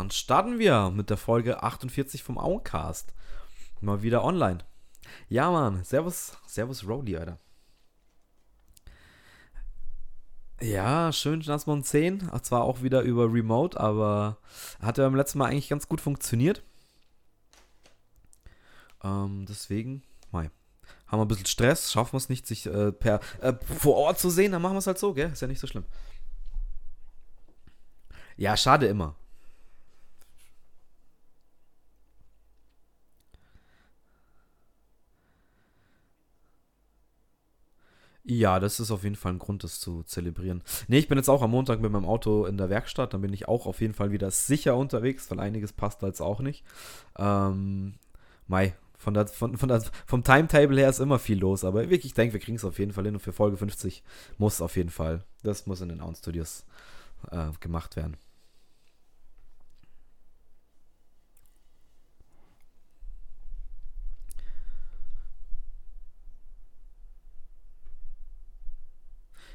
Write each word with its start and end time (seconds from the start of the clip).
dann 0.00 0.10
starten 0.10 0.58
wir 0.58 0.90
mit 0.90 1.10
der 1.10 1.18
Folge 1.18 1.62
48 1.62 2.22
vom 2.22 2.38
Auencast. 2.38 3.12
Mal 3.82 4.02
wieder 4.02 4.24
online. 4.24 4.64
Ja, 5.28 5.50
Mann. 5.50 5.84
Servus, 5.84 6.38
Servus 6.46 6.86
Rowdy, 6.86 7.18
Alter. 7.18 7.38
Ja, 10.62 11.12
schön 11.12 11.40
Nasmon 11.40 11.84
10. 11.84 12.30
Zwar 12.42 12.62
auch 12.62 12.82
wieder 12.82 13.02
über 13.02 13.30
Remote, 13.30 13.78
aber 13.78 14.38
hat 14.80 14.96
ja 14.96 15.04
beim 15.04 15.16
letzten 15.16 15.38
Mal 15.38 15.50
eigentlich 15.50 15.68
ganz 15.68 15.86
gut 15.86 16.00
funktioniert. 16.00 16.62
Ähm, 19.04 19.44
deswegen, 19.46 20.02
mai. 20.30 20.50
Haben 21.08 21.20
wir 21.20 21.24
ein 21.24 21.28
bisschen 21.28 21.46
Stress, 21.46 21.92
schaffen 21.92 22.14
wir 22.14 22.18
es 22.18 22.28
nicht, 22.30 22.46
sich 22.46 22.66
äh, 22.66 22.92
per 22.92 23.20
äh, 23.42 23.52
vor 23.64 23.96
Ort 23.96 24.18
zu 24.18 24.30
sehen, 24.30 24.52
dann 24.52 24.62
machen 24.62 24.74
wir 24.74 24.78
es 24.78 24.86
halt 24.86 24.98
so, 24.98 25.12
gell? 25.12 25.30
Ist 25.30 25.42
ja 25.42 25.48
nicht 25.48 25.60
so 25.60 25.66
schlimm. 25.66 25.84
Ja, 28.36 28.56
schade 28.56 28.86
immer. 28.86 29.16
Ja, 38.32 38.60
das 38.60 38.78
ist 38.78 38.92
auf 38.92 39.02
jeden 39.02 39.16
Fall 39.16 39.32
ein 39.32 39.38
Grund, 39.40 39.64
das 39.64 39.80
zu 39.80 40.04
zelebrieren. 40.04 40.62
Ne, 40.86 40.98
ich 40.98 41.08
bin 41.08 41.18
jetzt 41.18 41.28
auch 41.28 41.42
am 41.42 41.50
Montag 41.50 41.80
mit 41.80 41.90
meinem 41.90 42.04
Auto 42.04 42.44
in 42.46 42.56
der 42.58 42.70
Werkstatt. 42.70 43.12
Dann 43.12 43.22
bin 43.22 43.32
ich 43.32 43.48
auch 43.48 43.66
auf 43.66 43.80
jeden 43.80 43.92
Fall 43.92 44.12
wieder 44.12 44.30
sicher 44.30 44.76
unterwegs, 44.76 45.28
weil 45.32 45.40
einiges 45.40 45.72
passt 45.72 46.00
da 46.00 46.06
jetzt 46.06 46.20
auch 46.20 46.38
nicht. 46.38 46.64
Ähm, 47.18 47.94
Mai, 48.46 48.76
von 48.98 49.14
der, 49.14 49.26
von, 49.26 49.56
von 49.56 49.68
der, 49.68 49.82
vom 50.06 50.22
Timetable 50.22 50.78
her 50.78 50.90
ist 50.90 51.00
immer 51.00 51.18
viel 51.18 51.40
los, 51.40 51.64
aber 51.64 51.80
wirklich, 51.80 52.04
ich 52.04 52.14
denke, 52.14 52.34
wir 52.34 52.40
kriegen 52.40 52.56
es 52.56 52.64
auf 52.64 52.78
jeden 52.78 52.92
Fall 52.92 53.04
hin 53.04 53.14
und 53.14 53.20
für 53.20 53.32
Folge 53.32 53.56
50 53.56 54.04
muss 54.38 54.60
auf 54.60 54.76
jeden 54.76 54.90
Fall, 54.90 55.24
das 55.42 55.66
muss 55.66 55.80
in 55.80 55.88
den 55.88 56.00
Own 56.00 56.14
Studios 56.14 56.64
äh, 57.32 57.48
gemacht 57.58 57.96
werden. 57.96 58.16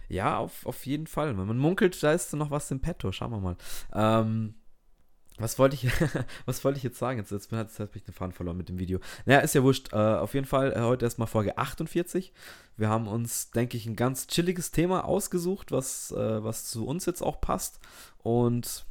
Ja, 0.10 0.38
auf, 0.38 0.66
auf 0.66 0.86
jeden 0.86 1.08
Fall. 1.08 1.38
Wenn 1.38 1.48
man 1.48 1.58
munkelt, 1.58 2.02
da 2.02 2.14
ist 2.14 2.34
noch 2.34 2.52
was 2.52 2.72
im 2.72 2.80
Petto. 2.80 3.12
Schauen 3.12 3.32
wir 3.32 3.40
mal. 3.40 3.58
Ähm, 3.94 4.56
was 5.38 5.60
wollte 5.60 5.76
ich, 5.76 5.88
was 6.46 6.64
ich 6.64 6.84
jetzt 6.84 6.98
sagen? 6.98 7.20
Jetzt, 7.20 7.32
jetzt, 7.32 7.52
jetzt 7.52 7.80
habe 7.80 7.92
ich 7.96 8.04
den 8.04 8.14
Faden 8.14 8.32
verloren 8.32 8.58
mit 8.58 8.70
dem 8.70 8.80
Video. 8.80 9.00
Naja, 9.26 9.40
ist 9.40 9.56
ja 9.56 9.64
wurscht. 9.64 9.92
Äh, 9.92 9.98
auf 9.98 10.34
jeden 10.34 10.46
Fall 10.46 10.74
äh, 10.74 10.82
heute 10.82 11.06
erstmal 11.06 11.28
Folge 11.28 11.58
48. 11.58 12.34
Wir 12.78 12.90
haben 12.90 13.08
uns, 13.08 13.52
denke 13.52 13.76
ich, 13.78 13.86
ein 13.86 13.96
ganz 13.96 14.28
chilliges 14.28 14.72
Thema 14.72 15.06
ausgesucht, 15.06 15.72
was, 15.72 16.12
äh, 16.12 16.44
was 16.44 16.66
zu 16.66 16.86
uns 16.86 17.06
jetzt 17.06 17.22
auch 17.22 17.42
passt. 17.42 17.80
Und 18.24 18.86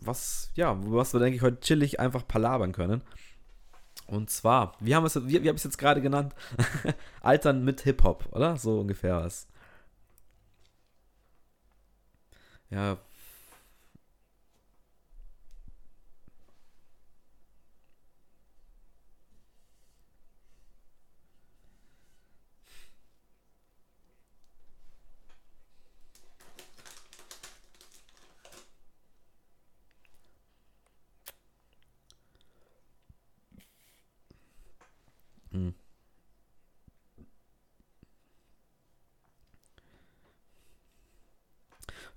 was, 0.00 0.50
ja, 0.54 0.78
was 0.80 1.12
wir, 1.12 1.20
denke 1.20 1.36
ich, 1.36 1.42
heute 1.42 1.60
chillig 1.60 2.00
einfach 2.00 2.26
palabern 2.26 2.72
können. 2.72 3.02
Und 4.06 4.30
zwar, 4.30 4.76
wie 4.80 4.94
haben 4.94 5.04
wir 5.04 5.08
es, 5.08 5.28
wie, 5.28 5.42
wie 5.42 5.46
jetzt 5.46 5.78
gerade 5.78 6.00
genannt? 6.00 6.34
Altern 7.20 7.64
mit 7.64 7.82
Hip-Hop, 7.82 8.28
oder? 8.32 8.56
So 8.56 8.80
ungefähr 8.80 9.16
was. 9.16 9.46
Ja, 12.70 12.98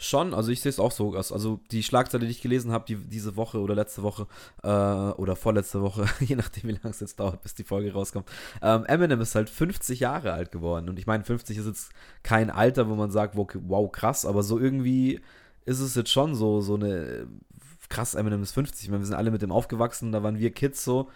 Schon, 0.03 0.33
also 0.33 0.51
ich 0.51 0.59
sehe 0.59 0.69
es 0.69 0.79
auch 0.79 0.91
so. 0.91 1.15
Also 1.15 1.61
die 1.71 1.81
Schlagzeile, 1.81 2.25
die 2.25 2.31
ich 2.31 2.41
gelesen 2.41 2.71
habe, 2.71 2.85
die, 2.85 2.97
diese 2.97 3.37
Woche 3.37 3.59
oder 3.61 3.73
letzte 3.73 4.03
Woche 4.03 4.27
äh, 4.61 4.67
oder 4.67 5.37
vorletzte 5.37 5.81
Woche, 5.81 6.05
je 6.19 6.35
nachdem, 6.35 6.63
wie 6.63 6.73
lange 6.73 6.89
es 6.89 6.99
jetzt 6.99 7.19
dauert, 7.19 7.41
bis 7.41 7.55
die 7.55 7.63
Folge 7.63 7.93
rauskommt. 7.93 8.27
Ähm, 8.61 8.85
Eminem 8.85 9.21
ist 9.21 9.35
halt 9.35 9.49
50 9.49 10.01
Jahre 10.01 10.33
alt 10.33 10.51
geworden. 10.51 10.89
Und 10.89 10.99
ich 10.99 11.07
meine, 11.07 11.23
50 11.23 11.57
ist 11.57 11.65
jetzt 11.67 11.91
kein 12.21 12.49
Alter, 12.49 12.89
wo 12.89 12.95
man 12.95 13.11
sagt, 13.11 13.35
wow, 13.37 13.91
krass, 13.91 14.25
aber 14.25 14.43
so 14.43 14.59
irgendwie 14.59 15.21
ist 15.65 15.79
es 15.79 15.95
jetzt 15.95 16.11
schon 16.11 16.35
so, 16.35 16.59
so 16.59 16.75
eine 16.75 17.27
krass, 17.87 18.15
Eminem 18.15 18.43
ist 18.43 18.51
50. 18.51 18.83
Ich 18.83 18.89
meine, 18.89 19.01
wir 19.01 19.05
sind 19.05 19.15
alle 19.15 19.31
mit 19.31 19.41
dem 19.41 19.51
aufgewachsen, 19.51 20.11
da 20.11 20.21
waren 20.21 20.37
wir 20.37 20.51
Kids 20.51 20.83
so. 20.83 21.09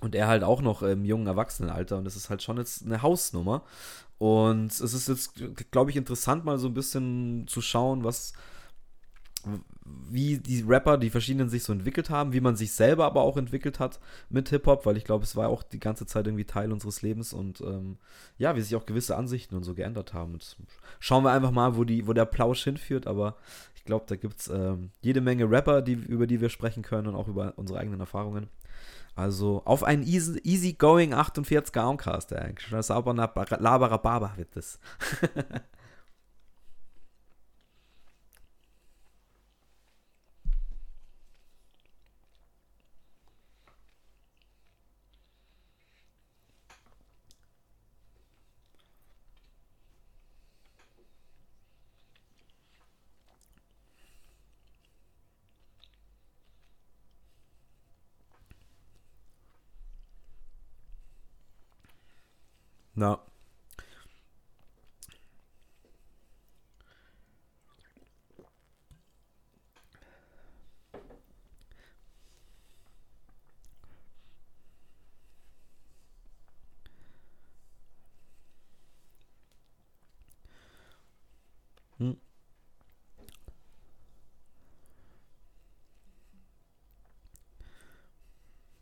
Und 0.00 0.14
er 0.16 0.26
halt 0.26 0.42
auch 0.42 0.60
noch 0.60 0.82
im 0.82 1.04
jungen 1.04 1.28
Erwachsenenalter. 1.28 1.96
Und 1.96 2.04
das 2.04 2.16
ist 2.16 2.28
halt 2.28 2.42
schon 2.42 2.58
jetzt 2.58 2.84
eine 2.84 3.00
Hausnummer. 3.02 3.62
Und 4.22 4.70
es 4.70 4.80
ist 4.80 5.08
jetzt, 5.08 5.42
glaube 5.72 5.90
ich, 5.90 5.96
interessant, 5.96 6.44
mal 6.44 6.56
so 6.56 6.68
ein 6.68 6.74
bisschen 6.74 7.44
zu 7.48 7.60
schauen, 7.60 8.04
was, 8.04 8.34
wie 9.84 10.38
die 10.38 10.62
Rapper, 10.62 10.96
die 10.96 11.10
verschiedenen 11.10 11.48
sich 11.48 11.64
so 11.64 11.72
entwickelt 11.72 12.08
haben, 12.08 12.32
wie 12.32 12.40
man 12.40 12.54
sich 12.54 12.70
selber 12.70 13.04
aber 13.04 13.22
auch 13.22 13.36
entwickelt 13.36 13.80
hat 13.80 13.98
mit 14.30 14.48
Hip-Hop, 14.50 14.86
weil 14.86 14.96
ich 14.96 15.02
glaube, 15.02 15.24
es 15.24 15.34
war 15.34 15.48
auch 15.48 15.64
die 15.64 15.80
ganze 15.80 16.06
Zeit 16.06 16.28
irgendwie 16.28 16.44
Teil 16.44 16.70
unseres 16.70 17.02
Lebens 17.02 17.32
und 17.32 17.62
ähm, 17.62 17.96
ja, 18.38 18.54
wie 18.54 18.60
sich 18.60 18.76
auch 18.76 18.86
gewisse 18.86 19.16
Ansichten 19.16 19.56
und 19.56 19.64
so 19.64 19.74
geändert 19.74 20.14
haben. 20.14 20.34
Und 20.34 20.56
schauen 21.00 21.24
wir 21.24 21.32
einfach 21.32 21.50
mal, 21.50 21.76
wo, 21.76 21.82
die, 21.82 22.06
wo 22.06 22.12
der 22.12 22.26
Plausch 22.26 22.62
hinführt, 22.62 23.08
aber 23.08 23.34
ich 23.74 23.84
glaube, 23.84 24.04
da 24.06 24.14
gibt 24.14 24.38
es 24.38 24.46
ähm, 24.46 24.92
jede 25.00 25.20
Menge 25.20 25.50
Rapper, 25.50 25.82
die, 25.82 25.94
über 25.94 26.28
die 26.28 26.40
wir 26.40 26.48
sprechen 26.48 26.84
können 26.84 27.08
und 27.08 27.16
auch 27.16 27.26
über 27.26 27.54
unsere 27.56 27.80
eigenen 27.80 27.98
Erfahrungen. 27.98 28.46
Also 29.14 29.62
auf 29.64 29.84
einen 29.84 30.02
easy, 30.04 30.40
easygoing 30.42 31.12
48er 31.14 31.80
Armcast, 31.80 32.32
eigentlich. 32.32 32.68
Sauberer 32.84 33.30
Laberer 33.60 33.98
Barber 33.98 34.32
wird 34.36 34.56
das. 34.56 34.78
No. 63.02 63.31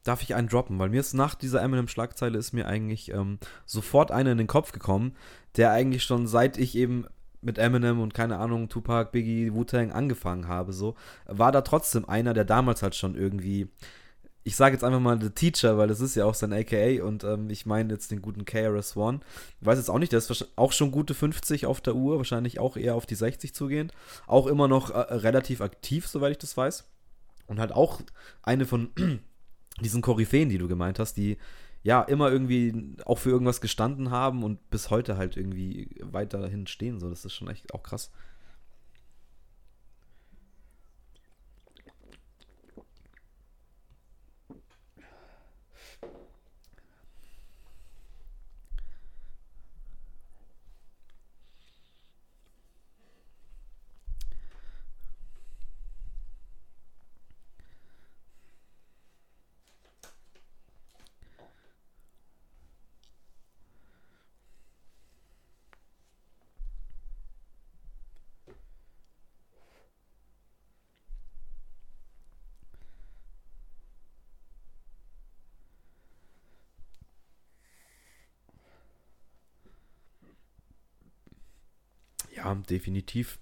Darf 0.02 0.22
ich 0.22 0.34
einen 0.34 0.48
droppen, 0.48 0.78
weil 0.78 0.88
mir 0.88 1.00
ist 1.00 1.14
nach 1.14 1.34
dieser 1.34 1.62
Eminem-Schlagzeile 1.62 2.38
ist 2.38 2.52
mir 2.52 2.66
eigentlich 2.66 3.12
ähm, 3.12 3.38
sofort 3.66 4.10
einer 4.10 4.32
in 4.32 4.38
den 4.38 4.46
Kopf 4.46 4.72
gekommen, 4.72 5.16
der 5.56 5.72
eigentlich 5.72 6.04
schon 6.04 6.26
seit 6.26 6.58
ich 6.58 6.76
eben 6.76 7.06
mit 7.42 7.58
Eminem 7.58 8.00
und 8.00 8.14
keine 8.14 8.38
Ahnung, 8.38 8.68
Tupac, 8.68 9.12
Biggie, 9.12 9.52
Wu-Tang 9.52 9.92
angefangen 9.92 10.48
habe, 10.48 10.72
so, 10.72 10.94
war 11.26 11.52
da 11.52 11.62
trotzdem 11.62 12.08
einer, 12.08 12.34
der 12.34 12.44
damals 12.44 12.82
halt 12.82 12.94
schon 12.94 13.14
irgendwie, 13.14 13.68
ich 14.42 14.56
sage 14.56 14.74
jetzt 14.74 14.84
einfach 14.84 15.00
mal 15.00 15.20
The 15.20 15.30
Teacher, 15.30 15.78
weil 15.78 15.88
das 15.88 16.00
ist 16.00 16.14
ja 16.14 16.24
auch 16.24 16.34
sein 16.34 16.52
AKA 16.52 17.02
und 17.02 17.24
ähm, 17.24 17.48
ich 17.50 17.66
meine 17.66 17.92
jetzt 17.92 18.10
den 18.10 18.22
guten 18.22 18.44
KRS-One. 18.44 19.20
Ich 19.60 19.66
weiß 19.66 19.78
jetzt 19.78 19.90
auch 19.90 19.98
nicht, 19.98 20.12
der 20.12 20.18
ist 20.18 20.48
auch 20.56 20.72
schon 20.72 20.90
gute 20.90 21.14
50 21.14 21.66
auf 21.66 21.80
der 21.80 21.94
Uhr, 21.94 22.18
wahrscheinlich 22.18 22.58
auch 22.58 22.76
eher 22.76 22.94
auf 22.94 23.06
die 23.06 23.14
60 23.14 23.54
zugehend. 23.54 23.92
Auch 24.26 24.46
immer 24.46 24.68
noch 24.68 24.90
äh, 24.90 24.98
relativ 24.98 25.60
aktiv, 25.60 26.06
soweit 26.06 26.32
ich 26.32 26.38
das 26.38 26.56
weiß. 26.56 26.84
Und 27.46 27.58
halt 27.58 27.72
auch 27.72 28.00
eine 28.42 28.64
von 28.64 28.90
diesen 29.80 30.02
Koryphäen, 30.02 30.48
die 30.48 30.58
du 30.58 30.68
gemeint 30.68 30.98
hast, 30.98 31.16
die 31.16 31.36
ja 31.82 32.02
immer 32.02 32.30
irgendwie 32.30 32.96
auch 33.06 33.18
für 33.18 33.30
irgendwas 33.30 33.60
gestanden 33.60 34.10
haben 34.10 34.42
und 34.42 34.70
bis 34.70 34.90
heute 34.90 35.16
halt 35.16 35.36
irgendwie 35.36 35.96
weiterhin 36.02 36.66
stehen. 36.66 37.00
So, 37.00 37.08
das 37.08 37.24
ist 37.24 37.34
schon 37.34 37.48
echt 37.48 37.72
auch 37.74 37.82
krass. 37.82 38.10
Ja, 82.44 82.54
definitiv. 82.54 83.38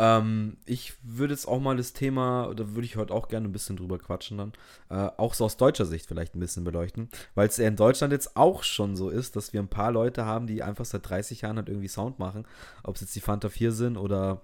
Ähm, 0.00 0.58
ich 0.64 0.94
würde 1.02 1.34
jetzt 1.34 1.48
auch 1.48 1.60
mal 1.60 1.76
das 1.76 1.92
Thema, 1.92 2.54
da 2.54 2.68
würde 2.68 2.84
ich 2.84 2.96
heute 2.96 3.12
auch 3.12 3.26
gerne 3.26 3.48
ein 3.48 3.52
bisschen 3.52 3.76
drüber 3.76 3.98
quatschen 3.98 4.38
dann, 4.38 4.52
äh, 4.90 5.10
auch 5.16 5.34
so 5.34 5.44
aus 5.44 5.56
deutscher 5.56 5.86
Sicht 5.86 6.06
vielleicht 6.06 6.36
ein 6.36 6.40
bisschen 6.40 6.62
beleuchten, 6.62 7.08
weil 7.34 7.48
es 7.48 7.56
ja 7.56 7.66
in 7.66 7.74
Deutschland 7.74 8.12
jetzt 8.12 8.36
auch 8.36 8.62
schon 8.62 8.94
so 8.94 9.08
ist, 9.08 9.34
dass 9.34 9.52
wir 9.52 9.60
ein 9.60 9.68
paar 9.68 9.90
Leute 9.90 10.24
haben, 10.24 10.46
die 10.46 10.62
einfach 10.62 10.84
seit 10.84 11.08
30 11.08 11.40
Jahren 11.40 11.56
halt 11.56 11.68
irgendwie 11.68 11.88
Sound 11.88 12.20
machen, 12.20 12.46
ob 12.84 12.94
es 12.94 13.00
jetzt 13.00 13.16
die 13.16 13.20
Fanta 13.20 13.48
4 13.48 13.72
sind 13.72 13.96
oder 13.96 14.42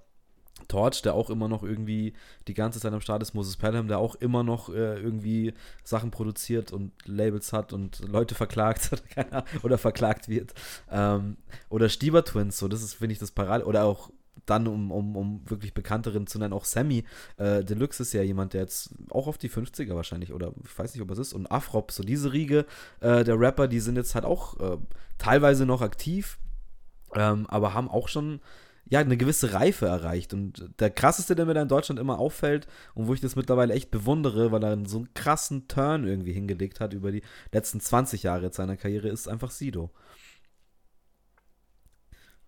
Torch, 0.69 1.03
der 1.03 1.15
auch 1.15 1.31
immer 1.31 1.49
noch 1.49 1.63
irgendwie 1.63 2.15
die 2.49 2.55
ganze 2.55 2.81
Zeit 2.81 2.93
am 2.93 3.01
Start 3.01 3.23
ist, 3.23 3.35
Moses 3.35 3.57
Pelham, 3.57 3.89
der 3.89 3.99
auch 3.99 4.15
immer 4.17 4.43
noch 4.43 4.69
äh, 4.69 4.99
irgendwie 5.01 5.53
Sachen 5.83 6.11
produziert 6.11 6.73
und 6.73 6.93
Labels 7.07 7.53
hat 7.53 7.73
und 7.73 8.01
Leute 8.09 8.35
verklagt 8.35 8.91
oder, 9.17 9.45
oder 9.63 9.79
verklagt 9.79 10.29
wird. 10.29 10.55
Ähm, 10.91 11.37
oder 11.69 11.89
Stieber 11.89 12.25
Twins, 12.25 12.59
so 12.59 12.69
das 12.69 12.83
ist, 12.83 12.95
finde 12.95 13.13
ich, 13.13 13.19
das 13.19 13.31
Parade. 13.31 13.65
Oder 13.67 13.85
auch 13.85 14.11
dann, 14.47 14.67
um, 14.67 14.91
um, 14.91 15.17
um 15.17 15.43
wirklich 15.49 15.75
bekannteren 15.75 16.27
zu 16.27 16.39
nennen, 16.39 16.53
auch 16.53 16.65
Sammy 16.65 17.05
äh, 17.37 17.65
Deluxe 17.65 18.03
ist 18.03 18.13
ja 18.13 18.23
jemand, 18.23 18.53
der 18.53 18.63
jetzt 18.63 18.91
auch 19.11 19.27
auf 19.27 19.39
die 19.39 19.49
50er 19.51 19.95
wahrscheinlich, 19.95 20.33
oder 20.33 20.53
ich 20.65 20.79
weiß 20.79 20.95
nicht, 20.95 21.03
ob 21.03 21.11
es 21.11 21.19
ist, 21.19 21.33
und 21.33 21.51
Afrop, 21.51 21.93
so 21.93 22.03
diese 22.03 22.33
Riege 22.33 22.67
äh, 23.01 23.25
der 23.25 23.39
Rapper, 23.39 23.69
die 23.69 23.81
sind 23.81 23.97
jetzt 23.97 24.15
halt 24.15 24.25
auch 24.25 24.61
äh, 24.61 24.79
teilweise 25.19 25.67
noch 25.67 25.81
aktiv, 25.81 26.39
ähm, 27.15 27.47
aber 27.49 27.75
haben 27.75 27.89
auch 27.89 28.09
schon 28.09 28.41
ja, 28.87 29.01
eine 29.01 29.17
gewisse 29.17 29.53
Reife 29.53 29.87
erreicht. 29.87 30.35
Und 30.35 30.71
der 30.79 30.91
krasseste, 30.91 31.35
der 31.35 31.47
mir 31.47 31.55
da 31.55 31.63
in 31.63 31.69
Deutschland 31.69 31.99
immer 31.99 32.19
auffällt 32.19 32.67
und 32.95 33.07
wo 33.07 33.15
ich 33.15 33.21
das 33.21 33.37
mittlerweile 33.37 33.75
echt 33.75 33.91
bewundere, 33.91 34.53
weil 34.53 34.63
er 34.63 34.79
so 34.87 34.99
einen 34.99 35.15
krassen 35.15 35.69
Turn 35.69 36.07
irgendwie 36.07 36.33
hingelegt 36.33 36.81
hat 36.81 36.93
über 36.93 37.11
die 37.11 37.23
letzten 37.53 37.81
20 37.81 38.23
Jahre 38.23 38.53
seiner 38.53 38.77
Karriere, 38.77 39.09
ist 39.09 39.29
einfach 39.29 39.51
Sido. 39.51 39.91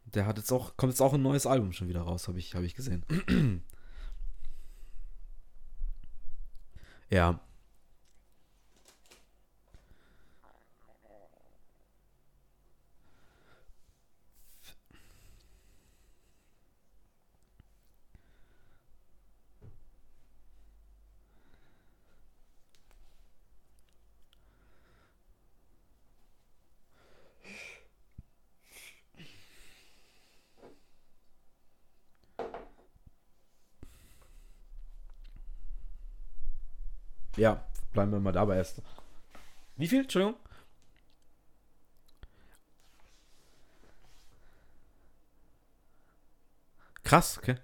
Der 0.04 0.26
hat 0.26 0.38
jetzt 0.38 0.52
auch, 0.52 0.76
kommt 0.76 0.92
jetzt 0.92 1.00
auch 1.00 1.14
ein 1.14 1.22
neues 1.22 1.46
Album 1.46 1.72
schon 1.72 1.88
wieder 1.88 2.02
raus, 2.02 2.28
habe 2.28 2.38
ich, 2.38 2.54
hab 2.54 2.62
ich 2.62 2.74
gesehen. 2.74 3.04
ja. 7.10 7.40
Ja, 37.36 37.62
bleiben 37.92 38.12
wir 38.12 38.20
mal 38.20 38.32
dabei 38.32 38.56
erst. 38.56 38.82
Wie 39.76 39.88
viel? 39.88 40.02
Entschuldigung? 40.02 40.36
Krass, 47.04 47.38
okay. 47.38 47.56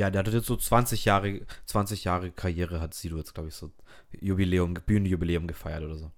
Ja, 0.00 0.08
der 0.10 0.24
hat 0.24 0.32
jetzt 0.32 0.46
so 0.46 0.56
20 0.56 1.04
Jahre, 1.04 1.42
20 1.66 2.04
Jahre 2.04 2.30
Karriere 2.32 2.80
hat 2.80 2.94
Sido 2.94 3.18
jetzt, 3.18 3.34
glaube 3.34 3.50
ich, 3.50 3.54
so 3.54 3.70
Jubiläum, 4.18 4.72
Bühnenjubiläum 4.72 5.46
gefeiert 5.46 5.82
oder 5.84 5.96
so. 5.96 6.10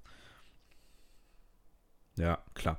Ja, 2.17 2.39
klar. 2.55 2.79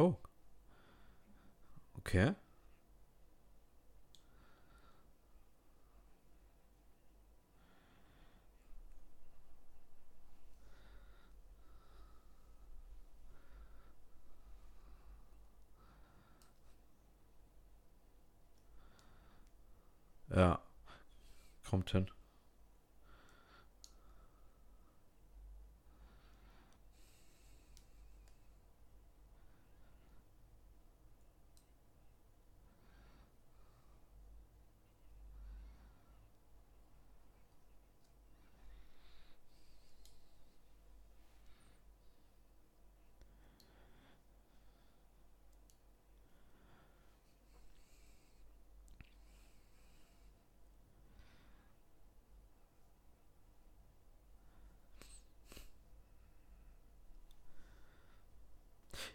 Oh. 0.00 0.16
Okay. 2.10 2.34
Ja, 20.34 20.60
kommt 21.68 21.90
hin. 21.90 22.10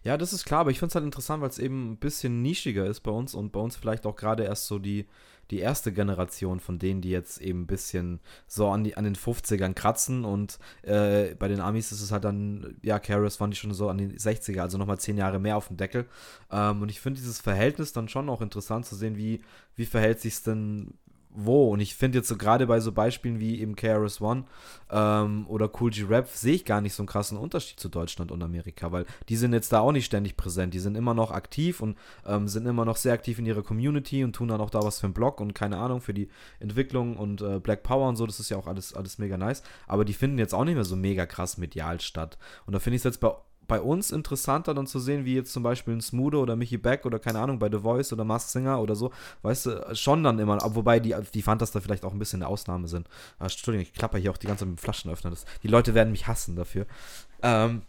Ja, 0.06 0.18
das 0.18 0.34
ist 0.34 0.46
klar, 0.46 0.60
aber 0.62 0.70
ich 0.70 0.78
finde 0.78 0.90
es 0.92 0.96
halt 0.96 1.04
interessant, 1.04 1.42
weil 1.42 1.50
es 1.50 1.58
eben 1.58 1.94
ein 1.94 1.98
bisschen 1.98 2.44
nischiger 2.44 2.86
ist 2.86 3.00
bei 3.00 3.10
uns 3.10 3.34
und 3.34 3.52
bei 3.52 3.60
uns 3.60 3.76
vielleicht 3.76 4.06
auch 4.06 4.16
gerade 4.16 4.44
erst 4.44 4.68
so 4.68 4.78
die, 4.78 5.08
die 5.50 5.58
erste 5.58 5.92
Generation 5.92 6.60
von 6.60 6.78
denen, 6.78 7.02
die 7.02 7.10
jetzt 7.10 7.42
eben 7.42 7.62
ein 7.62 7.68
bisschen 7.68 8.20
so 8.48 8.70
an, 8.70 8.84
die, 8.84 8.98
an 8.98 9.04
den 9.04 9.16
50ern 9.16 9.74
kratzen 9.74 10.24
und 10.24 10.60
äh, 10.84 11.34
bei 11.34 11.48
den 11.48 11.60
Amis 11.60 11.92
ist 11.92 12.02
es 12.02 12.12
halt 12.12 12.24
dann, 12.24 12.78
ja, 12.84 13.00
Karis 13.00 13.40
waren 13.40 13.50
die 13.50 13.58
schon 13.58 13.74
so 13.74 13.90
an 13.90 13.98
den 13.98 14.16
60er, 14.16 14.62
also 14.62 14.78
nochmal 14.78 15.00
zehn 15.00 15.18
Jahre 15.18 15.40
mehr 15.40 15.58
auf 15.58 15.70
dem 15.70 15.78
Deckel. 15.78 16.06
Ähm, 16.52 16.84
und 16.84 16.90
ich 16.90 17.00
finde 17.02 17.20
dieses 17.20 17.42
Verhältnis 17.42 17.92
dann 17.92 18.08
schon 18.08 18.30
auch 18.30 18.42
interessant 18.42 18.86
zu 18.86 18.96
sehen, 18.96 19.18
wie, 19.18 19.42
wie 19.76 19.88
verhält 19.88 20.22
sich 20.22 20.36
es 20.36 20.44
denn 20.44 20.94
wo. 21.36 21.70
Und 21.72 21.80
ich 21.80 21.96
finde 21.96 22.20
jetzt 22.20 22.28
so 22.28 22.38
gerade 22.38 22.68
bei 22.68 22.80
so 22.80 22.92
Beispielen 22.92 23.40
wie 23.40 23.62
eben 23.62 23.76
KRS 23.76 24.22
One 24.22 24.46
ähm, 24.90 25.46
oder 25.48 25.70
Cool 25.80 25.92
G 25.92 26.04
Rap 26.04 26.28
sehe 26.28 26.56
ich 26.56 26.66
gar 26.66 26.82
nicht 26.82 26.94
so 26.94 27.04
einen 27.04 27.08
krassen 27.08 27.38
Unterschied 27.38 27.80
zu 27.80 27.90
Deutschland 27.90 28.32
und 28.32 28.42
Amerika, 28.44 28.92
weil 28.92 29.06
die 29.30 29.36
sind 29.36 29.54
jetzt 29.54 29.72
da 29.72 29.80
auch 29.80 29.92
nicht 29.92 30.06
ständig 30.06 30.38
präsent. 30.38 30.74
Die 30.74 30.80
sind 30.80 30.96
immer 30.96 31.14
noch 31.14 31.32
aktiv 31.32 31.82
und 31.82 31.98
ähm, 32.26 32.48
sind 32.48 32.66
immer 32.66 32.86
noch 32.86 32.98
sehr 32.98 33.14
aktiv 33.14 33.40
in 33.40 33.46
ihrer 33.46 33.64
Community 33.64 34.24
und 34.24 34.34
tun 34.34 34.48
dann 34.48 34.62
auch 34.62 34.70
da 34.70 34.82
was 34.82 35.00
für 35.00 35.08
einen 35.08 35.14
Blog 35.14 35.42
und 35.42 35.54
keine 35.54 35.78
Ahnung 35.78 36.02
für 36.02 36.14
die 36.14 36.30
Entwicklung 36.60 37.18
und 37.18 37.42
äh, 37.42 37.60
Black 37.60 37.84
Power 37.84 38.08
und 38.08 38.16
so. 38.16 38.26
Das 38.26 38.40
ist 38.40 38.50
ja 38.50 38.58
auch 38.58 38.68
alles, 38.68 38.94
alles 38.94 39.18
mega 39.18 39.38
nice. 39.38 39.64
Aber 39.88 40.06
die 40.06 40.14
finden 40.14 40.40
jetzt 40.40 40.54
auch 40.54 40.66
nicht 40.66 40.76
mehr 40.76 40.86
so 40.86 40.96
mega 40.96 41.26
krass 41.26 41.58
medial 41.58 42.00
statt. 42.02 42.38
Und 42.66 42.74
da 42.74 42.80
finde 42.80 42.96
ich 42.96 43.02
es 43.02 43.06
jetzt 43.06 43.20
bei 43.20 43.32
bei 43.68 43.82
uns 43.82 44.12
interessanter 44.12 44.74
dann 44.74 44.88
zu 44.88 45.00
sehen, 45.00 45.26
wie 45.26 45.36
jetzt 45.36 45.54
zum 45.54 45.64
Beispiel 45.64 45.96
ein 45.96 46.02
Smoother 46.02 46.40
oder 46.40 46.56
Mickey 46.56 46.78
Beck 46.78 47.06
oder 47.06 47.20
keine 47.20 47.40
Ahnung, 47.40 47.60
bei 47.60 47.70
The 47.70 47.80
Voice 47.80 48.14
oder 48.14 48.24
Mask 48.24 48.50
Singer 48.50 48.80
oder 48.82 48.96
so, 48.96 49.12
weißt 49.42 49.66
du, 49.66 49.96
schon 49.96 50.24
dann 50.24 50.40
immer, 50.40 50.60
wobei 50.76 51.00
die, 51.00 51.16
die 51.34 51.42
Fantas 51.42 51.72
da 51.72 51.82
vielleicht 51.82 52.06
auch 52.06 52.14
ein 52.14 52.20
bisschen 52.20 52.42
eine 52.42 52.50
Ausnahme 52.50 52.88
sind. 52.88 53.08
Ah, 53.40 53.44
Entschuldigung, 53.44 53.88
ich 53.88 53.94
klapper 53.94 54.18
hier 54.18 54.32
auch 54.32 54.38
die 54.38 54.48
ganze 54.48 54.62
Zeit 54.62 54.70
mit 54.70 54.80
dem 54.80 54.84
Flaschenöffner. 54.84 55.30
Das, 55.30 55.46
die 55.64 55.68
Leute 55.68 55.94
werden 55.94 56.12
mich 56.12 56.28
hassen 56.28 56.56
dafür. 56.56 56.86
Ähm, 57.42 57.82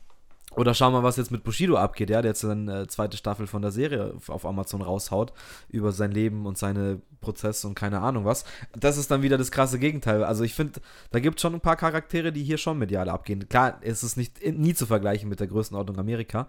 Oder 0.56 0.72
schau 0.72 0.90
mal, 0.90 1.02
was 1.02 1.16
jetzt 1.16 1.30
mit 1.30 1.44
Bushido 1.44 1.76
abgeht, 1.76 2.08
ja, 2.08 2.22
der 2.22 2.30
jetzt 2.30 2.44
eine 2.44 2.82
äh, 2.82 2.86
zweite 2.86 3.16
Staffel 3.16 3.46
von 3.46 3.60
der 3.60 3.70
Serie 3.70 4.14
auf 4.28 4.46
Amazon 4.46 4.80
raushaut 4.80 5.32
über 5.68 5.92
sein 5.92 6.10
Leben 6.10 6.46
und 6.46 6.56
seine 6.56 7.00
Prozesse 7.20 7.68
und 7.68 7.75
keine 7.75 8.00
Ahnung 8.00 8.25
was. 8.25 8.44
Das 8.75 8.96
ist 8.96 9.10
dann 9.10 9.22
wieder 9.22 9.36
das 9.36 9.50
krasse 9.50 9.78
Gegenteil. 9.78 10.25
Also 10.25 10.44
ich 10.44 10.54
finde, 10.54 10.80
da 11.10 11.20
gibt 11.20 11.36
es 11.36 11.42
schon 11.42 11.54
ein 11.54 11.60
paar 11.60 11.76
Charaktere, 11.76 12.32
die 12.32 12.42
hier 12.42 12.56
schon 12.56 12.78
medial 12.78 13.10
abgehen. 13.10 13.48
Klar, 13.48 13.78
es 13.82 14.02
ist 14.02 14.16
nicht 14.16 14.40
nie 14.56 14.75
zu 14.75 14.86
vergleichen 14.86 15.28
mit 15.28 15.40
der 15.40 15.46
Größenordnung 15.46 15.98
Amerika. 15.98 16.48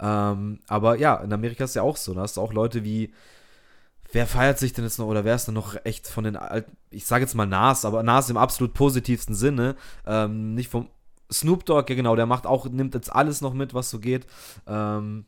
Ähm, 0.00 0.60
aber 0.68 0.96
ja, 0.96 1.16
in 1.16 1.32
Amerika 1.32 1.64
ist 1.64 1.74
ja 1.74 1.82
auch 1.82 1.96
so. 1.96 2.14
Da 2.14 2.20
hast 2.20 2.36
du 2.36 2.40
auch 2.40 2.52
Leute 2.52 2.84
wie 2.84 3.12
wer 4.12 4.26
feiert 4.26 4.58
sich 4.58 4.72
denn 4.72 4.84
jetzt 4.84 4.98
noch 4.98 5.06
oder 5.06 5.24
wer 5.24 5.34
ist 5.34 5.46
denn 5.46 5.54
noch 5.54 5.76
echt 5.84 6.08
von 6.08 6.24
den 6.24 6.36
alten, 6.36 6.76
ich 6.90 7.06
sage 7.06 7.24
jetzt 7.24 7.34
mal 7.34 7.46
Nas, 7.46 7.84
aber 7.84 8.02
Nas 8.02 8.30
im 8.30 8.36
absolut 8.36 8.72
positivsten 8.72 9.34
Sinne, 9.34 9.76
ähm, 10.06 10.54
nicht 10.54 10.70
vom 10.70 10.88
Snoop 11.30 11.64
Dogg, 11.66 11.90
ja 11.90 11.96
genau, 11.96 12.16
der 12.16 12.26
macht 12.26 12.46
auch, 12.46 12.68
nimmt 12.68 12.94
jetzt 12.94 13.12
alles 13.12 13.40
noch 13.40 13.54
mit, 13.54 13.74
was 13.74 13.90
so 13.90 13.98
geht. 14.00 14.26
Ähm, 14.66 15.26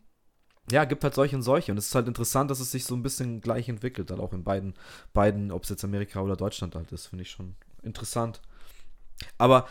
ja, 0.70 0.84
gibt 0.84 1.02
halt 1.04 1.14
solche 1.14 1.36
und 1.36 1.42
solche. 1.42 1.72
Und 1.72 1.78
es 1.78 1.88
ist 1.88 1.94
halt 1.94 2.08
interessant, 2.08 2.50
dass 2.50 2.60
es 2.60 2.70
sich 2.70 2.84
so 2.84 2.94
ein 2.94 3.02
bisschen 3.02 3.40
gleich 3.40 3.68
entwickelt, 3.68 4.10
dann 4.10 4.20
auch 4.20 4.32
in 4.32 4.44
beiden, 4.44 4.74
beiden 5.12 5.50
ob 5.52 5.64
es 5.64 5.68
jetzt 5.70 5.84
Amerika 5.84 6.20
oder 6.20 6.36
Deutschland 6.36 6.74
halt 6.74 6.92
ist, 6.92 7.06
finde 7.06 7.22
ich 7.22 7.30
schon 7.30 7.56
interessant. 7.82 8.40
Aber 9.38 9.66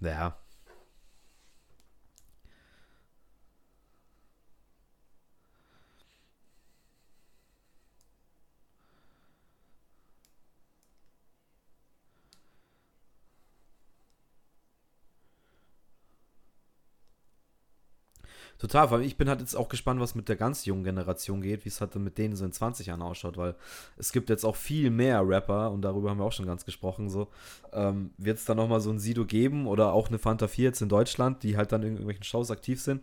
ja, 0.00 0.36
Total, 18.58 18.90
weil 18.90 19.02
ich 19.02 19.16
bin 19.16 19.28
halt 19.28 19.40
jetzt 19.40 19.54
auch 19.54 19.68
gespannt, 19.68 20.00
was 20.00 20.14
mit 20.14 20.28
der 20.28 20.36
ganz 20.36 20.64
jungen 20.64 20.84
Generation 20.84 21.42
geht, 21.42 21.64
wie 21.64 21.68
es 21.68 21.80
halt 21.80 21.94
mit 21.96 22.18
denen 22.18 22.36
so 22.36 22.44
in 22.44 22.52
20 22.52 22.86
Jahren 22.86 23.02
ausschaut, 23.02 23.36
weil 23.36 23.54
es 23.96 24.12
gibt 24.12 24.30
jetzt 24.30 24.44
auch 24.44 24.56
viel 24.56 24.90
mehr 24.90 25.26
Rapper 25.26 25.70
und 25.70 25.82
darüber 25.82 26.10
haben 26.10 26.18
wir 26.18 26.24
auch 26.24 26.32
schon 26.32 26.46
ganz 26.46 26.64
gesprochen, 26.64 27.10
so, 27.10 27.28
ähm, 27.72 28.10
wird 28.18 28.38
es 28.38 28.44
dann 28.44 28.56
nochmal 28.56 28.80
so 28.80 28.90
ein 28.90 28.98
Sido 28.98 29.24
geben 29.24 29.66
oder 29.66 29.92
auch 29.92 30.08
eine 30.08 30.18
Fanta 30.18 30.48
4 30.48 30.64
jetzt 30.64 30.82
in 30.82 30.88
Deutschland, 30.88 31.42
die 31.42 31.56
halt 31.56 31.72
dann 31.72 31.82
in 31.82 31.92
irgendwelchen 31.92 32.24
Shows 32.24 32.50
aktiv 32.50 32.80
sind? 32.80 33.02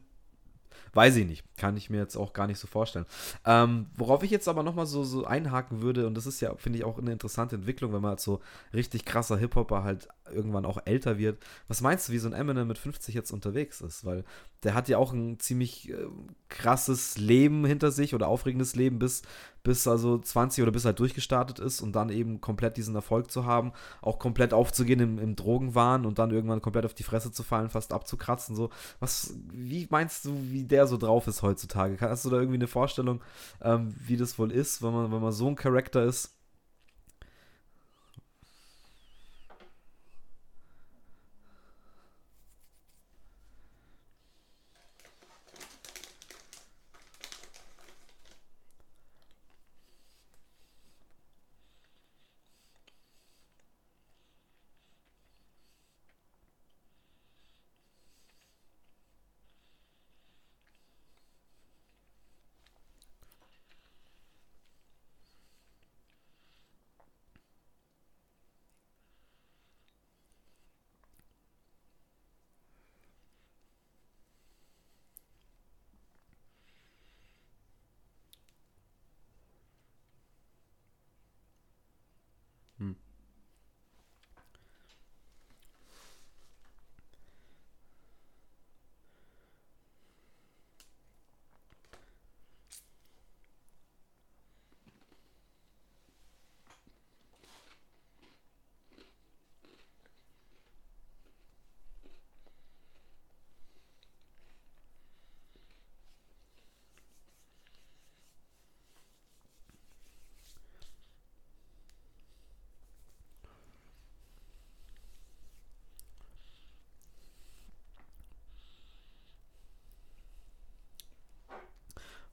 Weiß 0.94 1.16
ich 1.16 1.26
nicht. 1.26 1.44
Kann 1.58 1.76
ich 1.76 1.90
mir 1.90 1.98
jetzt 1.98 2.16
auch 2.16 2.34
gar 2.34 2.46
nicht 2.46 2.60
so 2.60 2.68
vorstellen. 2.68 3.06
Ähm, 3.46 3.88
worauf 3.96 4.22
ich 4.24 4.30
jetzt 4.30 4.48
aber 4.48 4.62
nochmal 4.62 4.86
so, 4.86 5.04
so 5.04 5.26
einhaken 5.26 5.82
würde, 5.82 6.06
und 6.06 6.16
das 6.16 6.28
ist 6.28 6.40
ja, 6.40 6.56
finde 6.56 6.78
ich, 6.78 6.86
auch 6.86 7.00
eine 7.00 7.12
interessante 7.12 7.56
Entwicklung, 7.56 7.94
wenn 7.94 8.02
man 8.02 8.12
als 8.12 8.24
so 8.24 8.42
richtig 8.74 9.04
krasser 9.04 9.38
Hip-Hopper 9.38 9.84
halt 9.84 10.08
irgendwann 10.32 10.66
auch 10.66 10.80
älter 10.86 11.18
wird. 11.18 11.44
Was 11.68 11.82
meinst 11.82 12.08
du, 12.08 12.14
wie 12.14 12.18
so 12.18 12.28
ein 12.28 12.34
Eminem 12.34 12.68
mit 12.68 12.78
50 12.78 13.14
jetzt 13.14 13.32
unterwegs 13.32 13.82
ist? 13.82 14.06
Weil 14.06 14.24
der 14.64 14.74
hat 14.74 14.88
ja 14.88 14.98
auch 14.98 15.14
ein 15.14 15.40
ziemlich 15.40 15.90
äh, 15.90 16.08
krasses 16.50 17.18
Leben 17.18 17.66
hinter 17.66 17.92
sich 17.92 18.16
oder 18.16 18.28
aufregendes 18.28 18.76
Leben 18.76 19.00
bis, 19.00 19.24
bis 19.64 19.88
also 19.88 20.18
20 20.18 20.62
oder 20.62 20.72
bis 20.72 20.86
er 20.86 20.90
halt 20.90 21.00
durchgestartet 21.00 21.60
ist 21.60 21.82
und 21.82 21.94
dann 21.94 22.10
eben 22.10 22.42
komplett 22.42 22.78
diesen 22.78 22.96
Erfolg 22.96 23.32
zu 23.32 23.46
haben, 23.46 23.74
auch 24.02 24.20
komplett 24.20 24.54
aufzugehen 24.54 25.00
im, 25.00 25.20
im 25.20 25.36
Drogenwahn 25.36 26.06
und 26.06 26.20
dann 26.20 26.32
irgendwann 26.32 26.62
komplett 26.62 26.86
auf 26.86 26.94
die 26.94 27.04
Fresse 27.04 27.32
zu 27.32 27.44
fallen, 27.44 27.70
fast 27.70 27.92
abzukratzen. 27.92 28.56
So, 28.56 28.70
was, 29.00 29.36
wie 29.52 29.88
meinst 29.90 30.26
du, 30.26 30.38
wie 30.52 30.64
der 30.64 30.88
so 30.88 30.98
drauf 30.98 31.28
ist 31.28 31.42
heutzutage? 31.42 31.98
Hast 32.00 32.26
du 32.26 32.30
da 32.30 32.38
irgendwie 32.38 32.58
eine 32.58 32.68
Vorstellung, 32.68 33.22
ähm, 33.62 33.94
wie 34.06 34.18
das 34.18 34.40
wohl 34.40 34.52
ist, 34.52 34.82
wenn 34.82 34.94
man, 34.94 35.12
wenn 35.12 35.22
man 35.22 35.32
so 35.32 35.48
ein 35.48 35.56
Charakter 35.56 36.04
ist? 36.04 36.38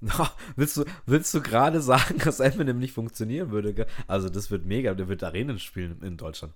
willst 0.57 0.77
du, 0.77 0.85
willst 1.07 1.33
du 1.35 1.43
gerade 1.43 1.81
sagen, 1.81 2.19
dass 2.19 2.41
Eminem 2.41 2.79
nicht 2.79 2.93
funktionieren 2.95 3.51
würde? 3.51 3.87
Also, 4.07 4.29
das 4.29 4.51
wird 4.51 4.65
mega. 4.67 4.95
Der 4.95 5.09
wird 5.09 5.23
Arenen 5.23 5.59
spielen 5.59 6.01
in 6.03 6.17
Deutschland. 6.17 6.55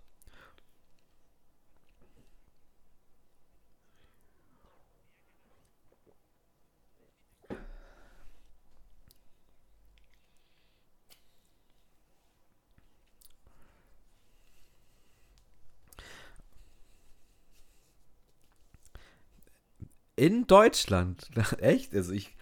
In 20.17 20.47
Deutschland. 20.47 21.29
Echt? 21.59 21.95
Also 21.95 22.13
ich, 22.13 22.37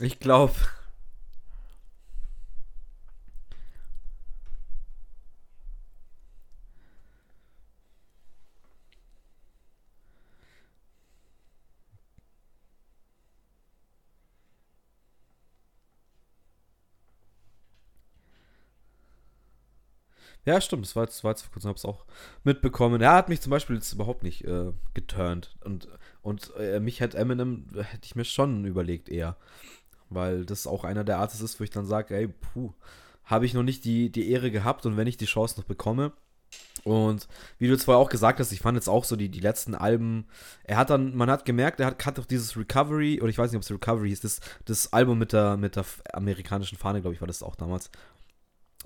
ich 0.00 0.18
glaube. 0.20 0.54
Ja, 20.44 20.60
stimmt, 20.60 20.86
das 20.86 20.96
war 20.96 21.04
jetzt, 21.04 21.22
war 21.24 21.32
jetzt 21.32 21.42
vor 21.42 21.52
kurzem, 21.52 21.68
habe 21.68 21.76
es 21.76 21.84
auch 21.84 22.04
mitbekommen. 22.42 23.00
Er 23.02 23.12
hat 23.12 23.28
mich 23.28 23.40
zum 23.40 23.50
Beispiel 23.50 23.76
jetzt 23.76 23.92
überhaupt 23.92 24.22
nicht 24.22 24.44
äh, 24.44 24.72
geturnt. 24.94 25.56
Und, 25.62 25.88
und 26.22 26.52
äh, 26.58 26.80
mich 26.80 27.00
hätte 27.00 27.18
Eminem, 27.18 27.66
hätte 27.74 28.06
ich 28.06 28.16
mir 28.16 28.24
schon 28.24 28.64
überlegt 28.64 29.08
eher. 29.10 29.36
Weil 30.10 30.44
das 30.44 30.66
auch 30.66 30.84
einer 30.84 31.04
der 31.04 31.18
Artists 31.18 31.42
ist, 31.42 31.60
wo 31.60 31.64
ich 31.64 31.70
dann 31.70 31.86
sage, 31.86 32.14
ey, 32.14 32.28
puh, 32.28 32.72
habe 33.24 33.46
ich 33.46 33.54
noch 33.54 33.62
nicht 33.62 33.84
die, 33.84 34.10
die 34.10 34.30
Ehre 34.30 34.50
gehabt 34.50 34.86
und 34.86 34.96
wenn 34.96 35.06
ich 35.06 35.16
die 35.16 35.26
Chance 35.26 35.60
noch 35.60 35.66
bekomme. 35.66 36.12
Und 36.84 37.28
wie 37.58 37.66
du 37.66 37.72
jetzt 37.72 37.84
vorher 37.84 38.00
auch 38.00 38.08
gesagt 38.08 38.40
hast, 38.40 38.52
ich 38.52 38.60
fand 38.60 38.76
jetzt 38.76 38.88
auch 38.88 39.04
so 39.04 39.16
die, 39.16 39.28
die 39.28 39.40
letzten 39.40 39.74
Alben, 39.74 40.26
er 40.64 40.78
hat 40.78 40.90
dann, 40.90 41.14
man 41.14 41.30
hat 41.30 41.44
gemerkt, 41.44 41.80
er 41.80 41.86
hat, 41.86 42.06
hat 42.06 42.16
doch 42.16 42.24
dieses 42.24 42.56
Recovery, 42.56 43.20
oder 43.20 43.28
ich 43.28 43.36
weiß 43.36 43.50
nicht, 43.50 43.58
ob 43.58 43.62
es 43.62 43.70
Recovery 43.70 44.08
hieß, 44.08 44.20
das, 44.20 44.40
das 44.64 44.92
Album 44.92 45.18
mit 45.18 45.32
der, 45.32 45.56
mit 45.56 45.76
der 45.76 45.84
amerikanischen 46.12 46.78
Fahne, 46.78 47.02
glaube 47.02 47.14
ich, 47.14 47.20
war 47.20 47.28
das 47.28 47.42
auch 47.42 47.56
damals. 47.56 47.90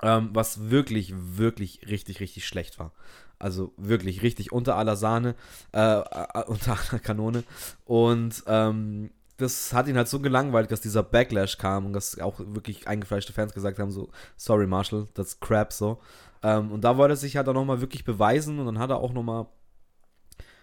Ähm, 0.01 0.31
was 0.33 0.71
wirklich, 0.71 1.13
wirklich 1.15 1.87
richtig, 1.89 2.19
richtig 2.19 2.47
schlecht 2.47 2.79
war. 2.79 2.93
Also 3.39 3.73
wirklich 3.77 4.23
richtig 4.23 4.53
unter 4.53 4.77
aller 4.77 4.97
Sahne, 4.97 5.35
äh, 5.73 5.79
äh, 5.79 6.45
unter 6.47 6.73
aller 6.91 6.99
Kanone. 6.99 7.45
Und 7.85 8.43
ähm, 8.47 9.11
das 9.43 9.73
hat 9.73 9.89
ihn 9.89 9.97
halt 9.97 10.09
so 10.09 10.21
gelangweilt, 10.21 10.71
dass 10.73 10.81
dieser 10.81 11.03
Backlash 11.03 11.59
kam 11.59 11.87
und 11.87 11.93
dass 11.93 12.19
auch 12.19 12.39
wirklich 12.39 12.89
eingefleischte 12.89 13.33
Fans 13.33 13.53
gesagt 13.53 13.79
haben, 13.79 13.91
so, 13.91 14.09
sorry 14.37 14.67
Marshall, 14.67 15.09
das 15.15 15.41
Crap 15.41 15.73
so. 15.73 16.01
Ähm, 16.43 16.73
und 16.73 16.83
da 16.83 16.97
wollte 16.97 17.15
er 17.15 17.17
sich 17.17 17.37
halt 17.37 17.49
auch 17.49 17.55
nochmal 17.55 17.81
wirklich 17.81 18.05
beweisen 18.05 18.59
und 18.59 18.67
dann 18.67 18.79
hat 18.79 18.91
er 18.91 18.99
auch 18.99 19.13
nochmal 19.13 19.47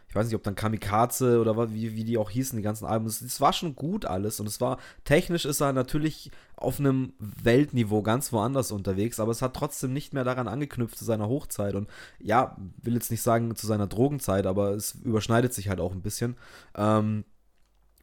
ich 0.09 0.15
weiß 0.15 0.25
nicht, 0.25 0.35
ob 0.35 0.43
dann 0.43 0.55
Kamikaze 0.55 1.39
oder 1.39 1.71
wie, 1.71 1.95
wie 1.95 2.03
die 2.03 2.17
auch 2.17 2.31
hießen, 2.31 2.57
die 2.57 2.63
ganzen 2.63 2.85
Alben. 2.85 3.05
Es 3.05 3.39
war 3.41 3.53
schon 3.53 3.75
gut 3.75 4.05
alles 4.05 4.39
und 4.39 4.47
es 4.47 4.59
war, 4.59 4.79
technisch 5.03 5.45
ist 5.45 5.61
er 5.61 5.71
natürlich 5.71 6.31
auf 6.55 6.79
einem 6.79 7.13
Weltniveau 7.19 8.01
ganz 8.01 8.33
woanders 8.33 8.71
unterwegs, 8.71 9.19
aber 9.19 9.31
es 9.31 9.43
hat 9.43 9.55
trotzdem 9.55 9.93
nicht 9.93 10.11
mehr 10.15 10.23
daran 10.23 10.47
angeknüpft 10.47 10.97
zu 10.97 11.05
seiner 11.05 11.29
Hochzeit 11.29 11.75
und 11.75 11.87
ja, 12.19 12.57
will 12.81 12.95
jetzt 12.95 13.11
nicht 13.11 13.21
sagen 13.21 13.55
zu 13.55 13.67
seiner 13.67 13.85
Drogenzeit, 13.85 14.47
aber 14.47 14.71
es 14.71 14.95
überschneidet 14.95 15.53
sich 15.53 15.69
halt 15.69 15.79
auch 15.79 15.91
ein 15.91 16.01
bisschen. 16.01 16.37
Ähm, 16.75 17.23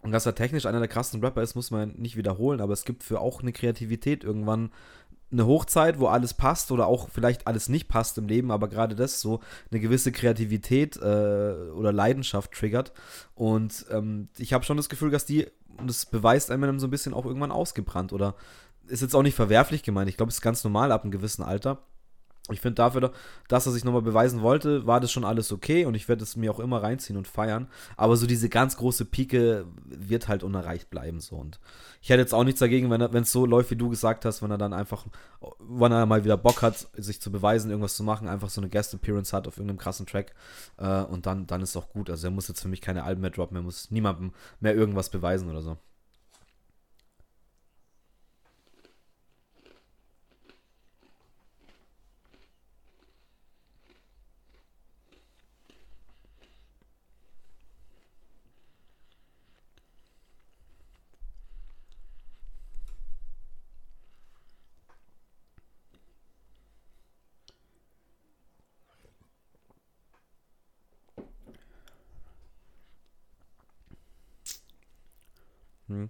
und 0.06 0.12
dass 0.12 0.25
er 0.25 0.36
technisch 0.36 0.66
einer 0.66 0.78
der 0.78 0.86
krassen 0.86 1.20
Rapper 1.20 1.42
ist, 1.42 1.56
muss 1.56 1.72
man 1.72 1.96
nicht 1.96 2.16
wiederholen, 2.16 2.60
aber 2.60 2.72
es 2.72 2.84
gibt 2.84 3.02
für 3.02 3.20
auch 3.20 3.42
eine 3.42 3.52
Kreativität 3.52 4.22
irgendwann 4.22 4.70
eine 5.32 5.46
Hochzeit, 5.46 5.98
wo 5.98 6.06
alles 6.06 6.32
passt 6.34 6.70
oder 6.70 6.86
auch 6.86 7.08
vielleicht 7.08 7.48
alles 7.48 7.68
nicht 7.68 7.88
passt 7.88 8.16
im 8.16 8.28
Leben, 8.28 8.52
aber 8.52 8.68
gerade 8.68 8.94
das 8.94 9.20
so 9.20 9.40
eine 9.72 9.80
gewisse 9.80 10.12
Kreativität 10.12 10.96
äh, 10.96 11.00
oder 11.00 11.92
Leidenschaft 11.92 12.52
triggert. 12.52 12.92
Und 13.34 13.86
ähm, 13.90 14.28
ich 14.38 14.52
habe 14.52 14.64
schon 14.64 14.76
das 14.76 14.88
Gefühl, 14.88 15.10
dass 15.10 15.26
die, 15.26 15.48
und 15.76 15.90
das 15.90 16.06
beweist 16.06 16.50
Eminem 16.50 16.78
so 16.78 16.86
ein 16.86 16.90
bisschen 16.90 17.12
auch 17.12 17.26
irgendwann 17.26 17.50
ausgebrannt 17.50 18.12
oder 18.12 18.36
ist 18.86 19.02
jetzt 19.02 19.16
auch 19.16 19.25
nicht 19.25 19.34
verwerflich 19.34 19.82
gemeint. 19.82 20.08
Ich 20.08 20.16
glaube, 20.16 20.30
es 20.30 20.36
ist 20.36 20.40
ganz 20.40 20.62
normal 20.62 20.92
ab 20.92 21.02
einem 21.02 21.10
gewissen 21.10 21.42
Alter. 21.42 21.82
Ich 22.49 22.61
finde 22.61 22.76
dafür, 22.76 23.11
dass 23.49 23.67
er 23.67 23.73
sich 23.73 23.83
nochmal 23.85 24.03
beweisen 24.03 24.41
wollte, 24.41 24.87
war 24.87 25.00
das 25.00 25.11
schon 25.11 25.25
alles 25.25 25.50
okay 25.50 25.85
und 25.85 25.95
ich 25.97 26.09
werde 26.09 26.23
es 26.23 26.37
mir 26.37 26.53
auch 26.53 26.61
immer 26.61 26.81
reinziehen 26.81 27.17
und 27.17 27.26
feiern. 27.26 27.67
Aber 27.97 28.17
so 28.17 28.26
diese 28.26 28.49
ganz 28.49 28.76
große 28.76 29.05
Pike 29.05 29.67
wird 29.85 30.29
halt 30.29 30.45
unerreicht 30.45 30.88
bleiben 30.88 31.19
so. 31.19 31.35
Und 31.35 31.59
ich 32.03 32.09
hätte 32.11 32.21
jetzt 32.21 32.33
auch 32.33 32.45
nichts 32.45 32.61
dagegen, 32.61 32.88
wenn 32.88 33.23
es 33.23 33.33
so 33.33 33.47
läuft, 33.47 33.73
wie 33.73 33.76
du 33.76 33.88
gesagt 33.88 34.25
hast, 34.25 34.43
wenn 34.43 34.53
er 34.53 34.59
dann 34.59 34.73
einfach, 34.73 35.07
wenn 35.59 35.91
er 35.91 36.07
mal 36.07 36.23
wieder 36.25 36.37
Bock 36.37 36.62
hat, 36.62 36.87
sich 36.97 37.21
zu 37.21 37.33
beweisen, 37.33 37.71
irgendwas 37.71 37.97
zu 37.97 38.05
machen, 38.05 38.29
einfach 38.29 38.49
so 38.49 38.61
eine 38.61 38.71
Guest-Appearance 38.71 39.37
hat 39.37 39.49
auf 39.49 39.57
irgendeinem 39.57 39.79
krassen 39.79 40.07
Track 40.07 40.33
äh, 40.76 41.03
und 41.03 41.26
dann, 41.26 41.49
dann 41.49 41.62
ist 41.62 41.71
es 41.71 41.76
auch 41.76 41.88
gut. 41.88 42.11
Also 42.11 42.29
er 42.29 42.31
muss 42.31 42.47
jetzt 42.47 42.61
für 42.62 42.69
mich 42.69 42.81
keine 42.81 43.03
Alben 43.03 43.23
mehr 43.23 43.31
droppen, 43.31 43.57
er 43.57 43.62
muss 43.62 43.91
niemandem 43.91 44.33
mehr 44.61 44.76
irgendwas 44.76 45.11
beweisen 45.11 45.50
oder 45.50 45.62
so. 45.62 45.76
Hm. 75.88 76.07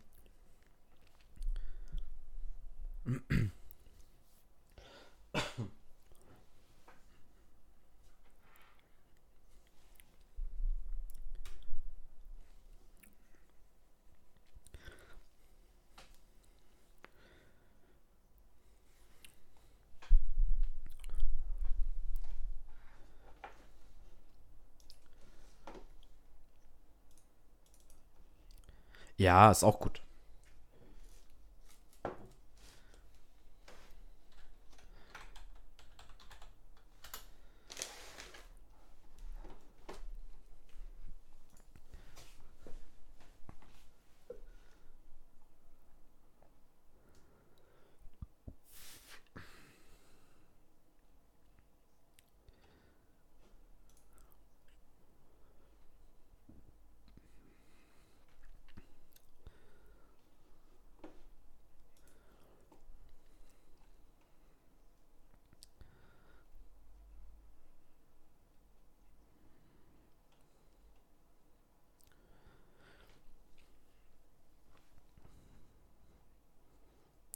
Ja, 29.18 29.50
ist 29.50 29.64
auch 29.64 29.78
gut. 29.80 30.02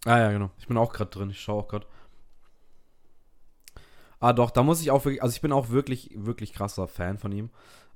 Ah 0.06 0.18
ja, 0.18 0.32
genau. 0.32 0.50
Ich 0.58 0.66
bin 0.66 0.76
auch 0.76 0.92
gerade 0.92 1.10
drin. 1.10 1.30
Ich 1.30 1.40
schaue 1.40 1.62
auch 1.62 1.68
gerade. 1.68 1.86
Ah 4.18 4.32
doch, 4.34 4.50
da 4.50 4.62
muss 4.62 4.82
ich 4.82 4.90
auch 4.90 5.04
wirklich, 5.04 5.22
also 5.22 5.34
ich 5.34 5.40
bin 5.40 5.52
auch 5.52 5.70
wirklich, 5.70 6.10
wirklich 6.14 6.52
krasser 6.52 6.86
Fan 6.88 7.18
von 7.18 7.32
ihm. 7.32 7.50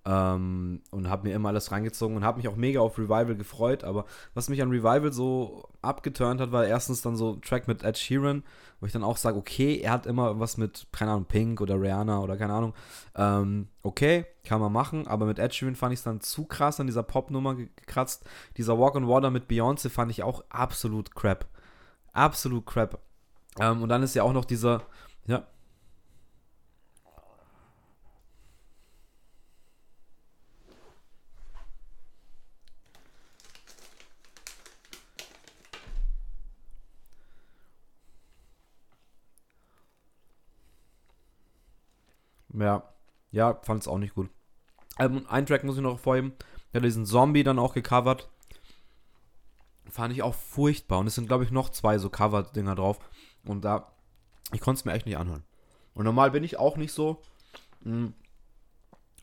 Ähm, 0.06 0.82
und 0.90 1.08
habe 1.08 1.28
mir 1.28 1.34
immer 1.34 1.48
alles 1.48 1.72
reingezogen 1.72 2.16
und 2.16 2.24
habe 2.24 2.36
mich 2.36 2.48
auch 2.48 2.56
mega 2.56 2.80
auf 2.80 2.98
Revival 2.98 3.36
gefreut. 3.36 3.84
Aber 3.84 4.04
was 4.34 4.50
mich 4.50 4.60
an 4.62 4.70
Revival 4.70 5.12
so 5.12 5.66
abgeturnt 5.80 6.40
hat, 6.40 6.52
war 6.52 6.66
erstens 6.66 7.00
dann 7.00 7.16
so 7.16 7.34
ein 7.34 7.42
Track 7.42 7.68
mit 7.68 7.82
Ed 7.82 7.96
Sheeran, 7.96 8.42
wo 8.80 8.86
ich 8.86 8.92
dann 8.92 9.04
auch 9.04 9.16
sage, 9.16 9.38
okay, 9.38 9.78
er 9.78 9.92
hat 9.92 10.04
immer 10.06 10.38
was 10.40 10.58
mit, 10.58 10.86
keine 10.92 11.12
Ahnung, 11.12 11.24
Pink 11.24 11.60
oder 11.62 11.80
Rihanna 11.80 12.20
oder 12.20 12.36
keine 12.36 12.52
Ahnung. 12.52 12.74
Ähm, 13.16 13.68
okay, 13.82 14.26
kann 14.44 14.60
man 14.60 14.72
machen, 14.72 15.06
aber 15.06 15.24
mit 15.24 15.38
Ed 15.38 15.54
Sheeran 15.54 15.74
fand 15.74 15.94
ich 15.94 16.00
es 16.00 16.04
dann 16.04 16.20
zu 16.20 16.44
krass 16.44 16.80
an 16.80 16.86
dieser 16.86 17.02
Popnummer 17.02 17.54
gekratzt. 17.54 18.26
Dieser 18.58 18.78
Walk 18.78 18.96
on 18.96 19.08
Water 19.08 19.30
mit 19.30 19.48
Beyoncé 19.48 19.88
fand 19.88 20.10
ich 20.10 20.22
auch 20.22 20.44
absolut 20.50 21.14
crap. 21.14 21.46
Absolut 22.14 22.64
crap. 22.66 22.98
Ähm, 23.60 23.82
und 23.82 23.88
dann 23.90 24.02
ist 24.02 24.14
ja 24.14 24.22
auch 24.22 24.32
noch 24.32 24.44
dieser, 24.46 24.82
ja. 25.26 25.46
Ja, 42.54 42.82
ja, 43.32 43.58
fand 43.62 43.82
es 43.82 43.88
auch 43.88 43.98
nicht 43.98 44.14
gut. 44.14 44.30
Ähm, 44.98 45.26
ein 45.28 45.46
Track 45.46 45.64
muss 45.64 45.76
ich 45.76 45.82
noch 45.82 45.98
vorheben. 46.00 46.34
Der 46.72 46.80
hat 46.80 46.86
diesen 46.86 47.06
Zombie 47.06 47.44
dann 47.44 47.58
auch 47.58 47.74
gecovert 47.74 48.30
fand 49.94 50.12
ich 50.12 50.24
auch 50.24 50.34
furchtbar. 50.34 50.98
Und 50.98 51.06
es 51.06 51.14
sind, 51.14 51.28
glaube 51.28 51.44
ich, 51.44 51.52
noch 51.52 51.68
zwei 51.68 51.98
so 51.98 52.10
Cover-Dinger 52.10 52.74
drauf. 52.74 52.98
Und 53.44 53.64
da, 53.64 53.92
ich 54.52 54.60
konnte 54.60 54.80
es 54.80 54.84
mir 54.84 54.92
echt 54.92 55.06
nicht 55.06 55.16
anhören. 55.16 55.44
Und 55.94 56.04
normal 56.04 56.32
bin 56.32 56.42
ich 56.42 56.58
auch 56.58 56.76
nicht 56.76 56.92
so. 56.92 57.22
Mh, 57.82 57.92
hm, 57.92 58.14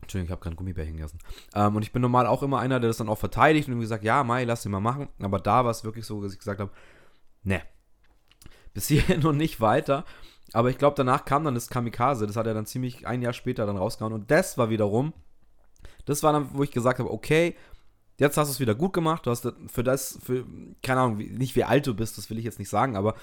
Entschuldigung, 0.00 0.28
ich 0.28 0.30
habe 0.32 0.40
keinen 0.40 0.56
Gummibär 0.56 0.86
hingelassen. 0.86 1.18
Ähm, 1.54 1.76
und 1.76 1.82
ich 1.82 1.92
bin 1.92 2.00
normal 2.00 2.26
auch 2.26 2.42
immer 2.42 2.58
einer, 2.58 2.80
der 2.80 2.88
das 2.88 2.96
dann 2.96 3.10
auch 3.10 3.18
verteidigt 3.18 3.68
und 3.68 3.80
gesagt, 3.80 4.02
ja, 4.02 4.24
Mai, 4.24 4.44
lass 4.44 4.62
den 4.62 4.72
mal 4.72 4.80
machen. 4.80 5.10
Aber 5.20 5.40
da 5.40 5.62
war 5.62 5.70
es 5.70 5.84
wirklich 5.84 6.06
so, 6.06 6.22
dass 6.22 6.32
ich 6.32 6.38
gesagt 6.38 6.60
habe, 6.60 6.72
ne. 7.42 7.60
Bis 8.72 8.88
hierhin 8.88 9.20
noch 9.22 9.34
nicht 9.34 9.60
weiter. 9.60 10.06
Aber 10.54 10.70
ich 10.70 10.78
glaube, 10.78 10.96
danach 10.96 11.26
kam 11.26 11.44
dann 11.44 11.54
das 11.54 11.68
Kamikaze. 11.68 12.26
Das 12.26 12.36
hat 12.36 12.46
er 12.46 12.54
dann 12.54 12.64
ziemlich 12.64 13.06
ein 13.06 13.20
Jahr 13.20 13.34
später 13.34 13.66
dann 13.66 13.76
rausgehauen. 13.76 14.14
Und 14.14 14.30
das 14.30 14.56
war 14.56 14.70
wiederum, 14.70 15.12
das 16.06 16.22
war 16.22 16.32
dann, 16.32 16.48
wo 16.54 16.62
ich 16.62 16.70
gesagt 16.70 16.98
habe, 16.98 17.10
okay, 17.10 17.56
Jetzt 18.18 18.36
hast 18.36 18.48
du 18.48 18.52
es 18.52 18.60
wieder 18.60 18.74
gut 18.74 18.92
gemacht. 18.92 19.26
Du 19.26 19.30
hast 19.30 19.50
für 19.66 19.82
das, 19.82 20.18
für, 20.22 20.46
keine 20.82 21.00
Ahnung, 21.00 21.16
nicht 21.16 21.56
wie 21.56 21.64
alt 21.64 21.86
du 21.86 21.94
bist, 21.94 22.18
das 22.18 22.30
will 22.30 22.38
ich 22.38 22.44
jetzt 22.44 22.58
nicht 22.58 22.68
sagen, 22.68 22.96
aber 22.96 23.14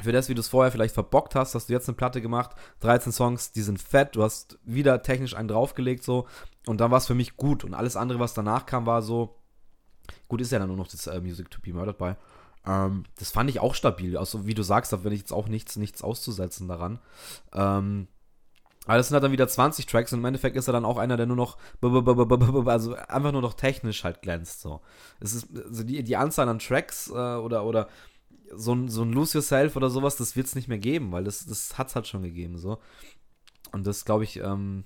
für 0.00 0.12
das, 0.12 0.28
wie 0.28 0.34
du 0.34 0.40
es 0.40 0.48
vorher 0.48 0.72
vielleicht 0.72 0.94
verbockt 0.94 1.34
hast, 1.34 1.54
hast 1.54 1.68
du 1.68 1.72
jetzt 1.72 1.88
eine 1.88 1.96
Platte 1.96 2.22
gemacht, 2.22 2.52
13 2.80 3.12
Songs, 3.12 3.52
die 3.52 3.62
sind 3.62 3.80
fett, 3.80 4.16
du 4.16 4.22
hast 4.22 4.58
wieder 4.64 5.02
technisch 5.02 5.36
einen 5.36 5.48
draufgelegt, 5.48 6.02
so, 6.02 6.26
und 6.66 6.80
dann 6.80 6.90
war 6.90 6.98
es 6.98 7.06
für 7.06 7.14
mich 7.14 7.36
gut. 7.36 7.64
Und 7.64 7.74
alles 7.74 7.96
andere, 7.96 8.18
was 8.18 8.34
danach 8.34 8.66
kam, 8.66 8.86
war 8.86 9.02
so, 9.02 9.36
gut, 10.28 10.40
ist 10.40 10.52
ja 10.52 10.58
dann 10.58 10.68
nur 10.68 10.76
noch 10.76 10.88
das 10.88 11.06
äh, 11.06 11.20
Music 11.20 11.50
to 11.50 11.60
be 11.60 11.72
Murdered 11.72 11.98
bei. 11.98 12.16
Ähm, 12.66 13.04
das 13.18 13.30
fand 13.30 13.50
ich 13.50 13.60
auch 13.60 13.74
stabil. 13.74 14.16
Also, 14.16 14.46
wie 14.46 14.54
du 14.54 14.62
sagst, 14.62 14.92
da 14.92 14.98
bin 14.98 15.12
ich 15.12 15.20
jetzt 15.20 15.32
auch 15.32 15.48
nichts, 15.48 15.76
nichts 15.76 16.02
auszusetzen 16.02 16.68
daran. 16.68 17.00
Ähm, 17.52 18.08
Aber 18.86 18.96
das 18.96 19.08
sind 19.08 19.14
halt 19.14 19.22
dann 19.22 19.32
wieder 19.32 19.46
20 19.46 19.86
Tracks 19.86 20.12
und 20.12 20.18
im 20.18 20.24
Endeffekt 20.24 20.56
ist 20.56 20.66
er 20.66 20.72
dann 20.72 20.84
auch 20.84 20.98
einer, 20.98 21.16
der 21.16 21.26
nur 21.26 21.36
noch, 21.36 21.56
also 22.66 22.94
einfach 22.94 23.30
nur 23.30 23.42
noch 23.42 23.54
technisch 23.54 24.02
halt 24.02 24.22
glänzt. 24.22 24.60
So. 24.60 24.80
Es 25.20 25.34
ist, 25.34 25.56
also 25.56 25.84
die, 25.84 26.02
die 26.02 26.16
Anzahl 26.16 26.48
an 26.48 26.58
Tracks 26.58 27.08
äh, 27.08 27.12
oder, 27.12 27.64
oder 27.64 27.88
so 28.54 28.74
ein, 28.74 28.88
so 28.88 29.02
ein 29.02 29.12
Lose 29.12 29.38
Yourself 29.38 29.76
oder 29.76 29.88
sowas, 29.88 30.16
das 30.16 30.34
wird 30.34 30.46
es 30.46 30.56
nicht 30.56 30.68
mehr 30.68 30.78
geben, 30.78 31.12
weil 31.12 31.24
das, 31.24 31.46
das 31.46 31.78
hat 31.78 31.88
es 31.88 31.94
halt 31.94 32.08
schon 32.08 32.22
gegeben. 32.22 32.58
So. 32.58 32.78
Und 33.70 33.86
das 33.86 34.04
glaube 34.04 34.24
ich, 34.24 34.38
ähm, 34.38 34.84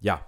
ja, 0.00 0.26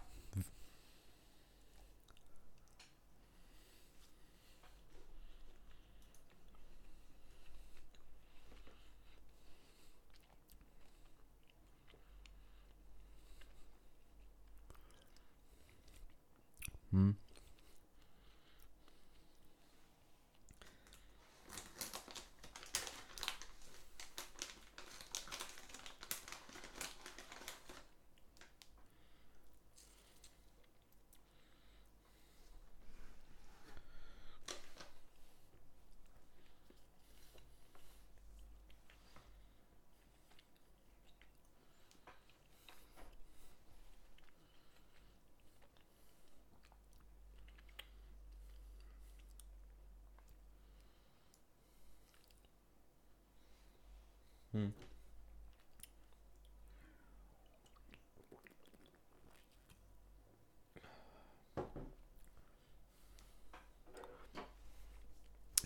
Hm. 16.92 17.21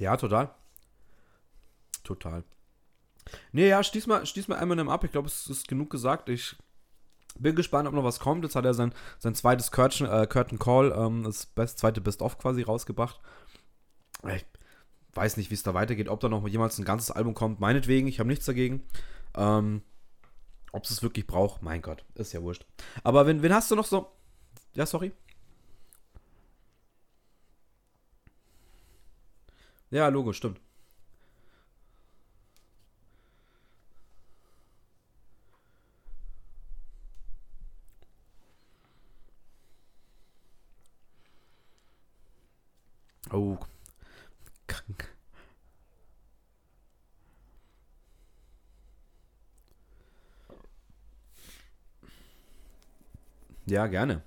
Ja, 0.07 0.17
total. 0.17 0.55
Total. 2.05 2.45
Nee, 3.51 3.67
ja, 3.67 3.83
schließ 3.83 4.07
mal, 4.07 4.25
schließ 4.25 4.47
mal 4.47 4.63
Eminem 4.63 4.89
ab. 4.89 5.03
Ich 5.03 5.11
glaube, 5.11 5.27
es 5.27 5.49
ist 5.49 5.67
genug 5.67 5.91
gesagt. 5.91 6.29
Ich 6.29 6.55
bin 7.41 7.57
gespannt, 7.57 7.89
ob 7.89 7.95
noch 7.95 8.05
was 8.05 8.21
kommt. 8.21 8.45
Jetzt 8.45 8.55
hat 8.55 8.65
er 8.65 8.73
sein, 8.73 8.95
sein 9.19 9.35
zweites 9.35 9.73
Curtain, 9.73 10.07
äh, 10.07 10.29
Curtain 10.29 10.61
Call, 10.61 10.95
ähm, 10.97 11.25
das 11.25 11.47
best, 11.47 11.81
zweite 11.81 12.01
Best-of 12.01 12.39
quasi 12.39 12.63
rausgebracht. 12.63 13.19
Ich 14.33 14.45
weiß 15.15 15.39
nicht, 15.39 15.51
wie 15.51 15.55
es 15.55 15.65
da 15.65 15.75
weitergeht, 15.75 16.09
ob 16.09 16.21
da 16.21 16.29
noch 16.29 16.47
jemals 16.47 16.79
ein 16.79 16.85
ganzes 16.85 17.11
Album 17.11 17.35
kommt. 17.35 17.59
Meinetwegen, 17.59 18.07
ich 18.07 18.21
habe 18.21 18.29
nichts 18.29 18.47
dagegen. 18.47 18.87
Ähm, 19.35 19.83
ob 20.71 20.85
es 20.85 20.91
es 20.91 21.03
wirklich 21.03 21.27
braucht, 21.27 21.63
mein 21.63 21.83
Gott, 21.83 22.05
ist 22.15 22.33
ja 22.33 22.43
wurscht. 22.43 22.65
Aber 23.03 23.27
wen, 23.27 23.43
wen 23.43 23.53
hast 23.53 23.73
du 23.73 23.75
noch 23.75 23.87
so? 23.87 24.13
Ja, 24.75 24.87
sorry. 24.87 25.11
Ja, 29.91 30.09
Logo, 30.09 30.33
stimmt. 30.33 30.61
Oh. 43.33 43.59
Ja, 53.67 53.87
gerne. 53.87 54.23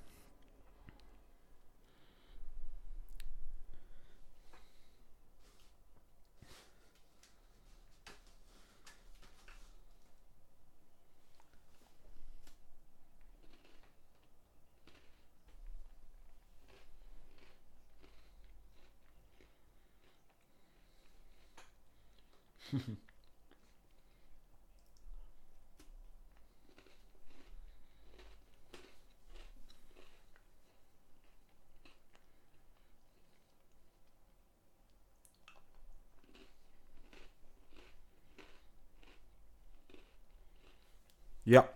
Ja. 41.44 41.68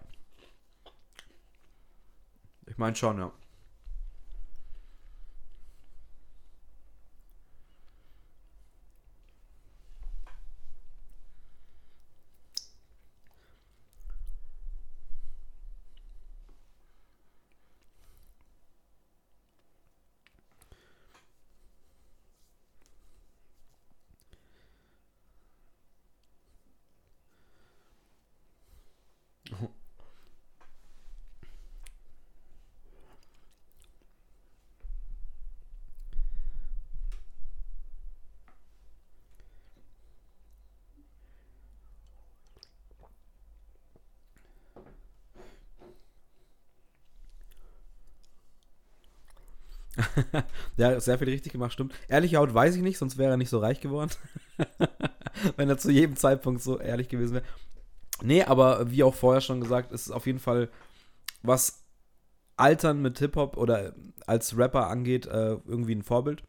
Ich 2.74 2.78
meine 2.78 2.96
schon, 2.96 3.18
ja. 3.18 3.30
Ja, 50.76 50.98
sehr 51.00 51.18
viel 51.18 51.28
richtig 51.28 51.52
gemacht, 51.52 51.72
stimmt. 51.72 51.94
Ehrliche 52.08 52.38
Haut 52.38 52.52
weiß 52.52 52.74
ich 52.76 52.82
nicht, 52.82 52.98
sonst 52.98 53.18
wäre 53.18 53.32
er 53.32 53.36
nicht 53.36 53.50
so 53.50 53.58
reich 53.58 53.80
geworden. 53.80 54.10
Wenn 55.56 55.68
er 55.68 55.78
zu 55.78 55.90
jedem 55.90 56.16
Zeitpunkt 56.16 56.62
so 56.62 56.78
ehrlich 56.78 57.08
gewesen 57.08 57.34
wäre. 57.34 57.44
Nee, 58.22 58.44
aber 58.44 58.90
wie 58.90 59.02
auch 59.02 59.14
vorher 59.14 59.40
schon 59.40 59.60
gesagt, 59.60 59.92
ist 59.92 60.06
es 60.06 60.10
auf 60.10 60.26
jeden 60.26 60.38
Fall, 60.38 60.68
was 61.42 61.84
Altern 62.56 63.02
mit 63.02 63.18
Hip-Hop 63.18 63.56
oder 63.56 63.94
als 64.26 64.56
Rapper 64.56 64.88
angeht, 64.88 65.26
äh, 65.26 65.56
irgendwie 65.66 65.94
ein 65.94 66.02
Vorbild. 66.02 66.44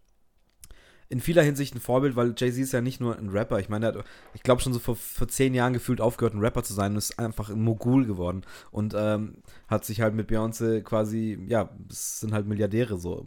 In 1.07 1.19
vieler 1.19 1.43
Hinsicht 1.43 1.75
ein 1.75 1.79
Vorbild, 1.79 2.15
weil 2.15 2.33
Jay-Z 2.35 2.59
ist 2.63 2.71
ja 2.71 2.81
nicht 2.81 2.99
nur 2.99 3.17
ein 3.17 3.29
Rapper. 3.29 3.59
Ich 3.59 3.69
meine, 3.69 4.03
ich 4.33 4.41
glaube 4.41 4.61
schon 4.61 4.73
so 4.73 4.79
vor, 4.79 4.95
vor 4.95 5.27
zehn 5.27 5.53
Jahren 5.53 5.73
gefühlt 5.73 6.01
aufgehört, 6.01 6.33
ein 6.33 6.39
Rapper 6.39 6.63
zu 6.63 6.73
sein 6.73 6.93
und 6.93 6.97
ist 6.97 7.19
einfach 7.19 7.49
ein 7.49 7.61
Mogul 7.61 8.05
geworden. 8.05 8.41
Und 8.71 8.95
ähm, 8.97 9.37
hat 9.67 9.85
sich 9.85 10.01
halt 10.01 10.15
mit 10.15 10.29
Beyoncé 10.29 10.81
quasi, 10.81 11.37
ja, 11.47 11.69
es 11.89 12.21
sind 12.21 12.33
halt 12.33 12.47
Milliardäre 12.47 12.97
so. 12.97 13.25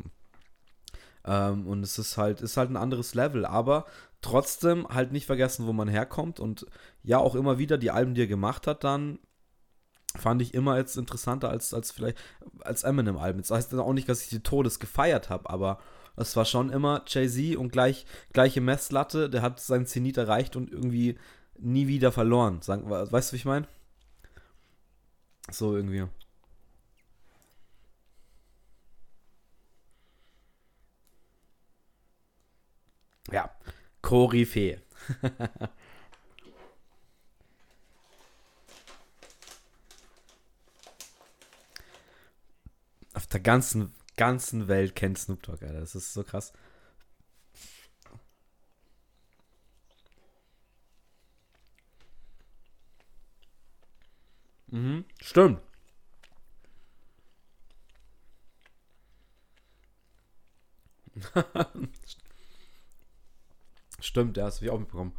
Ähm, 1.25 1.67
und 1.67 1.83
es 1.83 1.99
ist 1.99 2.17
halt, 2.17 2.41
ist 2.41 2.57
halt 2.57 2.71
ein 2.71 2.77
anderes 2.77 3.15
Level, 3.15 3.45
aber 3.45 3.87
trotzdem 4.21 4.87
halt 4.89 5.13
nicht 5.13 5.27
vergessen, 5.27 5.67
wo 5.67 5.73
man 5.73 5.89
herkommt. 5.89 6.41
Und 6.41 6.67
ja, 7.03 7.19
auch 7.19 7.35
immer 7.35 7.59
wieder 7.59 7.79
die 7.79 7.91
Alben, 7.91 8.15
die 8.15 8.23
er 8.23 8.27
gemacht 8.27 8.67
hat, 8.67 8.85
dann 8.85 9.19
fand 10.17 10.43
ich 10.43 10.55
immer 10.55 10.77
jetzt 10.77 10.97
interessanter 10.97 11.51
als, 11.51 11.75
als 11.75 11.91
vielleicht 11.91 12.19
als 12.61 12.83
Eminem-Alben. 12.83 13.41
Das 13.41 13.51
heißt 13.51 13.75
auch 13.75 13.93
nicht, 13.93 14.09
dass 14.09 14.23
ich 14.23 14.29
die 14.29 14.43
Todes 14.43 14.81
gefeiert 14.81 15.31
habe, 15.31 15.49
aber 15.51 15.79
es 16.17 16.35
war 16.35 16.45
schon 16.45 16.71
immer 16.71 17.05
Jay-Z 17.07 17.57
und 17.57 17.71
gleich, 17.71 18.07
gleiche 18.33 18.61
Messlatte. 18.61 19.31
Der 19.31 19.43
hat 19.43 19.61
seinen 19.61 19.87
Zenit 19.87 20.17
erreicht 20.17 20.57
und 20.57 20.73
irgendwie 20.73 21.19
nie 21.59 21.87
wieder 21.87 22.13
verloren. 22.13 22.61
Weißt 22.67 23.31
du, 23.31 23.33
wie 23.35 23.39
ich 23.39 23.45
meine? 23.45 23.69
So 25.51 25.77
irgendwie. 25.77 26.07
Ja, 33.31 33.51
Koryphäe. 34.03 34.81
der 43.33 43.41
ganzen, 43.41 43.93
ganzen 44.17 44.69
Welt 44.69 44.95
kennt 44.95 45.19
Snoop 45.19 45.43
Dogg, 45.43 45.63
Alter. 45.63 45.81
Das 45.81 45.95
ist 45.95 46.13
so 46.13 46.23
krass. 46.25 46.53
Mhm, 54.73 55.05
stimmt. 55.21 55.61
Stimmt, 64.01 64.37
ja, 64.37 64.45
das 64.47 64.57
habe 64.57 64.67
ich 64.67 64.71
auch 64.73 64.79
mitbekommen. 64.81 65.13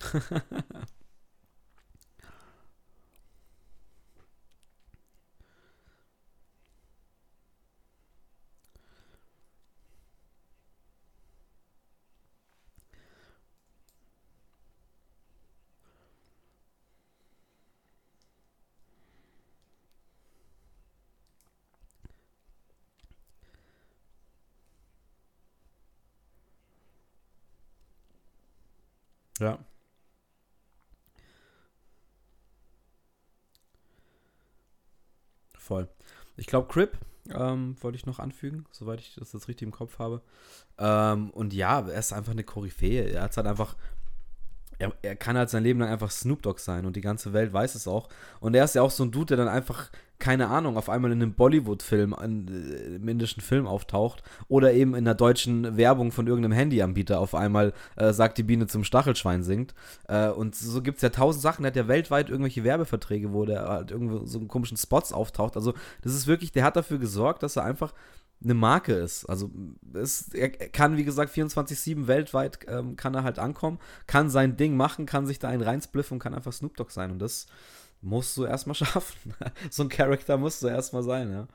Ja. 29.40 29.58
Voll. 35.58 35.88
Ich 36.36 36.46
glaube, 36.46 36.68
Crip 36.68 36.96
ähm, 37.30 37.76
wollte 37.80 37.96
ich 37.96 38.06
noch 38.06 38.18
anfügen, 38.18 38.66
soweit 38.70 39.00
ich 39.00 39.14
das 39.16 39.32
jetzt 39.32 39.48
richtig 39.48 39.66
im 39.66 39.72
Kopf 39.72 39.98
habe. 39.98 40.22
Ähm, 40.78 41.30
und 41.30 41.52
ja, 41.52 41.80
er 41.80 41.98
ist 41.98 42.12
einfach 42.12 42.32
eine 42.32 42.44
Koryphäe. 42.44 43.10
Er 43.10 43.22
hat 43.22 43.36
halt 43.36 43.46
einfach 43.46 43.76
er, 44.78 44.92
er, 45.02 45.16
kann 45.16 45.36
halt 45.36 45.50
sein 45.50 45.62
Leben 45.62 45.80
lang 45.80 45.88
einfach 45.88 46.10
Snoop 46.10 46.42
Dogg 46.42 46.60
sein 46.60 46.86
und 46.86 46.96
die 46.96 47.00
ganze 47.00 47.32
Welt 47.32 47.52
weiß 47.52 47.74
es 47.74 47.88
auch. 47.88 48.08
Und 48.40 48.54
er 48.54 48.64
ist 48.64 48.74
ja 48.74 48.82
auch 48.82 48.90
so 48.90 49.04
ein 49.04 49.10
Dude, 49.10 49.36
der 49.36 49.36
dann 49.38 49.48
einfach, 49.48 49.90
keine 50.18 50.48
Ahnung, 50.48 50.76
auf 50.76 50.88
einmal 50.88 51.12
in 51.12 51.22
einem 51.22 51.34
Bollywood-Film, 51.34 52.14
äh, 52.14 52.96
im 52.96 53.08
indischen 53.08 53.40
Film 53.40 53.66
auftaucht 53.66 54.22
oder 54.48 54.72
eben 54.72 54.94
in 54.94 55.04
der 55.04 55.14
deutschen 55.14 55.76
Werbung 55.76 56.12
von 56.12 56.26
irgendeinem 56.26 56.52
Handyanbieter 56.52 57.20
auf 57.20 57.34
einmal 57.34 57.72
äh, 57.96 58.12
sagt 58.12 58.38
die 58.38 58.42
Biene 58.42 58.66
zum 58.66 58.84
Stachelschwein 58.84 59.42
singt. 59.42 59.74
Äh, 60.08 60.28
und 60.28 60.54
so 60.54 60.82
gibt 60.82 60.96
es 60.96 61.02
ja 61.02 61.08
tausend 61.08 61.42
Sachen. 61.42 61.64
Er 61.64 61.68
hat 61.68 61.76
ja 61.76 61.88
weltweit 61.88 62.28
irgendwelche 62.28 62.64
Werbeverträge, 62.64 63.32
wo 63.32 63.46
der 63.46 63.68
halt 63.68 63.90
irgendwo 63.90 64.26
so 64.26 64.38
in 64.38 64.48
komischen 64.48 64.76
Spots 64.76 65.12
auftaucht. 65.12 65.56
Also, 65.56 65.72
das 66.02 66.14
ist 66.14 66.26
wirklich, 66.26 66.52
der 66.52 66.64
hat 66.64 66.76
dafür 66.76 66.98
gesorgt, 66.98 67.42
dass 67.42 67.56
er 67.56 67.64
einfach 67.64 67.94
eine 68.42 68.54
Marke 68.54 68.92
ist. 68.92 69.24
Also 69.26 69.50
es, 69.94 70.28
er 70.32 70.50
kann, 70.50 70.96
wie 70.96 71.04
gesagt, 71.04 71.34
24-7 71.34 72.06
weltweit 72.06 72.58
ähm, 72.68 72.96
kann 72.96 73.14
er 73.14 73.24
halt 73.24 73.38
ankommen, 73.38 73.78
kann 74.06 74.30
sein 74.30 74.56
Ding 74.56 74.76
machen, 74.76 75.06
kann 75.06 75.26
sich 75.26 75.38
da 75.38 75.48
einen 75.48 75.62
reinspliffen 75.62 76.16
und 76.16 76.18
kann 76.20 76.34
einfach 76.34 76.52
Snoop 76.52 76.76
Dogg 76.76 76.92
sein. 76.92 77.10
Und 77.10 77.18
das 77.18 77.46
musst 78.02 78.36
du 78.36 78.44
erstmal 78.44 78.74
schaffen. 78.76 79.34
so 79.70 79.82
ein 79.82 79.88
Charakter 79.88 80.36
musst 80.36 80.62
du 80.62 80.68
erstmal 80.68 81.02
sein, 81.02 81.30
ja. 81.30 81.48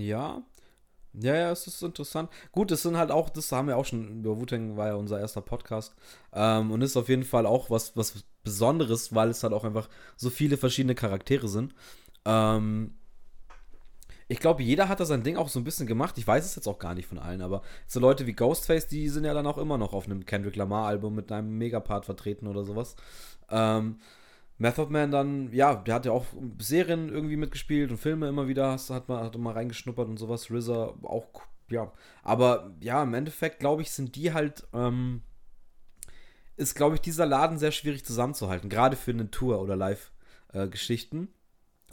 Ja. 0.00 0.42
Ja, 1.14 1.34
ja, 1.34 1.50
es 1.50 1.66
ist 1.66 1.82
interessant. 1.82 2.30
Gut, 2.52 2.70
es 2.70 2.82
sind 2.82 2.96
halt 2.96 3.10
auch, 3.10 3.30
das 3.30 3.50
haben 3.50 3.68
wir 3.68 3.76
auch 3.76 3.84
schon, 3.84 4.20
über 4.20 4.38
Wu-Tang 4.38 4.76
war 4.76 4.88
ja 4.88 4.94
unser 4.94 5.18
erster 5.18 5.40
Podcast. 5.40 5.94
Ähm, 6.32 6.70
und 6.70 6.82
ist 6.82 6.96
auf 6.96 7.08
jeden 7.08 7.24
Fall 7.24 7.46
auch 7.46 7.70
was, 7.70 7.96
was 7.96 8.24
Besonderes, 8.44 9.14
weil 9.14 9.30
es 9.30 9.42
halt 9.42 9.52
auch 9.52 9.64
einfach 9.64 9.88
so 10.16 10.30
viele 10.30 10.56
verschiedene 10.56 10.94
Charaktere 10.94 11.48
sind. 11.48 11.74
Ähm, 12.24 12.94
ich 14.28 14.40
glaube, 14.40 14.62
jeder 14.62 14.88
hat 14.88 15.00
da 15.00 15.06
sein 15.06 15.22
Ding 15.22 15.36
auch 15.36 15.48
so 15.48 15.58
ein 15.58 15.64
bisschen 15.64 15.86
gemacht. 15.86 16.18
Ich 16.18 16.26
weiß 16.26 16.44
es 16.44 16.54
jetzt 16.54 16.68
auch 16.68 16.78
gar 16.78 16.94
nicht 16.94 17.06
von 17.06 17.18
allen, 17.18 17.40
aber 17.40 17.62
so 17.86 17.98
Leute 17.98 18.26
wie 18.26 18.34
Ghostface, 18.34 18.86
die 18.86 19.08
sind 19.08 19.24
ja 19.24 19.32
dann 19.32 19.46
auch 19.46 19.58
immer 19.58 19.78
noch 19.78 19.94
auf 19.94 20.04
einem 20.04 20.26
Kendrick 20.26 20.56
Lamar-Album 20.56 21.14
mit 21.14 21.32
einem 21.32 21.56
Megapart 21.56 22.04
vertreten 22.04 22.46
oder 22.46 22.64
sowas. 22.64 22.94
Ähm, 23.50 23.98
Method 24.58 24.90
Man 24.90 25.10
dann, 25.10 25.52
ja, 25.52 25.76
der 25.76 25.94
hat 25.94 26.06
ja 26.06 26.12
auch 26.12 26.26
Serien 26.58 27.08
irgendwie 27.08 27.36
mitgespielt 27.36 27.90
und 27.90 27.96
Filme 27.96 28.28
immer 28.28 28.48
wieder, 28.48 28.72
hat 28.72 29.08
man, 29.08 29.24
hat 29.24 29.36
mal 29.38 29.52
reingeschnuppert 29.52 30.08
und 30.08 30.16
sowas. 30.18 30.50
RZA 30.50 30.94
auch, 31.02 31.42
ja. 31.70 31.92
Aber 32.22 32.74
ja, 32.80 33.02
im 33.02 33.14
Endeffekt, 33.14 33.60
glaube 33.60 33.82
ich, 33.82 33.90
sind 33.92 34.16
die 34.16 34.32
halt, 34.32 34.66
ähm, 34.72 35.22
ist, 36.56 36.74
glaube 36.74 36.96
ich, 36.96 37.00
dieser 37.00 37.24
Laden 37.24 37.58
sehr 37.58 37.70
schwierig 37.70 38.04
zusammenzuhalten, 38.04 38.68
gerade 38.68 38.96
für 38.96 39.12
eine 39.12 39.30
Tour 39.30 39.60
oder 39.60 39.76
Live-Geschichten. 39.76 41.28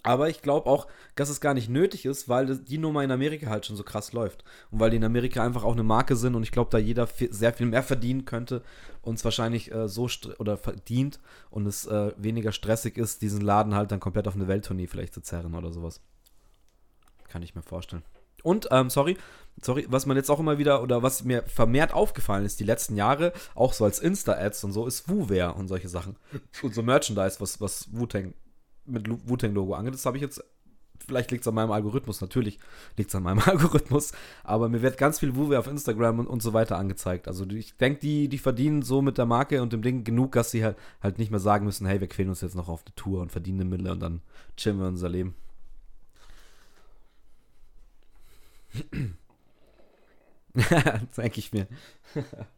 Aber 0.06 0.30
ich 0.30 0.44
glaube 0.44 0.70
auch, 0.70 0.88
dass 1.16 1.30
es 1.30 1.42
gar 1.42 1.56
nicht 1.56 1.68
nötig 1.68 2.06
ist, 2.06 2.30
weil 2.30 2.58
die 2.58 2.78
Nummer 2.78 3.04
in 3.04 3.12
Amerika 3.12 3.48
halt 3.48 3.66
schon 3.66 3.76
so 3.76 3.84
krass 3.84 4.14
läuft. 4.14 4.44
Und 4.70 4.80
weil 4.80 4.92
die 4.92 4.98
in 4.98 5.04
Amerika 5.04 5.44
einfach 5.44 5.64
auch 5.64 5.74
eine 5.74 5.84
Marke 5.84 6.16
sind 6.16 6.36
und 6.36 6.44
ich 6.44 6.52
glaube, 6.52 6.70
da 6.70 6.78
jeder 6.78 7.08
sehr 7.08 7.54
viel 7.54 7.66
mehr 7.66 7.82
verdienen 7.82 8.26
könnte 8.26 8.62
und 9.02 9.16
es 9.16 9.26
wahrscheinlich 9.26 9.72
äh, 9.72 9.88
so 9.90 10.08
oder 10.38 10.58
verdient 10.58 11.20
und 11.50 11.66
es 11.66 11.88
äh, 11.88 12.14
weniger 12.18 12.52
stressig 12.52 12.98
ist, 12.98 13.24
diesen 13.24 13.42
Laden 13.42 13.74
halt 13.74 13.92
dann 13.92 14.00
komplett 14.00 14.28
auf 14.28 14.36
eine 14.36 14.48
Welttournee 14.48 14.86
vielleicht 14.86 15.16
zu 15.16 15.22
zerren 15.22 15.56
oder 15.56 15.72
sowas. 15.74 16.02
Kann 17.28 17.42
ich 17.42 17.56
mir 17.56 17.64
vorstellen. 17.64 18.04
Und, 18.44 18.68
ähm, 18.70 18.92
sorry, 18.92 19.18
sorry, 19.60 19.88
was 19.90 20.06
man 20.06 20.18
jetzt 20.18 20.30
auch 20.30 20.40
immer 20.40 20.60
wieder 20.60 20.84
oder 20.84 21.02
was 21.02 21.24
mir 21.24 21.42
vermehrt 21.48 21.94
aufgefallen 21.94 22.46
ist, 22.46 22.60
die 22.60 22.64
letzten 22.64 22.96
Jahre, 22.96 23.34
auch 23.56 23.74
so 23.74 23.86
als 23.86 23.98
Insta-Ads 23.98 24.66
und 24.66 24.72
so, 24.72 24.86
ist 24.86 25.10
WooWare 25.10 25.54
und 25.56 25.68
solche 25.68 25.90
Sachen. 25.90 26.16
Und 26.62 26.76
so 26.76 26.84
Merchandise, 26.84 27.40
was, 27.40 27.60
was 27.60 27.88
Wu-Tang 27.92 28.36
mit 28.86 29.08
Wu-Tang-Logo 29.30 29.74
angeht. 29.74 29.94
Das 29.94 30.06
habe 30.06 30.18
ich 30.18 30.24
jetzt, 30.24 30.44
vielleicht 31.06 31.32
liegt 31.32 31.44
es 31.44 31.48
an 31.48 31.56
meinem 31.56 31.72
Algorithmus, 31.72 32.22
natürlich 32.22 32.60
liegt 32.98 33.10
es 33.10 33.16
an 33.16 33.24
meinem 33.24 33.40
Algorithmus, 33.46 34.12
aber 34.44 34.70
mir 34.70 34.82
wird 34.82 34.98
ganz 34.98 35.20
viel 35.20 35.36
Wu 35.36 35.54
auf 35.56 35.68
Instagram 35.68 36.20
und, 36.20 36.28
und, 36.28 36.42
so 36.42 36.54
weiter 36.54 36.78
angezeigt. 36.78 37.28
Also 37.28 37.46
ich 37.48 37.76
denke, 37.78 38.00
die, 38.00 38.28
die 38.30 38.38
verdienen 38.38 38.82
so 38.82 39.02
mit 39.02 39.18
der 39.18 39.26
Marke 39.26 39.62
und 39.62 39.74
dem 39.74 39.82
Ding 39.82 40.04
genug, 40.04 40.34
dass 40.34 40.52
sie 40.52 40.64
halt, 40.64 40.78
halt 41.02 41.20
nicht 41.20 41.32
mehr 41.32 41.40
sagen 41.40 41.66
müssen, 41.66 41.88
hey, 41.88 42.00
wir 42.00 42.08
quälen 42.08 42.30
uns 42.30 42.42
jetzt 42.42 42.56
noch 42.56 42.70
auf 42.70 42.84
eine 42.86 42.96
Tour 42.96 43.22
und 43.22 43.32
verdienen 43.32 43.62
eine 43.62 43.70
Mille 43.70 43.92
und 43.92 44.00
dann 44.00 44.22
chillen 44.58 44.80
wir 44.80 44.88
unser 44.88 45.10
Leben. 45.10 45.36
denke 51.18 51.40
ich 51.40 51.52
mir. 51.54 51.68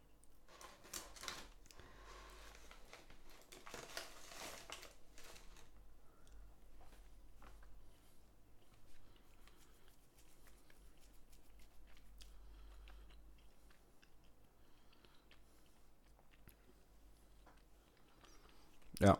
Ja. 19.00 19.18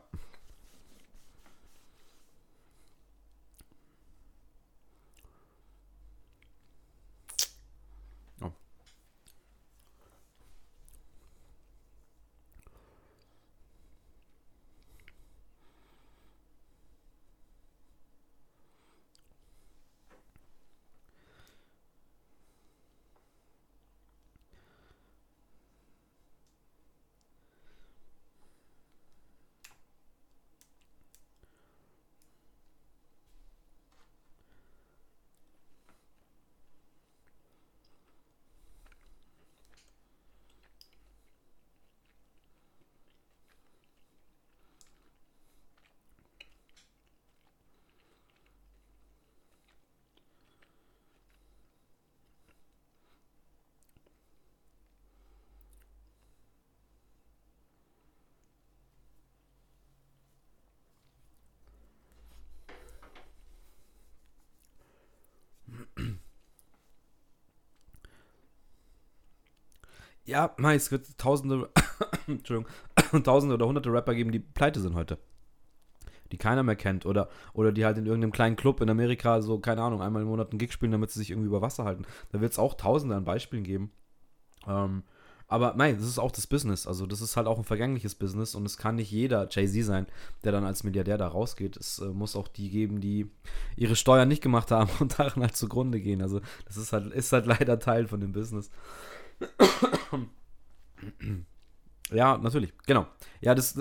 Oh. 8.42 8.53
Ja, 70.28 70.54
mei, 70.58 70.74
es 70.74 70.92
wird 70.92 71.06
tausende, 71.16 71.70
Entschuldigung, 72.26 72.70
tausende 73.24 73.54
oder 73.54 73.66
hunderte 73.66 73.90
Rapper 73.90 74.14
geben, 74.14 74.30
die 74.30 74.40
pleite 74.40 74.78
sind 74.78 74.94
heute. 74.94 75.16
Die 76.32 76.36
keiner 76.36 76.62
mehr 76.62 76.76
kennt. 76.76 77.06
Oder, 77.06 77.30
oder 77.54 77.72
die 77.72 77.86
halt 77.86 77.96
in 77.96 78.04
irgendeinem 78.04 78.32
kleinen 78.32 78.56
Club 78.56 78.82
in 78.82 78.90
Amerika 78.90 79.40
so, 79.40 79.58
keine 79.58 79.80
Ahnung, 79.80 80.02
einmal 80.02 80.20
im 80.20 80.28
Monat 80.28 80.50
einen 80.50 80.58
Gig 80.58 80.70
spielen, 80.70 80.92
damit 80.92 81.10
sie 81.10 81.20
sich 81.20 81.30
irgendwie 81.30 81.48
über 81.48 81.62
Wasser 81.62 81.84
halten. 81.84 82.04
Da 82.30 82.42
wird 82.42 82.52
es 82.52 82.58
auch 82.58 82.74
tausende 82.74 83.16
an 83.16 83.24
Beispielen 83.24 83.64
geben. 83.64 83.90
Ähm, 84.66 85.02
aber 85.46 85.72
nein, 85.78 85.96
das 85.96 86.06
ist 86.06 86.18
auch 86.18 86.30
das 86.30 86.46
Business. 86.46 86.86
Also, 86.86 87.06
das 87.06 87.22
ist 87.22 87.38
halt 87.38 87.46
auch 87.46 87.56
ein 87.56 87.64
vergängliches 87.64 88.14
Business 88.14 88.54
und 88.54 88.66
es 88.66 88.76
kann 88.76 88.96
nicht 88.96 89.10
jeder 89.10 89.48
Jay-Z 89.50 89.82
sein, 89.82 90.06
der 90.44 90.52
dann 90.52 90.66
als 90.66 90.84
Milliardär 90.84 91.16
da 91.16 91.26
rausgeht. 91.26 91.78
Es 91.78 92.00
äh, 92.00 92.08
muss 92.08 92.36
auch 92.36 92.48
die 92.48 92.68
geben, 92.68 93.00
die 93.00 93.30
ihre 93.76 93.96
Steuern 93.96 94.28
nicht 94.28 94.42
gemacht 94.42 94.70
haben 94.70 94.90
und 95.00 95.18
daran 95.18 95.42
halt 95.42 95.56
zugrunde 95.56 96.02
gehen. 96.02 96.20
Also, 96.20 96.42
das 96.66 96.76
ist 96.76 96.92
halt, 96.92 97.14
ist 97.14 97.32
halt 97.32 97.46
leider 97.58 97.78
Teil 97.78 98.06
von 98.06 98.20
dem 98.20 98.32
Business. 98.32 98.70
Ja, 102.11 102.38
natürlich, 102.38 102.72
genau. 102.87 103.07
Ja, 103.40 103.55
das. 103.55 103.79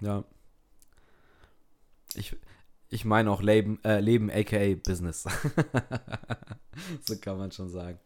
Ja. 0.00 0.24
Ich, 2.14 2.36
ich 2.88 3.04
meine 3.04 3.30
auch 3.30 3.42
Leben, 3.42 3.82
äh, 3.84 4.00
Leben 4.00 4.30
aka 4.30 4.74
Business. 4.86 5.24
so 7.06 7.16
kann 7.20 7.38
man 7.38 7.50
schon 7.52 7.68
sagen. 7.70 7.98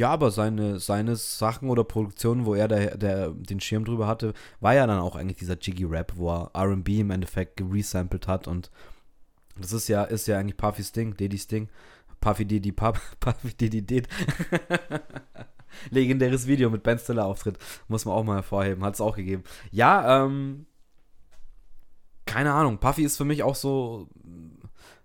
Ja, 0.00 0.12
aber 0.12 0.30
seine, 0.30 0.78
seine 0.78 1.14
Sachen 1.14 1.68
oder 1.68 1.84
Produktionen, 1.84 2.46
wo 2.46 2.54
er 2.54 2.68
der, 2.68 2.96
der, 2.96 3.32
den 3.32 3.60
Schirm 3.60 3.84
drüber 3.84 4.06
hatte, 4.06 4.32
war 4.58 4.74
ja 4.74 4.86
dann 4.86 4.98
auch 4.98 5.14
eigentlich 5.14 5.36
dieser 5.36 5.58
Jiggy 5.60 5.84
Rap, 5.84 6.14
wo 6.16 6.30
er 6.30 6.50
RB 6.58 6.88
im 7.00 7.10
Endeffekt 7.10 7.58
geresampled 7.58 8.26
hat 8.26 8.48
und 8.48 8.70
das 9.60 9.74
ist 9.74 9.88
ja, 9.88 10.04
ist 10.04 10.26
ja 10.26 10.38
eigentlich 10.38 10.56
Puffys 10.56 10.92
Ding, 10.92 11.18
Dedis 11.18 11.48
Ding. 11.48 11.68
Puffy 12.18 12.46
Didi 12.46 12.72
Puff, 12.72 13.14
Puffy 13.20 13.52
Didi 13.52 13.82
Did. 13.82 14.08
Legendäres 15.90 16.46
Video 16.46 16.70
mit 16.70 16.82
Ben 16.82 16.98
Stiller 16.98 17.26
Auftritt. 17.26 17.58
Muss 17.86 18.06
man 18.06 18.14
auch 18.14 18.24
mal 18.24 18.36
hervorheben. 18.36 18.82
Hat 18.82 18.94
es 18.94 19.02
auch 19.02 19.16
gegeben. 19.16 19.44
Ja, 19.70 20.24
ähm. 20.24 20.64
Keine 22.24 22.54
Ahnung. 22.54 22.78
Puffy 22.78 23.02
ist 23.02 23.18
für 23.18 23.26
mich 23.26 23.42
auch 23.42 23.54
so 23.54 24.08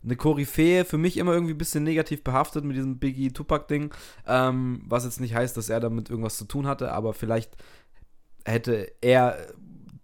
eine 0.05 0.15
Koryphäe, 0.15 0.85
für 0.85 0.97
mich 0.97 1.17
immer 1.17 1.33
irgendwie 1.33 1.53
ein 1.53 1.57
bisschen 1.57 1.83
negativ 1.83 2.23
behaftet 2.23 2.63
mit 2.63 2.77
diesem 2.77 2.99
Biggie 2.99 3.31
Tupac-Ding. 3.31 3.93
Ähm, 4.27 4.83
was 4.87 5.03
jetzt 5.03 5.19
nicht 5.19 5.35
heißt, 5.35 5.57
dass 5.57 5.69
er 5.69 5.79
damit 5.79 6.09
irgendwas 6.09 6.37
zu 6.37 6.45
tun 6.45 6.67
hatte, 6.67 6.91
aber 6.91 7.13
vielleicht 7.13 7.51
hätte 8.45 8.91
er 9.01 9.37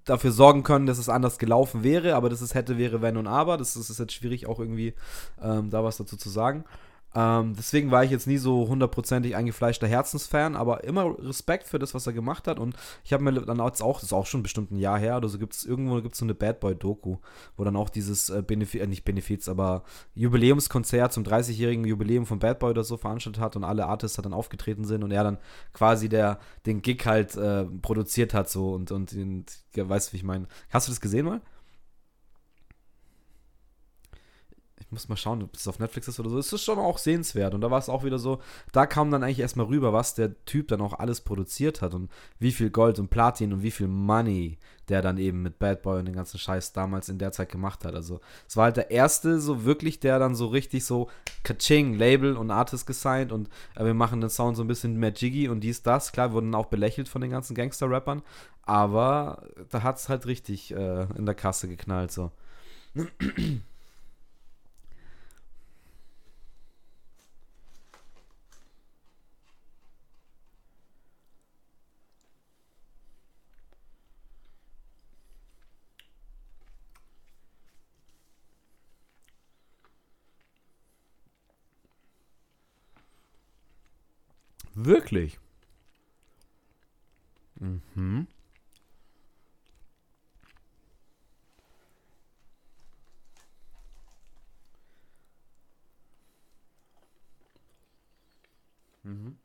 dafür 0.06 0.32
sorgen 0.32 0.64
können, 0.64 0.88
dass 0.88 0.98
es 0.98 1.10
anders 1.10 1.38
gelaufen 1.38 1.84
wäre, 1.84 2.16
aber 2.16 2.30
dass 2.30 2.42
es 2.42 2.56
hätte, 2.56 2.78
wäre, 2.78 3.02
wenn 3.02 3.18
und 3.18 3.28
aber. 3.28 3.58
Das, 3.58 3.76
das 3.76 3.90
ist 3.90 4.00
jetzt 4.00 4.14
schwierig, 4.14 4.48
auch 4.48 4.60
irgendwie 4.60 4.94
ähm, 5.42 5.70
da 5.70 5.84
was 5.84 5.98
dazu 5.98 6.18
zu 6.18 6.30
sagen. 6.30 6.66
Ähm, 7.14 7.54
deswegen 7.58 7.92
war 7.92 8.04
ich 8.04 8.12
jetzt 8.12 8.28
nie 8.28 8.38
so 8.38 8.68
hundertprozentig 8.68 9.36
eingefleischter 9.36 9.88
Herzensfan, 9.88 10.56
aber 10.56 10.84
immer 10.86 11.16
Respekt 11.20 11.68
für 11.68 11.80
das, 11.80 11.94
was 11.94 12.08
er 12.08 12.14
gemacht 12.14 12.48
hat. 12.48 12.60
Und 12.60 12.76
ich 13.04 13.12
habe 13.12 13.24
mir 13.24 13.34
dann 13.34 13.60
auch, 13.60 13.70
das 13.72 14.04
ist 14.04 14.14
auch 14.14 14.26
schon 14.26 14.44
bestimmt 14.44 14.72
ein 14.72 14.78
Jahr 14.78 14.98
her 14.98 15.18
oder 15.18 15.28
so, 15.28 15.38
gibt 15.38 15.54
es 15.54 15.66
irgendwo 15.66 16.02
gibt's 16.02 16.20
so 16.20 16.26
eine 16.26 16.34
Bad 16.34 16.60
Boy-Doku, 16.62 17.18
wo 17.58 17.64
dann 17.64 17.76
auch 17.76 17.90
dieses 17.90 18.30
äh, 18.30 18.42
Benefiz, 18.46 18.82
äh, 18.82 18.88
nicht 18.88 19.04
Benefiz, 19.04 19.50
aber 19.50 19.84
Jubiläumskonzert 20.16 21.12
zum 21.12 21.24
30-jährigen 21.24 21.86
Jubiläum 21.86 22.26
von 22.26 22.40
Bad 22.40 22.60
Boy 22.60 22.72
oder 22.72 22.84
so 22.84 22.98
veranstaltet 22.98 23.42
hat 23.42 23.56
und 23.56 23.64
alle 23.64 23.88
Artists 23.88 24.22
dann 24.22 24.34
aufgetreten 24.34 24.86
sind 24.86 25.04
und 25.04 25.12
er 25.12 25.24
dann 25.24 25.38
quasi 25.74 26.08
der, 26.08 26.40
den 26.66 26.82
Gig 26.82 27.06
halt 27.06 27.36
äh, 27.36 27.66
produziert 27.82 28.34
hat 28.34 28.50
so 28.50 28.74
und, 28.74 28.92
und, 28.92 29.14
und 29.14 29.46
ja, 29.76 29.88
weißt 29.88 30.10
du, 30.10 30.14
wie 30.14 30.18
ich 30.18 30.24
meine. 30.24 30.48
Hast 30.70 30.88
du 30.88 30.92
das 30.92 31.02
gesehen 31.02 31.26
mal? 31.26 31.42
Muss 34.92 35.10
mal 35.10 35.16
schauen, 35.16 35.44
ob 35.44 35.56
es 35.56 35.68
auf 35.68 35.80
Netflix 35.80 36.08
ist 36.08 36.20
oder 36.20 36.30
so. 36.30 36.38
Es 36.38 36.52
ist 36.52 36.64
schon 36.64 36.80
auch 36.80 36.98
sehenswert. 36.98 37.54
Und 37.54 37.62
da 37.62 37.72
war 37.72 37.80
es 37.80 37.90
auch 37.90 38.04
wieder 38.04 38.20
so, 38.20 38.40
da 38.72 38.86
kam 38.86 39.12
dann 39.12 39.24
eigentlich 39.24 39.40
erstmal 39.40 39.68
rüber, 39.68 39.94
was 39.94 40.16
der 40.16 40.44
Typ 40.46 40.68
dann 40.68 40.82
auch 40.82 41.00
alles 41.00 41.22
produziert 41.22 41.82
hat 41.82 41.94
und 41.94 42.10
wie 42.40 42.52
viel 42.52 42.70
Gold 42.70 43.00
und 43.00 43.10
Platin 43.10 43.54
und 43.54 43.64
wie 43.64 43.72
viel 43.72 43.88
Money 43.88 44.58
der 44.92 45.02
dann 45.02 45.18
eben 45.18 45.42
mit 45.42 45.58
Bad 45.58 45.84
Boy 45.84 46.00
und 46.00 46.06
den 46.06 46.16
ganzen 46.16 46.38
Scheiß 46.38 46.74
damals 46.74 47.08
in 47.08 47.18
der 47.18 47.32
Zeit 47.32 47.50
gemacht 47.50 47.86
hat. 47.86 47.96
Also 47.96 48.20
es 48.48 48.58
war 48.58 48.66
halt 48.66 48.78
der 48.78 48.92
erste 48.92 49.40
so 49.40 49.64
wirklich, 49.64 50.02
der 50.02 50.20
dann 50.20 50.36
so 50.36 50.48
richtig 50.48 50.84
so 50.86 51.10
Kaching, 51.44 51.94
Label 51.94 52.36
und 52.36 52.52
Artist 52.52 52.86
gesigned 52.86 53.32
und 53.32 53.50
äh, 53.76 53.86
wir 53.86 53.94
machen 53.94 54.20
den 54.20 54.30
Sound 54.30 54.58
so 54.58 54.64
ein 54.64 54.68
bisschen 54.68 54.98
mehr 54.98 55.14
jiggy 55.14 55.48
und 55.48 55.62
dies, 55.62 55.82
das. 55.82 56.12
Klar, 56.12 56.34
wurden 56.34 56.54
auch 56.54 56.66
belächelt 56.66 57.08
von 57.08 57.22
den 57.22 57.32
ganzen 57.32 57.56
Gangster-Rappern, 57.56 58.22
aber 58.64 59.48
da 59.70 59.82
hat 59.82 59.98
es 59.98 60.10
halt 60.10 60.26
richtig 60.26 60.72
äh, 60.76 61.08
in 61.16 61.26
der 61.26 61.36
Kasse 61.36 61.70
geknallt 61.70 62.12
so. 62.12 62.32
Wirklich? 84.92 85.40
Mhm. 87.62 88.28
Mhm. 99.04 99.41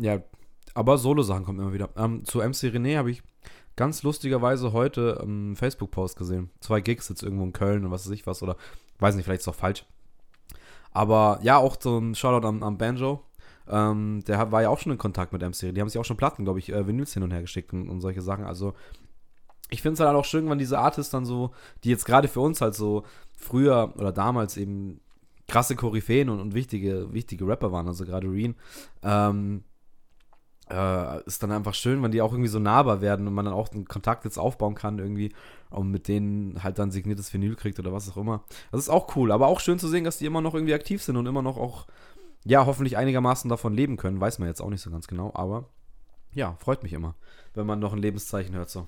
Ja, 0.00 0.20
aber 0.74 0.98
Solo-Sachen 0.98 1.44
kommen 1.44 1.60
immer 1.60 1.72
wieder. 1.72 1.90
Ähm, 1.96 2.24
zu 2.24 2.38
MC 2.38 2.72
René 2.72 2.96
habe 2.96 3.10
ich 3.10 3.22
ganz 3.76 4.02
lustigerweise 4.02 4.72
heute 4.72 5.20
einen 5.20 5.56
Facebook-Post 5.56 6.16
gesehen. 6.16 6.50
Zwei 6.60 6.80
Gigs 6.80 7.08
jetzt 7.08 7.22
irgendwo 7.22 7.44
in 7.44 7.52
Köln 7.52 7.84
und 7.84 7.90
was 7.90 8.06
weiß 8.06 8.12
ich 8.12 8.26
was. 8.26 8.42
Oder 8.42 8.56
weiß 8.98 9.14
nicht, 9.14 9.24
vielleicht 9.24 9.40
ist 9.40 9.46
es 9.46 9.52
auch 9.52 9.58
falsch. 9.58 9.84
Aber 10.92 11.38
ja, 11.42 11.58
auch 11.58 11.76
so 11.78 11.98
ein 11.98 12.14
Shoutout 12.14 12.46
am, 12.46 12.62
am 12.62 12.78
Banjo. 12.78 13.22
Ähm, 13.68 14.22
der 14.26 14.50
war 14.50 14.62
ja 14.62 14.70
auch 14.70 14.78
schon 14.78 14.92
in 14.92 14.98
Kontakt 14.98 15.32
mit 15.32 15.42
MC. 15.42 15.74
Die 15.74 15.80
haben 15.80 15.88
sich 15.88 16.00
auch 16.00 16.04
schon 16.04 16.16
Platten, 16.16 16.44
glaube 16.44 16.58
ich, 16.58 16.72
äh, 16.72 16.86
Vinyls 16.86 17.12
hin 17.12 17.22
und 17.22 17.30
her 17.30 17.42
geschickt 17.42 17.72
und, 17.72 17.88
und 17.88 18.00
solche 18.00 18.22
Sachen. 18.22 18.44
Also 18.44 18.74
ich 19.68 19.82
finde 19.82 19.94
es 19.94 20.00
halt 20.00 20.16
auch 20.16 20.24
schön, 20.24 20.48
wenn 20.48 20.58
diese 20.58 20.78
Artists 20.78 21.12
dann 21.12 21.24
so, 21.24 21.52
die 21.84 21.90
jetzt 21.90 22.04
gerade 22.04 22.26
für 22.26 22.40
uns 22.40 22.60
halt 22.60 22.74
so 22.74 23.04
früher 23.36 23.92
oder 23.96 24.12
damals 24.12 24.56
eben 24.56 25.00
krasse 25.46 25.76
Koryphäen 25.76 26.28
und, 26.28 26.40
und 26.40 26.54
wichtige, 26.54 27.12
wichtige 27.12 27.46
Rapper 27.46 27.72
waren, 27.72 27.86
also 27.86 28.04
gerade 28.04 28.30
Reen, 28.30 28.54
ähm, 29.02 29.64
äh, 30.70 31.22
ist 31.24 31.42
dann 31.42 31.52
einfach 31.52 31.74
schön, 31.74 32.02
wenn 32.02 32.10
die 32.10 32.22
auch 32.22 32.32
irgendwie 32.32 32.48
so 32.48 32.58
nahbar 32.58 33.00
werden 33.00 33.26
und 33.26 33.34
man 33.34 33.44
dann 33.44 33.54
auch 33.54 33.70
einen 33.72 33.86
Kontakt 33.86 34.24
jetzt 34.24 34.38
aufbauen 34.38 34.74
kann 34.74 34.98
irgendwie 34.98 35.32
und 35.70 35.90
mit 35.90 36.08
denen 36.08 36.62
halt 36.62 36.78
dann 36.78 36.90
signiertes 36.90 37.32
Vinyl 37.32 37.56
kriegt 37.56 37.78
oder 37.78 37.92
was 37.92 38.10
auch 38.10 38.16
immer. 38.16 38.44
Das 38.72 38.80
ist 38.80 38.88
auch 38.88 39.14
cool, 39.16 39.32
aber 39.32 39.48
auch 39.48 39.60
schön 39.60 39.78
zu 39.78 39.88
sehen, 39.88 40.04
dass 40.04 40.18
die 40.18 40.26
immer 40.26 40.40
noch 40.40 40.54
irgendwie 40.54 40.74
aktiv 40.74 41.02
sind 41.02 41.16
und 41.16 41.26
immer 41.26 41.42
noch 41.42 41.56
auch, 41.56 41.86
ja, 42.44 42.66
hoffentlich 42.66 42.96
einigermaßen 42.96 43.48
davon 43.48 43.74
leben 43.74 43.96
können. 43.96 44.20
Weiß 44.20 44.38
man 44.38 44.48
jetzt 44.48 44.60
auch 44.60 44.70
nicht 44.70 44.82
so 44.82 44.90
ganz 44.90 45.06
genau, 45.06 45.32
aber 45.34 45.64
ja, 46.32 46.56
freut 46.60 46.82
mich 46.82 46.92
immer, 46.92 47.14
wenn 47.54 47.66
man 47.66 47.80
noch 47.80 47.92
ein 47.92 47.98
Lebenszeichen 47.98 48.54
hört 48.54 48.70
so. 48.70 48.86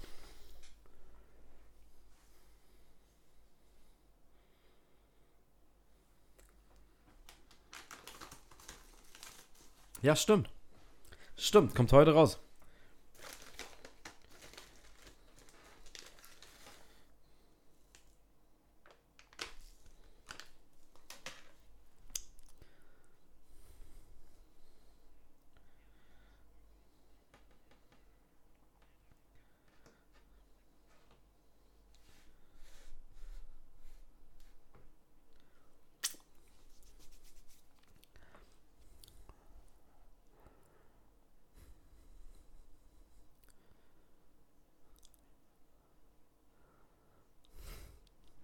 Ja, 10.03 10.17
stimmt. 10.17 10.51
Stimmt, 11.43 11.75
kommt 11.75 11.93
heute 11.93 12.13
raus. 12.15 12.39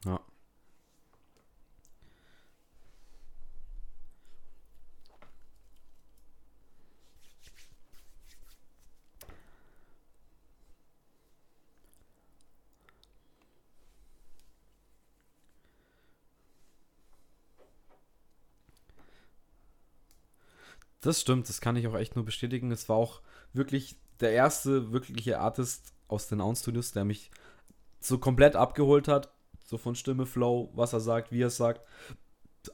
Ja. 0.04 0.20
Das 21.00 21.20
stimmt, 21.20 21.48
das 21.48 21.60
kann 21.60 21.76
ich 21.76 21.86
auch 21.86 21.94
echt 21.94 22.16
nur 22.16 22.24
bestätigen. 22.24 22.70
Es 22.72 22.88
war 22.88 22.96
auch 22.96 23.20
wirklich 23.52 23.96
der 24.20 24.32
erste 24.32 24.92
wirkliche 24.92 25.38
Artist 25.38 25.92
aus 26.08 26.26
den 26.26 26.40
Ounce 26.40 26.62
Studios, 26.62 26.92
der 26.92 27.04
mich 27.04 27.30
so 28.00 28.18
komplett 28.18 28.56
abgeholt 28.56 29.08
hat. 29.08 29.32
So 29.62 29.78
von 29.78 29.94
Stimme, 29.94 30.26
Flow, 30.26 30.70
was 30.74 30.92
er 30.92 31.00
sagt, 31.00 31.30
wie 31.30 31.42
er 31.42 31.48
es 31.48 31.56
sagt. 31.56 31.82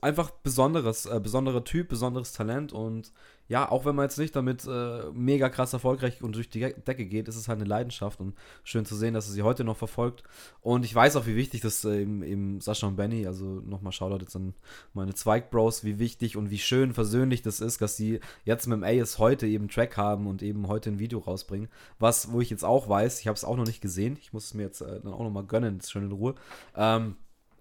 Einfach 0.01 0.31
besonderes, 0.31 1.07
äh, 1.07 1.21
besonderer 1.21 1.65
Typ, 1.65 1.89
besonderes 1.89 2.33
Talent 2.33 2.73
und 2.73 3.13
ja, 3.47 3.71
auch 3.71 3.85
wenn 3.85 3.95
man 3.95 4.05
jetzt 4.05 4.19
nicht 4.19 4.35
damit 4.35 4.67
äh, 4.67 5.03
mega 5.13 5.51
krass 5.51 5.75
erfolgreich 5.75 6.23
und 6.23 6.35
durch 6.35 6.49
die 6.49 6.61
Decke 6.61 7.05
geht, 7.05 7.29
ist 7.29 7.37
es 7.37 7.47
halt 7.47 7.61
eine 7.61 7.69
Leidenschaft 7.69 8.21
und 8.21 8.35
schön 8.63 8.87
zu 8.87 8.97
sehen, 8.97 9.13
dass 9.13 9.27
er 9.29 9.35
sie 9.35 9.43
heute 9.43 9.65
noch 9.65 9.77
verfolgt. 9.77 10.23
Und 10.63 10.85
ich 10.87 10.95
weiß 10.95 11.17
auch, 11.17 11.27
wie 11.27 11.37
wichtig 11.37 11.61
das 11.61 11.85
äh, 11.85 12.07
Sascha 12.61 12.87
und 12.87 12.97
Benny, 12.97 13.27
also 13.27 13.45
nochmal 13.45 13.93
Shoutout 13.93 14.23
jetzt 14.23 14.35
an 14.35 14.55
meine 14.95 15.13
Zweig-Bros, 15.13 15.85
wie 15.85 15.99
wichtig 15.99 16.39
und 16.39 16.51
wie 16.51 16.59
schön 16.59 16.95
versöhnlich 16.95 17.43
das 17.43 17.61
ist, 17.61 17.83
dass 17.83 17.99
sie 17.99 18.21
jetzt 18.45 18.67
mit 18.67 18.77
dem 18.77 18.85
AS 18.85 19.19
heute 19.19 19.47
eben 19.47 19.69
Track 19.69 19.99
haben 19.99 20.27
und 20.27 20.43
eben 20.43 20.67
heute 20.69 20.91
ein 20.91 20.99
Video 20.99 21.19
rausbringen. 21.19 21.69
Was, 21.99 22.33
wo 22.33 22.41
ich 22.41 22.49
jetzt 22.49 22.65
auch 22.65 22.89
weiß, 22.89 23.21
ich 23.21 23.29
habe 23.29 23.37
es 23.37 23.45
auch 23.45 23.57
noch 23.57 23.67
nicht 23.67 23.83
gesehen, 23.83 24.17
ich 24.23 24.33
muss 24.33 24.47
es 24.47 24.55
mir 24.55 24.63
jetzt 24.63 24.81
äh, 24.81 25.01
dann 25.01 25.13
auch 25.13 25.23
nochmal 25.23 25.45
gönnen, 25.45 25.83
schön 25.83 26.05
in 26.05 26.13
Ruhe. 26.13 26.35
Ähm, 26.75 27.17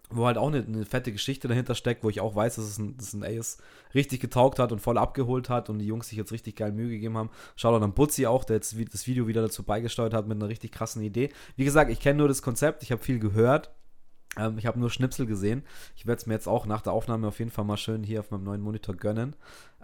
wo 0.09 0.25
halt 0.25 0.37
auch 0.37 0.47
eine, 0.47 0.63
eine, 0.63 0.85
fette 0.85 1.11
Geschichte 1.11 1.47
dahinter 1.47 1.75
steckt, 1.75 2.03
wo 2.03 2.09
ich 2.09 2.21
auch 2.21 2.35
weiß, 2.35 2.55
dass 2.55 2.65
es 2.65 2.77
ein, 2.77 2.97
dass 2.97 3.13
ein 3.13 3.23
Ace 3.23 3.57
richtig 3.95 4.19
getaugt 4.19 4.59
hat 4.59 4.71
und 4.71 4.79
voll 4.79 4.97
abgeholt 4.97 5.49
hat 5.49 5.69
und 5.69 5.79
die 5.79 5.87
Jungs 5.87 6.09
sich 6.09 6.17
jetzt 6.17 6.31
richtig 6.31 6.55
geil 6.55 6.71
Mühe 6.71 6.89
gegeben 6.89 7.17
haben. 7.17 7.29
Schaut 7.55 7.81
an 7.81 7.93
Butzi 7.93 8.27
auch, 8.27 8.43
der 8.43 8.57
jetzt 8.57 8.75
das 8.91 9.07
Video 9.07 9.27
wieder 9.27 9.41
dazu 9.41 9.63
beigesteuert 9.63 10.13
hat 10.13 10.27
mit 10.27 10.37
einer 10.37 10.49
richtig 10.49 10.71
krassen 10.71 11.01
Idee. 11.01 11.29
Wie 11.55 11.65
gesagt, 11.65 11.89
ich 11.89 11.99
kenne 11.99 12.19
nur 12.19 12.27
das 12.27 12.41
Konzept, 12.41 12.83
ich 12.83 12.91
habe 12.91 13.01
viel 13.01 13.19
gehört, 13.19 13.71
ähm, 14.37 14.57
ich 14.57 14.65
habe 14.65 14.79
nur 14.79 14.89
Schnipsel 14.89 15.25
gesehen. 15.25 15.63
Ich 15.95 16.05
werde 16.05 16.19
es 16.19 16.25
mir 16.25 16.33
jetzt 16.33 16.47
auch 16.47 16.65
nach 16.65 16.81
der 16.81 16.93
Aufnahme 16.93 17.27
auf 17.27 17.39
jeden 17.39 17.51
Fall 17.51 17.65
mal 17.65 17.77
schön 17.77 18.03
hier 18.03 18.19
auf 18.19 18.31
meinem 18.31 18.43
neuen 18.43 18.61
Monitor 18.61 18.95
gönnen. 18.95 19.35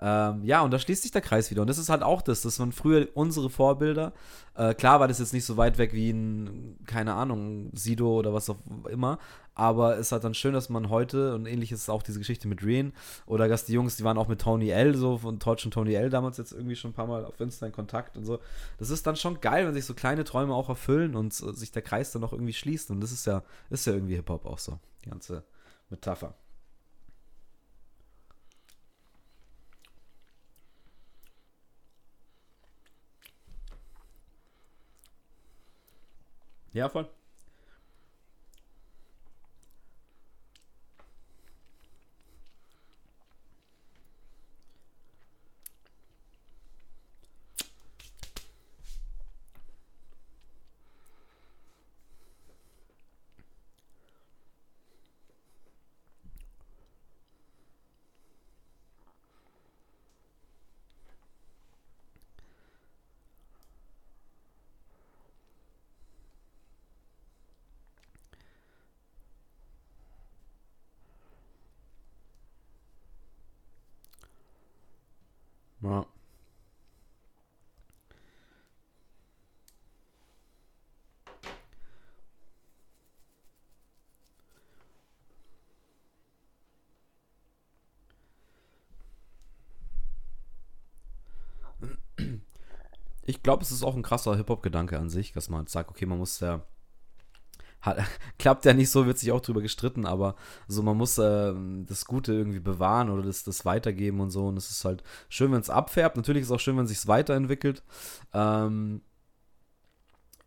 Ähm, 0.01 0.43
ja, 0.43 0.61
und 0.61 0.71
da 0.71 0.79
schließt 0.79 1.03
sich 1.03 1.11
der 1.11 1.21
Kreis 1.21 1.51
wieder. 1.51 1.61
Und 1.61 1.69
das 1.69 1.77
ist 1.77 1.89
halt 1.89 2.03
auch 2.03 2.21
das. 2.21 2.41
Das 2.41 2.59
waren 2.59 2.71
früher 2.71 3.07
unsere 3.13 3.49
Vorbilder. 3.49 4.13
Äh, 4.55 4.73
klar 4.73 4.99
war 4.99 5.07
das 5.07 5.19
jetzt 5.19 5.33
nicht 5.33 5.45
so 5.45 5.57
weit 5.57 5.77
weg 5.77 5.93
wie 5.93 6.11
ein, 6.11 6.77
keine 6.85 7.13
Ahnung, 7.13 7.69
Sido 7.73 8.17
oder 8.17 8.33
was 8.33 8.49
auch 8.49 8.59
immer. 8.89 9.19
Aber 9.59 9.95
es 9.95 10.07
ist 10.07 10.11
halt 10.13 10.23
dann 10.23 10.33
schön, 10.33 10.53
dass 10.53 10.69
man 10.69 10.89
heute, 10.89 11.35
und 11.35 11.45
ähnlich 11.45 11.73
ist 11.73 11.89
auch 11.89 12.01
diese 12.01 12.17
Geschichte 12.17 12.47
mit 12.47 12.63
Reen, 12.63 12.93
oder 13.25 13.49
dass 13.49 13.65
die 13.65 13.73
Jungs, 13.73 13.97
die 13.97 14.05
waren 14.05 14.17
auch 14.17 14.29
mit 14.29 14.39
Tony 14.39 14.69
L, 14.69 14.95
so 14.95 15.17
von 15.17 15.37
Torch 15.39 15.65
und 15.65 15.71
Tony 15.73 15.93
L 15.95 16.09
damals 16.09 16.37
jetzt 16.37 16.53
irgendwie 16.53 16.77
schon 16.77 16.91
ein 16.91 16.93
paar 16.93 17.07
Mal 17.07 17.25
auf 17.25 17.39
Insta 17.41 17.65
in 17.65 17.73
Kontakt 17.73 18.15
und 18.15 18.23
so. 18.23 18.39
Das 18.77 18.89
ist 18.89 19.05
dann 19.05 19.17
schon 19.17 19.41
geil, 19.41 19.67
wenn 19.67 19.73
sich 19.73 19.83
so 19.85 19.93
kleine 19.93 20.23
Träume 20.23 20.53
auch 20.53 20.69
erfüllen 20.69 21.13
und 21.15 21.33
äh, 21.41 21.53
sich 21.53 21.71
der 21.73 21.81
Kreis 21.81 22.11
dann 22.13 22.21
noch 22.21 22.31
irgendwie 22.31 22.53
schließt. 22.53 22.89
Und 22.91 23.01
das 23.01 23.11
ist 23.11 23.25
ja, 23.25 23.43
ist 23.69 23.85
ja 23.85 23.93
irgendwie 23.93 24.15
Hip-Hop 24.15 24.45
auch 24.45 24.59
so, 24.59 24.79
die 25.03 25.09
ganze 25.09 25.43
Metapher. 25.89 26.33
Ja, 36.73 36.89
voll. 36.89 37.09
Ja. 75.81 76.05
Ich 93.29 93.43
glaube, 93.43 93.63
es 93.63 93.71
ist 93.71 93.83
auch 93.83 93.95
ein 93.95 94.01
krasser 94.01 94.35
Hip-Hop-Gedanke 94.35 94.97
an 94.97 95.09
sich, 95.09 95.33
dass 95.33 95.49
man 95.49 95.67
sagt, 95.67 95.91
okay, 95.91 96.07
man 96.07 96.17
muss 96.17 96.39
ja 96.39 96.63
hat, 97.81 97.99
klappt 98.39 98.65
ja 98.65 98.73
nicht 98.73 98.89
so, 98.89 99.05
wird 99.05 99.19
sich 99.19 99.31
auch 99.31 99.41
drüber 99.41 99.61
gestritten, 99.61 100.07
aber 100.07 100.35
so 100.67 100.81
man 100.81 100.97
muss 100.97 101.17
äh, 101.19 101.53
das 101.85 102.05
Gute 102.05 102.33
irgendwie 102.33 102.59
bewahren 102.59 103.11
oder 103.11 103.21
das, 103.21 103.43
das 103.43 103.65
weitergeben 103.65 104.19
und 104.19 104.31
so. 104.31 104.47
Und 104.47 104.57
es 104.57 104.71
ist 104.71 104.83
halt 104.83 105.03
schön, 105.29 105.51
wenn 105.51 105.61
es 105.61 105.69
abfärbt. 105.69 106.17
Natürlich 106.17 106.41
ist 106.41 106.47
es 106.47 106.55
auch 106.55 106.59
schön, 106.59 106.75
wenn 106.75 106.85
es 106.85 106.91
sich 106.91 107.07
weiterentwickelt. 107.07 107.83
Ähm, 108.33 109.01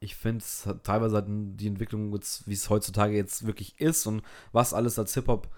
ich 0.01 0.17
finde 0.17 0.39
es 0.39 0.69
teilweise 0.83 1.15
halt 1.15 1.27
die 1.29 1.69
Entwicklung, 1.69 2.13
wie 2.13 2.53
es 2.53 2.69
heutzutage 2.69 3.15
jetzt 3.15 3.47
wirklich 3.47 3.81
ist 3.81 4.07
und 4.07 4.23
was 4.51 4.75
alles 4.75 4.99
als 4.99 5.15
Hip-Hop 5.15 5.49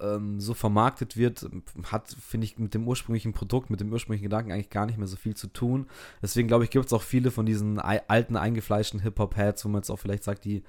ähm, 0.00 0.40
so 0.40 0.54
vermarktet 0.54 1.16
wird, 1.16 1.48
hat, 1.84 2.16
finde 2.20 2.46
ich, 2.46 2.58
mit 2.58 2.74
dem 2.74 2.86
ursprünglichen 2.86 3.32
Produkt, 3.32 3.70
mit 3.70 3.80
dem 3.80 3.92
ursprünglichen 3.92 4.24
Gedanken 4.24 4.52
eigentlich 4.52 4.70
gar 4.70 4.86
nicht 4.86 4.98
mehr 4.98 5.06
so 5.06 5.16
viel 5.16 5.34
zu 5.34 5.48
tun. 5.48 5.86
Deswegen 6.22 6.48
glaube 6.48 6.64
ich, 6.64 6.70
gibt 6.70 6.86
es 6.86 6.92
auch 6.92 7.02
viele 7.02 7.30
von 7.30 7.46
diesen 7.46 7.78
alten, 7.78 8.36
eingefleischten 8.36 9.00
Hip-Hop-Heads, 9.00 9.64
wo 9.64 9.68
man 9.68 9.80
jetzt 9.80 9.90
auch 9.90 9.98
vielleicht 9.98 10.24
sagt, 10.24 10.44
die 10.44 10.62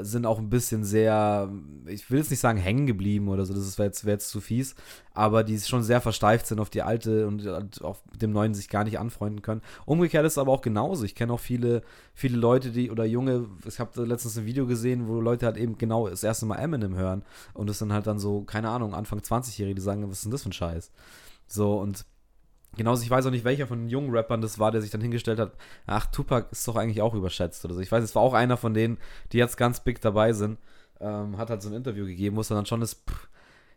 sind 0.00 0.26
auch 0.26 0.38
ein 0.38 0.50
bisschen 0.50 0.84
sehr, 0.84 1.50
ich 1.86 2.10
will 2.10 2.18
jetzt 2.18 2.30
nicht 2.30 2.40
sagen 2.40 2.58
hängen 2.58 2.86
geblieben 2.86 3.28
oder 3.28 3.44
so, 3.44 3.54
das 3.54 3.78
wäre 3.78 3.86
jetzt, 3.86 4.04
wär 4.04 4.14
jetzt 4.14 4.28
zu 4.28 4.40
fies, 4.40 4.74
aber 5.12 5.44
die 5.44 5.58
schon 5.58 5.82
sehr 5.82 6.00
versteift 6.00 6.46
sind 6.46 6.60
auf 6.60 6.70
die 6.70 6.82
alte 6.82 7.26
und 7.26 7.82
auf 7.82 8.02
dem 8.14 8.32
neuen 8.32 8.54
sich 8.54 8.68
gar 8.68 8.84
nicht 8.84 8.98
anfreunden 8.98 9.42
können. 9.42 9.62
Umgekehrt 9.86 10.24
ist 10.26 10.32
es 10.32 10.38
aber 10.38 10.52
auch 10.52 10.62
genauso. 10.62 11.04
Ich 11.04 11.14
kenne 11.14 11.32
auch 11.32 11.40
viele, 11.40 11.82
viele 12.14 12.36
Leute, 12.36 12.70
die 12.70 12.90
oder 12.90 13.04
junge, 13.04 13.46
ich 13.66 13.78
habe 13.78 14.04
letztens 14.04 14.38
ein 14.38 14.46
Video 14.46 14.66
gesehen, 14.66 15.08
wo 15.08 15.20
Leute 15.20 15.46
halt 15.46 15.56
eben 15.56 15.78
genau 15.78 16.08
das 16.08 16.22
erste 16.22 16.46
Mal 16.46 16.56
Eminem 16.56 16.96
hören 16.96 17.22
und 17.52 17.68
es 17.70 17.78
sind 17.78 17.92
halt 17.92 18.06
dann 18.06 18.18
so, 18.18 18.42
keine 18.42 18.70
Ahnung, 18.70 18.94
Anfang 18.94 19.20
20-Jährige, 19.20 19.76
die 19.76 19.82
sagen, 19.82 20.08
was 20.08 20.18
ist 20.18 20.24
denn 20.24 20.32
das 20.32 20.42
für 20.42 20.50
ein 20.50 20.52
Scheiß? 20.52 20.90
So 21.46 21.78
und 21.78 22.06
Genauso, 22.76 23.02
ich 23.02 23.10
weiß 23.10 23.26
auch 23.26 23.30
nicht, 23.30 23.44
welcher 23.44 23.66
von 23.66 23.80
den 23.80 23.88
jungen 23.88 24.10
Rappern 24.10 24.40
das 24.40 24.58
war, 24.58 24.70
der 24.70 24.82
sich 24.82 24.90
dann 24.90 25.00
hingestellt 25.00 25.38
hat, 25.38 25.52
ach, 25.86 26.06
Tupac 26.06 26.48
ist 26.50 26.66
doch 26.66 26.76
eigentlich 26.76 27.02
auch 27.02 27.14
überschätzt 27.14 27.64
oder 27.64 27.74
so. 27.74 27.80
Ich 27.80 27.92
weiß, 27.92 28.02
es 28.02 28.14
war 28.14 28.22
auch 28.22 28.34
einer 28.34 28.56
von 28.56 28.74
denen, 28.74 28.98
die 29.32 29.38
jetzt 29.38 29.56
ganz 29.56 29.80
big 29.80 30.00
dabei 30.00 30.32
sind. 30.32 30.58
Ähm, 31.00 31.36
hat 31.38 31.50
halt 31.50 31.62
so 31.62 31.68
ein 31.68 31.74
Interview 31.74 32.06
gegeben, 32.06 32.36
wo 32.36 32.40
es 32.40 32.48
dann 32.48 32.66
schon 32.66 32.82
ist, 32.82 33.08
pff, 33.08 33.28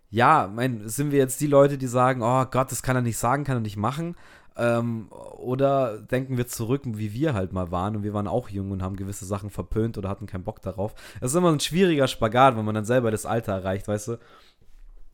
ja, 0.10 0.50
mein, 0.54 0.88
sind 0.88 1.12
wir 1.12 1.20
jetzt 1.20 1.42
die 1.42 1.48
Leute, 1.48 1.78
die 1.78 1.88
sagen, 1.88 2.22
oh 2.22 2.46
Gott, 2.46 2.72
das 2.72 2.84
kann 2.84 2.96
er 2.96 3.02
nicht 3.02 3.18
sagen, 3.18 3.44
kann 3.44 3.58
er 3.58 3.62
nicht 3.62 3.78
machen? 3.78 4.16
Ähm, 4.56 5.10
oder 5.12 6.00
denken 6.00 6.38
wir 6.38 6.48
zurück, 6.48 6.82
wie 6.86 7.14
wir 7.14 7.34
halt 7.34 7.54
mal 7.54 7.72
waren 7.72 7.96
und 7.96 8.04
wir 8.04 8.14
waren 8.14 8.28
auch 8.28 8.50
jung 8.50 8.72
und 8.72 8.82
haben 8.82 8.96
gewisse 8.96 9.26
Sachen 9.26 9.50
verpönt 9.52 9.98
oder 9.98 10.10
hatten 10.10 10.26
keinen 10.26 10.44
Bock 10.44 10.62
darauf. 10.62 10.96
Es 11.22 11.32
ist 11.32 11.38
immer 11.38 11.52
ein 11.52 11.60
schwieriger 11.60 12.08
Spagat, 12.08 12.58
wenn 12.58 12.66
man 12.66 12.74
dann 12.76 12.86
selber 12.86 13.12
das 13.12 13.26
Alter 13.26 13.54
erreicht, 13.54 13.88
weißt 13.88 14.08
du? 14.10 14.20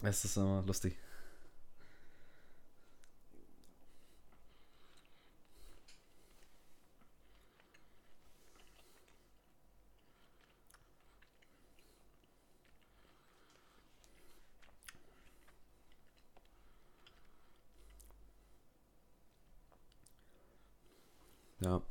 Es 0.03 0.23
ist 0.23 0.38
immer 0.38 0.63
lustig. 0.65 0.97
Ja. 21.64 21.82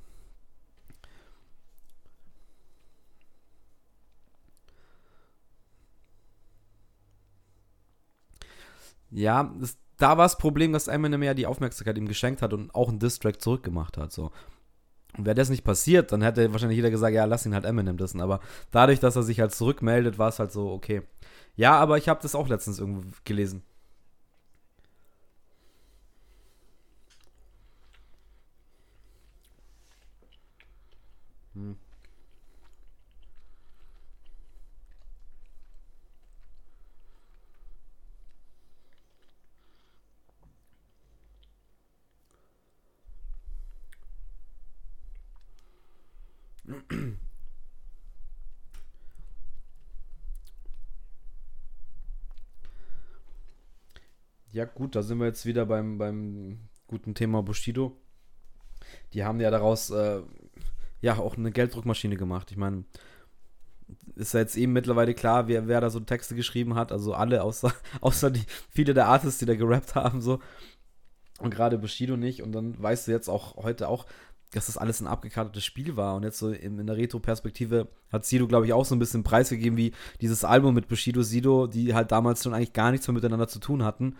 Ja, 9.11 9.53
das, 9.61 9.77
da 9.99 10.11
war 10.17 10.25
das 10.25 10.39
Problem, 10.39 10.73
dass 10.73 10.89
Eminem 10.89 11.23
ja 11.23 11.35
die 11.35 11.47
Aufmerksamkeit 11.47 11.99
ihm 11.99 12.09
geschenkt 12.09 12.43
hat 12.43 12.53
und 12.53 12.75
auch 12.75 12.89
einen 12.89 12.99
Distrack 12.99 13.41
zurückgemacht 13.41 13.97
hat. 13.99 14.13
So. 14.13 14.31
Und 15.19 15.27
wäre 15.27 15.35
das 15.35 15.51
nicht 15.51 15.65
passiert, 15.65 16.13
dann 16.13 16.23
hätte 16.23 16.53
wahrscheinlich 16.53 16.77
jeder 16.77 16.91
gesagt, 16.91 17.15
ja, 17.15 17.25
lass 17.27 17.47
ihn 17.47 17.55
halt 17.55 17.65
Eminem 17.67 17.97
dissen. 17.99 18.21
Aber 18.21 18.41
dadurch, 18.71 19.01
dass 19.01 19.17
er 19.17 19.23
sich 19.23 19.41
halt 19.41 19.55
zurückmeldet, 19.55 20.19
war 20.19 20.29
es 20.29 20.39
halt 20.39 20.53
so, 20.53 20.71
okay. 20.73 21.03
Ja, 21.57 21.79
aber 21.79 21.99
ich 21.99 22.09
habe 22.09 22.23
das 22.23 22.35
auch 22.35 22.49
letztens 22.49 22.79
irgendwo 22.81 23.03
gelesen. 23.25 23.63
Hm. 31.55 31.77
Ja, 54.53 54.67
gut, 54.67 54.95
da 54.97 55.03
sind 55.03 55.19
wir 55.19 55.27
jetzt 55.27 55.47
wieder 55.47 55.65
beim, 55.67 55.99
beim 55.99 56.69
guten 56.87 57.15
Thema 57.15 57.43
Bushido. 57.43 57.97
Die 59.15 59.25
haben 59.25 59.41
ja 59.41 59.51
daraus 59.51 59.91
äh, 59.91 60.23
ja 61.03 61.19
auch 61.19 61.37
eine 61.37 61.53
Gelddruckmaschine 61.53 62.17
gemacht. 62.17 62.51
Ich 62.51 62.57
meine, 62.57 62.85
ist 64.15 64.35
ja 64.35 64.41
jetzt 64.41 64.57
eben 64.57 64.73
mittlerweile 64.73 65.15
klar, 65.15 65.49
wer, 65.49 65.69
wer 65.69 65.81
da 65.81 65.91
so 65.91 66.01
Texte 66.01 66.35
geschrieben 66.35 66.75
hat. 66.75 66.93
Also 66.93 67.15
alle, 67.15 67.43
außer, 67.43 67.73
außer 68.01 68.31
die, 68.31 68.45
viele 68.71 68.95
der 68.95 69.09
Artists, 69.09 69.39
die 69.39 69.47
da 69.47 69.55
gerappt 69.55 69.95
haben, 69.95 70.21
so. 70.21 70.41
Und 71.39 71.53
gerade 71.53 71.77
Bushido 71.77 72.17
nicht. 72.17 72.43
Und 72.43 72.53
dann 72.53 72.81
weißt 72.81 73.09
du 73.09 73.13
jetzt 73.13 73.29
auch 73.29 73.57
heute 73.57 73.89
auch, 73.89 74.07
dass 74.53 74.67
das 74.67 74.77
alles 74.77 75.01
ein 75.01 75.07
abgekartetes 75.07 75.65
Spiel 75.65 75.97
war. 75.97 76.15
Und 76.15 76.23
jetzt 76.23 76.39
so 76.39 76.51
in, 76.51 76.79
in 76.79 76.87
der 76.87 76.97
Retro-Perspektive 76.97 77.89
hat 78.13 78.25
Sido, 78.25 78.47
glaube 78.47 78.67
ich, 78.67 78.73
auch 78.73 78.85
so 78.85 78.95
ein 78.95 78.99
bisschen 78.99 79.25
preisgegeben, 79.25 79.77
wie 79.77 79.93
dieses 80.21 80.45
Album 80.45 80.75
mit 80.75 80.89
Bushido 80.89 81.23
Sido, 81.23 81.67
die 81.67 81.95
halt 81.95 82.13
damals 82.13 82.43
schon 82.43 82.55
eigentlich 82.55 82.75
gar 82.75 82.91
nichts 82.91 83.09
mehr 83.09 83.15
miteinander 83.15 83.49
zu 83.49 83.59
tun 83.59 83.83
hatten. 83.83 84.17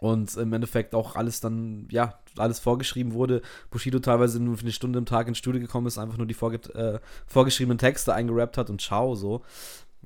Und 0.00 0.36
im 0.36 0.52
Endeffekt 0.52 0.94
auch 0.94 1.16
alles 1.16 1.40
dann, 1.40 1.88
ja, 1.90 2.18
alles 2.36 2.60
vorgeschrieben 2.60 3.14
wurde. 3.14 3.42
Bushido 3.70 3.98
teilweise 3.98 4.40
nur 4.40 4.56
für 4.56 4.62
eine 4.62 4.72
Stunde 4.72 4.98
im 4.98 5.06
Tag 5.06 5.26
ins 5.26 5.38
Studio 5.38 5.60
gekommen 5.60 5.88
ist, 5.88 5.98
einfach 5.98 6.16
nur 6.16 6.26
die 6.26 6.34
vorge 6.34 6.58
äh, 6.74 7.00
vorgeschriebenen 7.26 7.78
Texte 7.78 8.14
eingerappt 8.14 8.56
hat 8.58 8.70
und 8.70 8.80
ciao, 8.80 9.14
so. 9.16 9.42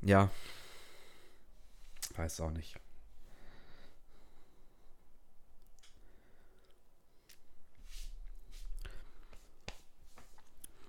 Ja. 0.01 0.29
Weiß 2.15 2.41
auch 2.41 2.51
nicht. 2.51 2.75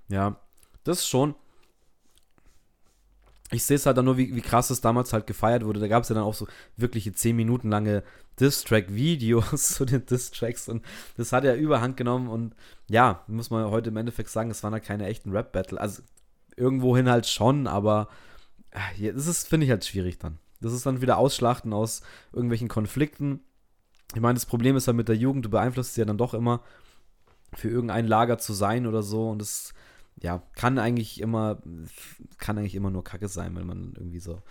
Ja, 0.09 0.37
das 0.85 1.07
schon. 1.07 1.35
Ich 3.51 3.65
sehe 3.65 3.77
es 3.77 3.87
halt 3.87 3.97
dann 3.97 4.07
nur, 4.07 4.17
wie, 4.17 4.35
wie 4.35 4.41
krass 4.41 4.71
es 4.71 4.81
damals 4.81 5.13
halt 5.13 5.27
gefeiert 5.27 5.65
wurde. 5.65 5.81
Da 5.81 5.89
gab 5.89 6.03
es 6.03 6.09
ja 6.09 6.15
dann 6.15 6.25
auch 6.25 6.35
so 6.35 6.47
wirkliche 6.77 7.13
10 7.13 7.37
Minuten 7.37 7.71
lange 7.71 8.03
Diss-Track-Videos 8.41 9.69
zu 9.75 9.85
den 9.85 10.07
Diss-Tracks 10.07 10.69
und 10.69 10.85
das 11.17 11.33
hat 11.33 11.45
ja 11.45 11.55
überhand 11.55 11.97
genommen 11.97 12.29
und 12.29 12.55
ja, 12.89 13.23
muss 13.27 13.51
man 13.51 13.71
heute 13.71 13.91
im 13.91 13.97
Endeffekt 13.97 14.31
sagen, 14.31 14.51
es 14.51 14.63
waren 14.63 14.73
ja 14.73 14.81
keine 14.81 15.07
echten 15.07 15.31
Rap-Battle. 15.31 15.81
Also 15.81 16.03
irgendwohin 16.57 17.09
halt 17.09 17.27
schon, 17.27 17.67
aber 17.67 18.09
ja, 18.97 19.13
das 19.13 19.27
ist, 19.27 19.49
finde 19.49 19.67
ich 19.67 19.71
halt 19.71 19.85
schwierig 19.85 20.19
dann. 20.19 20.39
Das 20.61 20.73
ist 20.73 20.87
dann 20.87 21.03
wieder 21.03 21.19
Ausschlachten 21.19 21.73
aus 21.73 22.03
irgendwelchen 22.33 22.69
Konflikten. 22.69 23.41
Ich 24.15 24.21
meine, 24.21 24.35
das 24.35 24.47
Problem 24.47 24.77
ist 24.77 24.87
halt 24.87 24.97
mit 24.97 25.09
der 25.09 25.17
Jugend, 25.17 25.45
du 25.45 25.51
beeinflusst 25.51 25.95
sie 25.95 26.01
ja 26.01 26.05
dann 26.07 26.19
doch 26.19 26.35
immer, 26.35 26.63
für 27.53 27.69
irgendein 27.69 28.07
Lager 28.07 28.39
zu 28.39 28.53
sein 28.53 28.87
oder 28.87 29.03
so 29.03 29.31
und 29.31 29.41
das 29.41 29.75
ja, 30.23 30.43
kann 30.55 30.79
eigentlich 30.79 31.21
immer, 31.21 31.63
kann 32.39 32.59
eigentlich 32.59 32.75
immer 32.75 32.91
nur 32.91 33.05
Kacke 33.05 33.29
sein, 33.29 33.55
wenn 33.57 33.67
man 33.67 33.93
irgendwie 33.97 34.21
so 34.21 34.43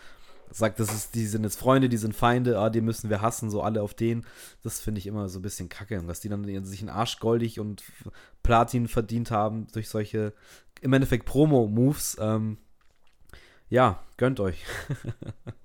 sagt, 0.55 0.79
das 0.79 0.93
ist, 0.93 1.15
die 1.15 1.25
sind 1.25 1.43
jetzt 1.43 1.57
Freunde, 1.57 1.89
die 1.89 1.97
sind 1.97 2.15
Feinde, 2.15 2.59
ah, 2.59 2.69
die 2.69 2.81
müssen 2.81 3.09
wir 3.09 3.21
hassen, 3.21 3.49
so 3.49 3.61
alle 3.61 3.81
auf 3.81 3.93
den. 3.93 4.25
Das 4.61 4.79
finde 4.79 4.99
ich 4.99 5.07
immer 5.07 5.29
so 5.29 5.39
ein 5.39 5.41
bisschen 5.41 5.69
kacke. 5.69 5.99
Und 5.99 6.07
dass 6.07 6.19
die 6.19 6.29
dann 6.29 6.43
sich 6.65 6.79
einen 6.79 6.89
Arsch 6.89 7.19
goldig 7.19 7.59
und 7.59 7.83
Platin 8.43 8.87
verdient 8.87 9.31
haben 9.31 9.67
durch 9.73 9.89
solche, 9.89 10.33
im 10.81 10.93
Endeffekt 10.93 11.25
Promo-Moves. 11.25 12.17
Ähm, 12.19 12.57
ja, 13.69 14.03
gönnt 14.17 14.39
euch. 14.39 14.63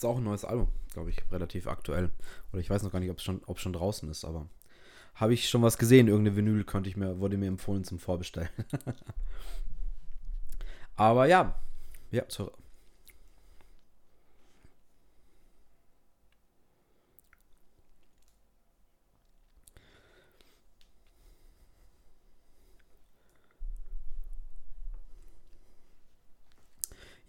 Ist 0.00 0.06
auch 0.06 0.16
ein 0.16 0.24
neues 0.24 0.46
Album, 0.46 0.68
glaube 0.94 1.10
ich, 1.10 1.18
relativ 1.30 1.66
aktuell. 1.66 2.10
Oder 2.54 2.62
ich 2.62 2.70
weiß 2.70 2.82
noch 2.82 2.90
gar 2.90 3.00
nicht, 3.00 3.10
ob 3.10 3.18
es 3.18 3.22
schon, 3.22 3.42
schon 3.56 3.74
draußen 3.74 4.08
ist, 4.08 4.24
aber 4.24 4.48
habe 5.14 5.34
ich 5.34 5.50
schon 5.50 5.60
was 5.60 5.76
gesehen. 5.76 6.08
Irgendeine 6.08 6.38
Vinyl 6.38 6.64
konnte 6.64 6.88
ich 6.88 6.96
mir, 6.96 7.18
wurde 7.18 7.36
mir 7.36 7.48
empfohlen 7.48 7.84
zum 7.84 7.98
Vorbestellen. 7.98 8.48
aber 10.96 11.26
ja, 11.26 11.54
ja, 12.10 12.26
zur, 12.28 12.54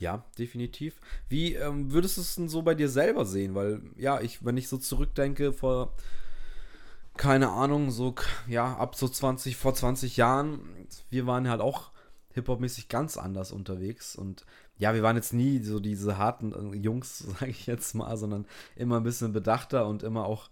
Ja, 0.01 0.25
definitiv. 0.39 0.99
Wie 1.29 1.53
ähm, 1.53 1.91
würdest 1.91 2.17
du 2.17 2.21
es 2.21 2.33
denn 2.33 2.49
so 2.49 2.63
bei 2.63 2.73
dir 2.73 2.89
selber 2.89 3.23
sehen? 3.23 3.53
Weil, 3.53 3.83
ja, 3.95 4.19
ich, 4.19 4.43
wenn 4.43 4.57
ich 4.57 4.67
so 4.67 4.79
zurückdenke, 4.79 5.53
vor, 5.53 5.93
keine 7.17 7.49
Ahnung, 7.51 7.91
so, 7.91 8.15
ja, 8.47 8.75
ab 8.77 8.95
so 8.95 9.07
20, 9.07 9.55
vor 9.55 9.75
20 9.75 10.17
Jahren, 10.17 10.59
wir 11.11 11.27
waren 11.27 11.47
halt 11.47 11.61
auch 11.61 11.91
Hip-Hop-mäßig 12.33 12.89
ganz 12.89 13.15
anders 13.15 13.51
unterwegs 13.51 14.15
und 14.15 14.43
ja, 14.79 14.95
wir 14.95 15.03
waren 15.03 15.17
jetzt 15.17 15.33
nie 15.33 15.59
so 15.59 15.79
diese 15.79 16.17
harten 16.17 16.73
äh, 16.73 16.77
Jungs, 16.77 17.19
sage 17.39 17.51
ich 17.51 17.67
jetzt 17.67 17.93
mal, 17.93 18.17
sondern 18.17 18.47
immer 18.75 18.97
ein 18.97 19.03
bisschen 19.03 19.33
bedachter 19.33 19.85
und 19.85 20.01
immer 20.01 20.25
auch, 20.25 20.49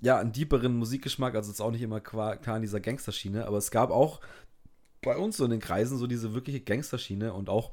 ja, 0.00 0.18
einen 0.18 0.32
deeperen 0.32 0.78
Musikgeschmack, 0.78 1.34
also 1.34 1.50
jetzt 1.50 1.60
auch 1.60 1.72
nicht 1.72 1.82
immer 1.82 2.00
klar 2.00 2.38
in 2.56 2.62
dieser 2.62 2.80
Gangsterschiene, 2.80 3.46
aber 3.46 3.58
es 3.58 3.70
gab 3.70 3.90
auch 3.90 4.22
bei 5.02 5.18
uns 5.18 5.36
so 5.36 5.44
in 5.44 5.50
den 5.50 5.60
Kreisen 5.60 5.98
so 5.98 6.06
diese 6.06 6.32
wirkliche 6.32 6.60
Gangsterschiene 6.62 7.34
und 7.34 7.50
auch 7.50 7.72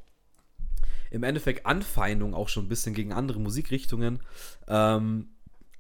im 1.12 1.24
Endeffekt 1.24 1.66
Anfeindung 1.66 2.34
auch 2.34 2.50
schon 2.50 2.66
ein 2.66 2.70
bisschen 2.70 2.94
gegen 2.94 3.14
andere 3.14 3.40
Musikrichtungen. 3.40 4.20
Ähm, 4.68 5.30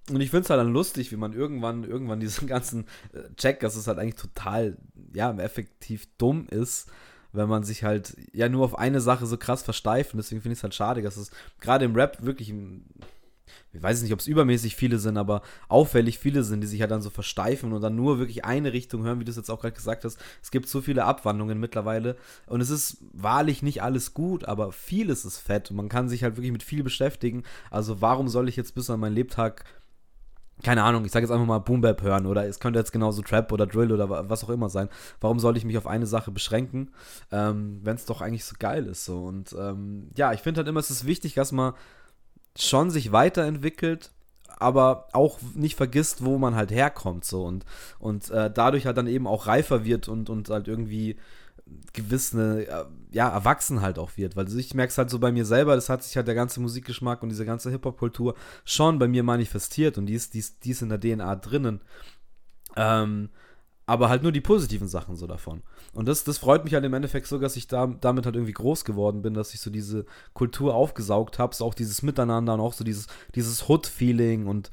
und 0.10 0.22
ich 0.22 0.32
finde 0.32 0.44
es 0.44 0.50
halt 0.50 0.60
dann 0.60 0.74
lustig, 0.74 1.12
wie 1.12 1.18
man 1.18 1.34
irgendwann, 1.34 1.84
irgendwann 1.84 2.20
diesen 2.20 2.48
ganzen 2.48 2.86
äh, 3.14 3.34
Check, 3.36 3.60
dass 3.60 3.76
es 3.76 3.88
halt 3.88 4.00
eigentlich 4.00 4.16
total, 4.16 4.78
ja, 5.14 5.32
effektiv 5.38 6.08
dumm 6.18 6.48
ist, 6.48 6.90
wenn 7.32 7.48
man 7.48 7.64
sich 7.64 7.84
halt 7.84 8.18
ja 8.34 8.50
nur 8.50 8.66
auf 8.66 8.78
eine 8.78 9.02
Sache 9.02 9.26
so 9.26 9.38
krass 9.38 9.62
versteift. 9.62 10.14
Und 10.14 10.18
deswegen 10.18 10.42
finde 10.42 10.54
ich 10.54 10.60
es 10.60 10.64
halt 10.64 10.74
schade, 10.74 11.02
dass 11.02 11.18
es 11.18 11.32
gerade 11.60 11.86
im 11.86 11.96
Rap 11.96 12.18
wirklich 12.22 12.54
ich 13.74 13.82
weiß 13.82 14.02
nicht, 14.02 14.14
ob 14.14 14.20
es 14.20 14.28
übermäßig 14.28 14.76
viele 14.76 15.00
sind, 15.00 15.18
aber 15.18 15.42
auffällig 15.68 16.20
viele 16.20 16.44
sind, 16.44 16.62
die 16.62 16.68
sich 16.68 16.82
halt 16.82 16.92
dann 16.92 17.02
so 17.02 17.10
versteifen 17.10 17.74
und 17.74 17.82
dann 17.82 17.96
nur 17.96 18.20
wirklich 18.20 18.46
eine 18.46 18.74
Richtung 18.74 19.04
hören, 19.04 19.20
wie 19.20 19.26
du 19.26 19.32
es 19.32 19.38
jetzt 19.38 19.50
auch 19.50 19.62
gerade 19.62 19.76
gesagt 19.76 20.06
hast. 20.06 20.20
Es 20.42 20.52
gibt 20.52 20.68
so 20.68 20.82
viele 20.82 21.06
Abwandlungen 21.06 21.60
mittlerweile 21.60 22.16
und 22.48 22.62
es 22.62 22.70
ist 22.70 22.98
wahrlich 23.14 23.62
nicht 23.62 23.84
alles 23.84 24.14
gut, 24.14 24.46
aber 24.46 24.72
vieles 24.72 25.26
ist 25.26 25.40
fett 25.40 25.72
und 25.72 25.78
man 25.78 25.90
kann 25.90 26.10
sich 26.10 26.24
halt 26.24 26.38
wirklich 26.38 26.52
mit 26.52 26.64
viel 26.64 26.84
beschäftigen. 26.84 27.44
Also 27.72 28.02
warum 28.02 28.28
soll 28.28 28.50
ich 28.50 28.56
jetzt 28.56 28.76
bis 28.76 28.90
an 28.90 29.00
meinen 29.00 29.16
Lebtag 29.16 29.66
keine 30.64 30.84
Ahnung, 30.84 31.06
ich 31.06 31.12
sage 31.12 31.26
jetzt 31.26 31.32
einfach 31.32 31.46
mal 31.46 31.60
Boom 31.60 31.82
Bap 31.82 32.02
hören 32.02 32.26
oder 32.26 32.46
es 32.46 32.60
könnte 32.60 32.80
jetzt 32.80 32.92
genauso 32.92 33.22
Trap 33.22 33.52
oder 33.52 33.66
Drill 33.66 33.92
oder 33.92 34.30
was 34.30 34.44
auch 34.44 34.50
immer 34.50 34.70
sein. 34.70 34.90
Warum 35.22 35.40
soll 35.40 35.56
ich 35.56 35.64
mich 35.64 35.78
auf 35.78 35.88
eine 35.88 36.06
Sache 36.06 36.32
beschränken, 36.32 36.92
ähm, 37.32 37.80
wenn 37.84 37.96
es 37.96 38.06
doch 38.06 38.22
eigentlich 38.22 38.44
so 38.46 38.56
geil 38.60 38.86
ist 38.88 39.06
so 39.06 39.24
und 39.24 39.56
ähm, 39.58 40.10
ja, 40.18 40.34
ich 40.34 40.42
finde 40.42 40.60
halt 40.60 40.68
immer, 40.68 40.80
es 40.80 40.90
ist 40.90 41.06
wichtig, 41.06 41.34
dass 41.34 41.52
man 41.52 41.74
schon 42.60 42.92
sich 42.92 43.12
weiterentwickelt, 43.12 44.12
aber 44.60 45.08
auch 45.14 45.40
nicht 45.56 45.76
vergisst, 45.76 46.24
wo 46.24 46.38
man 46.38 46.56
halt 46.56 46.72
herkommt 46.72 47.26
so 47.26 47.46
und, 47.46 47.66
und 47.98 48.30
äh, 48.30 48.52
dadurch 48.52 48.86
halt 48.86 48.98
dann 48.98 49.08
eben 49.08 49.28
auch 49.28 49.48
reifer 49.48 49.86
wird 49.86 50.08
und, 50.08 50.30
und 50.30 50.50
halt 50.50 50.68
irgendwie 50.68 51.18
gewisse, 51.94 52.68
äh, 52.68 52.86
ja, 53.12 53.30
erwachsen 53.30 53.82
halt 53.82 54.00
auch 54.00 54.18
wird. 54.18 54.36
Weil 54.36 54.48
ich 54.58 54.74
merke 54.74 54.92
es 54.92 54.98
halt 54.98 55.10
so 55.10 55.20
bei 55.20 55.32
mir 55.32 55.46
selber, 55.46 55.76
das 55.76 55.90
hat 55.90 56.04
sich 56.04 56.16
halt 56.16 56.28
der 56.28 56.36
ganze 56.36 56.60
Musikgeschmack 56.60 57.24
und 57.24 57.30
diese 57.30 57.46
ganze 57.46 57.70
Hip-Hop-Kultur 57.72 58.36
schon 58.66 59.00
bei 59.00 59.08
mir 59.08 59.24
manifestiert 59.24 59.98
und 59.98 60.06
die 60.08 60.14
ist, 60.14 60.34
die 60.34 60.40
ist, 60.40 60.66
die 60.66 60.72
ist 60.72 60.82
in 60.82 60.90
der 60.90 61.00
DNA 61.00 61.36
drinnen. 61.36 61.82
Ähm, 62.76 63.30
aber 63.86 64.10
halt 64.10 64.24
nur 64.24 64.32
die 64.32 64.42
positiven 64.42 64.88
Sachen 64.88 65.16
so 65.16 65.26
davon. 65.26 65.64
Und 65.94 66.08
das, 66.08 66.24
das 66.24 66.38
freut 66.38 66.64
mich 66.64 66.74
halt 66.74 66.86
im 66.86 66.94
Endeffekt 66.94 67.28
so, 67.28 67.40
dass 67.40 67.56
ich 67.56 67.68
da, 67.68 67.88
damit 67.88 68.26
halt 68.26 68.36
irgendwie 68.36 68.54
groß 68.54 68.86
geworden 68.86 69.22
bin, 69.22 69.34
dass 69.34 69.54
ich 69.54 69.60
so 69.60 69.72
diese 69.72 70.06
Kultur 70.34 70.76
aufgesaugt 70.76 71.40
habe, 71.40 71.56
so 71.56 71.66
auch 71.66 71.74
dieses 71.74 72.04
Miteinander 72.04 72.54
und 72.54 72.60
auch 72.60 72.74
so 72.74 72.84
dieses, 72.84 73.08
dieses 73.34 73.68
Hood-Feeling 73.68 74.46
und 74.46 74.70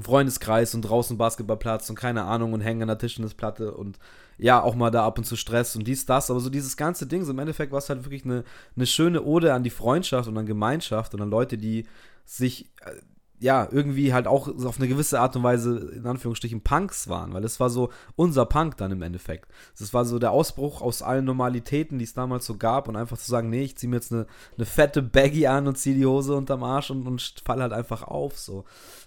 Freundeskreis 0.00 0.74
und 0.74 0.82
draußen 0.82 1.18
Basketballplatz 1.18 1.90
und 1.90 1.96
keine 1.96 2.24
Ahnung 2.24 2.52
und 2.52 2.60
hängen 2.62 2.82
an 2.82 2.88
der 2.88 2.98
Tischtennisplatte 2.98 3.74
und 3.74 3.98
ja, 4.38 4.62
auch 4.62 4.74
mal 4.74 4.90
da 4.90 5.04
ab 5.04 5.18
und 5.18 5.24
zu 5.24 5.36
Stress 5.36 5.76
und 5.76 5.86
dies, 5.86 6.06
das, 6.06 6.30
aber 6.30 6.40
so 6.40 6.48
dieses 6.48 6.78
ganze 6.78 7.06
Ding, 7.06 7.24
so 7.24 7.32
im 7.32 7.38
Endeffekt 7.38 7.72
war 7.72 7.78
es 7.78 7.90
halt 7.90 8.04
wirklich 8.04 8.24
eine, 8.24 8.44
eine 8.74 8.86
schöne 8.86 9.22
Ode 9.22 9.52
an 9.52 9.62
die 9.62 9.70
Freundschaft 9.70 10.28
und 10.28 10.38
an 10.38 10.46
Gemeinschaft 10.46 11.14
und 11.14 11.20
an 11.20 11.28
Leute, 11.28 11.58
die 11.58 11.86
sich 12.24 12.70
äh, 12.80 12.92
ja, 13.40 13.66
irgendwie 13.70 14.12
halt 14.12 14.26
auch 14.26 14.48
auf 14.48 14.78
eine 14.78 14.86
gewisse 14.86 15.18
Art 15.18 15.34
und 15.34 15.42
Weise, 15.42 15.78
in 15.96 16.06
Anführungsstrichen, 16.06 16.60
Punks 16.60 17.08
waren, 17.08 17.32
weil 17.32 17.42
es 17.42 17.58
war 17.58 17.70
so 17.70 17.88
unser 18.14 18.44
Punk 18.44 18.76
dann 18.76 18.92
im 18.92 19.00
Endeffekt. 19.00 19.50
Es 19.74 19.94
war 19.94 20.04
so 20.04 20.18
der 20.18 20.30
Ausbruch 20.30 20.82
aus 20.82 21.00
allen 21.00 21.24
Normalitäten, 21.24 21.98
die 21.98 22.04
es 22.04 22.12
damals 22.12 22.44
so 22.44 22.58
gab 22.58 22.86
und 22.86 22.96
einfach 22.96 23.16
zu 23.16 23.30
sagen, 23.30 23.48
nee, 23.48 23.62
ich 23.62 23.78
ziehe 23.78 23.88
mir 23.88 23.96
jetzt 23.96 24.12
eine, 24.12 24.26
eine 24.56 24.66
fette 24.66 25.00
Baggy 25.00 25.46
an 25.46 25.66
und 25.66 25.78
ziehe 25.78 25.96
die 25.96 26.04
Hose 26.04 26.36
unterm 26.36 26.62
Arsch 26.62 26.90
und, 26.90 27.06
und 27.06 27.42
fall 27.42 27.62
halt 27.62 27.72
einfach 27.72 28.02
auf, 28.02 28.38
so. 28.38 28.64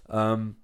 Ähm, 0.10 0.56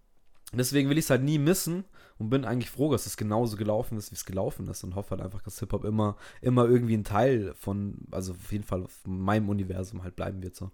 deswegen 0.52 0.90
will 0.90 0.98
ich 0.98 1.06
es 1.06 1.12
halt 1.12 1.24
nie 1.24 1.38
missen 1.38 1.86
und 2.18 2.32
bin 2.32 2.46
eigentlich 2.46 2.72
froh, 2.72 2.92
dass 2.92 3.06
es 3.06 3.18
genauso 3.18 3.56
gelaufen 3.56 4.00
ist, 4.00 4.10
wie 4.10 4.16
es 4.16 4.26
gelaufen 4.26 4.68
ist 4.68 4.84
und 4.84 4.96
hoffe 4.96 5.12
halt 5.12 5.22
einfach, 5.22 5.44
dass 5.44 5.60
Hip-Hop 5.60 5.86
immer, 5.86 6.18
immer 6.42 6.66
irgendwie 6.66 6.98
ein 6.98 7.04
Teil 7.04 7.54
von, 7.54 8.00
also 8.10 8.34
auf 8.34 8.52
jeden 8.52 8.64
Fall 8.64 8.88
von 8.88 9.20
meinem 9.20 9.48
Universum 9.48 10.02
halt 10.02 10.16
bleiben 10.16 10.42
wird, 10.42 10.56
so. 10.56 10.72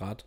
Rad. 0.00 0.24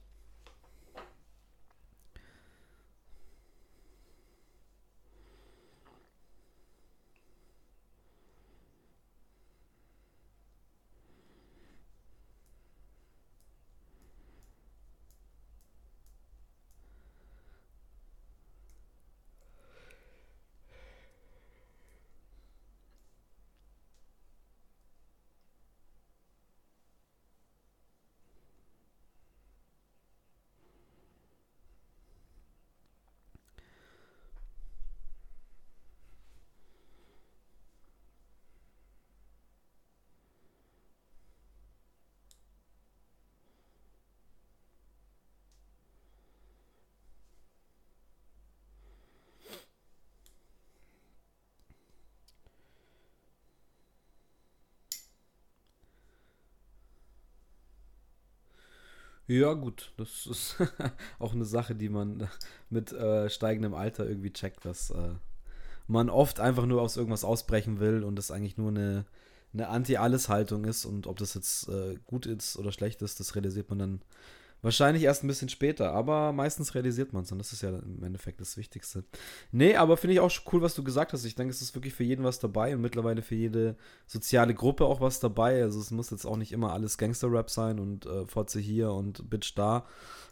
Ja, 59.28 59.54
gut, 59.54 59.94
das 59.98 60.26
ist 60.28 60.56
auch 61.20 61.34
eine 61.34 61.46
Sache, 61.46 61.76
die 61.76 61.90
man 61.90 62.28
mit 62.70 62.92
äh, 62.92 63.30
steigendem 63.30 63.74
Alter 63.74 64.08
irgendwie 64.08 64.34
checkt, 64.34 64.66
dass 64.66 64.90
äh, 64.90 65.16
man 65.88 66.10
oft 66.10 66.40
einfach 66.40 66.66
nur 66.66 66.82
aus 66.82 66.98
irgendwas 66.98 67.24
ausbrechen 67.24 67.80
will 67.80 68.04
und 68.04 68.16
das 68.18 68.32
eigentlich 68.32 68.58
nur 68.58 68.70
eine, 68.70 69.06
eine 69.54 69.70
Anti-Alles-Haltung 69.70 70.66
ist 70.66 70.86
und 70.86 71.08
ob 71.08 71.18
das 71.18 71.34
jetzt 71.36 71.70
äh, 71.70 71.98
gut 72.06 72.26
ist 72.26 72.58
oder 72.58 72.72
schlecht 72.72 73.02
ist, 73.02 73.20
das 73.20 73.36
realisiert 73.36 73.70
man 73.70 73.80
dann 73.80 74.02
Wahrscheinlich 74.64 75.04
erst 75.04 75.24
ein 75.24 75.28
bisschen 75.28 75.50
später, 75.50 75.92
aber 75.92 76.32
meistens 76.32 76.74
realisiert 76.74 77.12
man 77.12 77.24
es 77.24 77.32
und 77.34 77.38
das 77.38 77.52
ist 77.52 77.64
ja 77.64 77.70
im 77.70 78.02
Endeffekt 78.02 78.40
das 78.40 78.56
Wichtigste. 78.56 79.04
Nee, 79.52 79.76
aber 79.76 79.98
finde 79.98 80.14
ich 80.14 80.22
auch 80.22 80.32
cool, 80.54 80.62
was 80.62 80.74
du 80.74 80.86
gesagt 80.86 81.12
hast. 81.12 81.26
Ich 81.26 81.36
denke, 81.36 81.52
es 81.52 81.62
ist 81.62 81.76
wirklich 81.76 81.94
für 81.94 82.06
jeden 82.06 82.24
was 82.24 82.40
dabei 82.40 82.74
und 82.74 82.80
mittlerweile 82.80 83.22
für 83.22 83.36
jede 83.36 83.76
soziale 84.08 84.54
Gruppe 84.54 84.86
auch 84.86 85.02
was 85.02 85.20
dabei. 85.20 85.62
Also 85.62 85.82
es 85.82 85.92
muss 85.92 86.12
jetzt 86.12 86.26
auch 86.26 86.38
nicht 86.38 86.54
immer 86.54 86.72
alles 86.72 86.98
Gangster-Rap 86.98 87.50
sein 87.50 87.78
und 87.78 88.06
äh, 88.06 88.26
Fotze 88.26 88.62
hier 88.62 88.94
und 88.94 89.30
Bitch 89.30 89.54
da. 89.54 89.86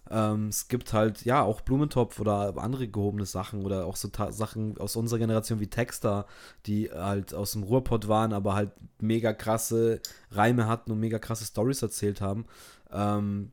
Ähm, 0.09 0.47
es 0.47 0.69
gibt 0.69 0.93
halt, 0.93 1.25
ja, 1.25 1.43
auch 1.43 1.59
Blumentopf 1.59 2.17
oder 2.21 2.57
andere 2.57 2.87
gehobene 2.87 3.25
Sachen 3.25 3.65
oder 3.65 3.85
auch 3.85 3.97
so 3.97 4.09
Sachen 4.29 4.77
aus 4.77 4.95
unserer 4.95 5.19
Generation 5.19 5.59
wie 5.59 5.67
Texter, 5.67 6.25
die 6.67 6.89
halt 6.89 7.33
aus 7.33 7.51
dem 7.51 7.63
Ruhrpott 7.63 8.07
waren, 8.07 8.31
aber 8.31 8.55
halt 8.55 8.71
mega 9.01 9.33
krasse 9.33 9.99
Reime 10.31 10.67
hatten 10.67 10.91
und 10.93 11.01
mega 11.01 11.19
krasse 11.19 11.43
Stories 11.43 11.81
erzählt 11.81 12.21
haben. 12.21 12.45
Ähm, 12.91 13.51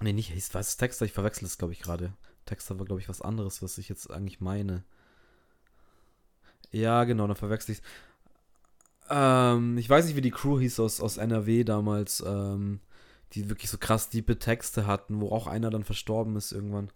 Ne, 0.00 0.12
nicht, 0.12 0.32
was 0.54 0.68
ist 0.68 0.76
Texter? 0.76 1.04
Ich 1.04 1.12
verwechsel 1.12 1.46
es, 1.46 1.58
glaube 1.58 1.72
ich, 1.72 1.80
gerade. 1.80 2.12
Texter 2.46 2.78
war, 2.78 2.86
glaube 2.86 3.00
ich, 3.00 3.08
was 3.08 3.22
anderes, 3.22 3.62
was 3.62 3.78
ich 3.78 3.88
jetzt 3.88 4.10
eigentlich 4.10 4.40
meine. 4.40 4.84
Ja, 6.72 7.04
genau, 7.04 7.26
dann 7.26 7.36
verwechsel 7.36 7.76
ich. 7.76 7.82
Ähm, 9.08 9.78
ich 9.78 9.88
weiß 9.88 10.06
nicht, 10.06 10.16
wie 10.16 10.20
die 10.20 10.30
Crew 10.30 10.58
hieß 10.58 10.80
aus, 10.80 11.00
aus 11.00 11.16
NRW 11.16 11.64
damals, 11.64 12.22
ähm, 12.26 12.80
die 13.32 13.48
wirklich 13.48 13.70
so 13.70 13.78
krass 13.78 14.08
diepe 14.08 14.38
Texte 14.38 14.86
hatten, 14.86 15.20
wo 15.20 15.30
auch 15.30 15.46
einer 15.46 15.70
dann 15.70 15.84
verstorben 15.84 16.36
ist 16.36 16.52
irgendwann. 16.52 16.90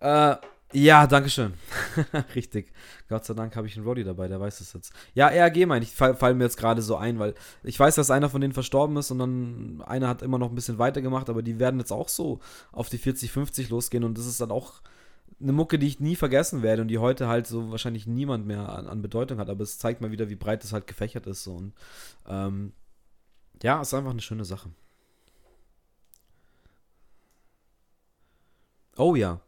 Äh, 0.00 0.36
ja, 0.72 1.06
danke 1.06 1.30
schön. 1.30 1.54
Richtig. 2.34 2.72
Gott 3.08 3.24
sei 3.24 3.34
Dank 3.34 3.56
habe 3.56 3.66
ich 3.66 3.76
einen 3.76 3.86
Roddy 3.86 4.04
dabei, 4.04 4.28
der 4.28 4.38
weiß 4.40 4.60
es 4.60 4.72
jetzt. 4.74 4.92
Ja, 5.14 5.28
RG 5.28 5.66
meine 5.66 5.84
ich, 5.84 5.92
fall, 5.92 6.14
fallen 6.14 6.36
mir 6.36 6.44
jetzt 6.44 6.58
gerade 6.58 6.82
so 6.82 6.96
ein, 6.96 7.18
weil 7.18 7.34
ich 7.62 7.78
weiß, 7.78 7.94
dass 7.94 8.10
einer 8.10 8.28
von 8.28 8.40
denen 8.40 8.52
verstorben 8.52 8.96
ist 8.98 9.10
und 9.10 9.18
dann 9.18 9.82
einer 9.86 10.08
hat 10.08 10.22
immer 10.22 10.38
noch 10.38 10.50
ein 10.50 10.54
bisschen 10.54 10.78
weitergemacht, 10.78 11.30
aber 11.30 11.42
die 11.42 11.58
werden 11.58 11.80
jetzt 11.80 11.92
auch 11.92 12.08
so 12.08 12.40
auf 12.72 12.88
die 12.90 12.98
40, 12.98 13.32
50 13.32 13.70
losgehen 13.70 14.04
und 14.04 14.18
das 14.18 14.26
ist 14.26 14.40
dann 14.40 14.50
auch 14.50 14.82
eine 15.40 15.52
Mucke, 15.52 15.78
die 15.78 15.86
ich 15.86 16.00
nie 16.00 16.16
vergessen 16.16 16.62
werde 16.62 16.82
und 16.82 16.88
die 16.88 16.98
heute 16.98 17.28
halt 17.28 17.46
so 17.46 17.70
wahrscheinlich 17.70 18.06
niemand 18.06 18.46
mehr 18.46 18.68
an, 18.68 18.88
an 18.88 19.02
Bedeutung 19.02 19.38
hat, 19.38 19.48
aber 19.48 19.62
es 19.62 19.78
zeigt 19.78 20.00
mal 20.00 20.10
wieder, 20.10 20.28
wie 20.28 20.36
breit 20.36 20.64
es 20.64 20.72
halt 20.72 20.86
gefächert 20.86 21.26
ist 21.26 21.44
so 21.44 21.54
und 21.54 21.72
ähm, 22.26 22.72
ja, 23.62 23.80
ist 23.80 23.94
einfach 23.94 24.10
eine 24.10 24.20
schöne 24.20 24.44
Sache. 24.44 24.70
Oh 28.96 29.14
ja. 29.14 29.40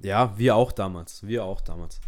Ja, 0.00 0.36
wir 0.38 0.56
auch 0.56 0.72
damals. 0.72 1.26
Wir 1.26 1.44
auch 1.44 1.60
damals. 1.60 2.00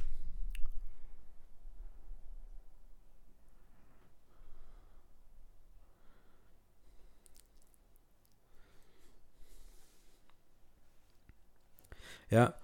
Ja. 12.31 12.55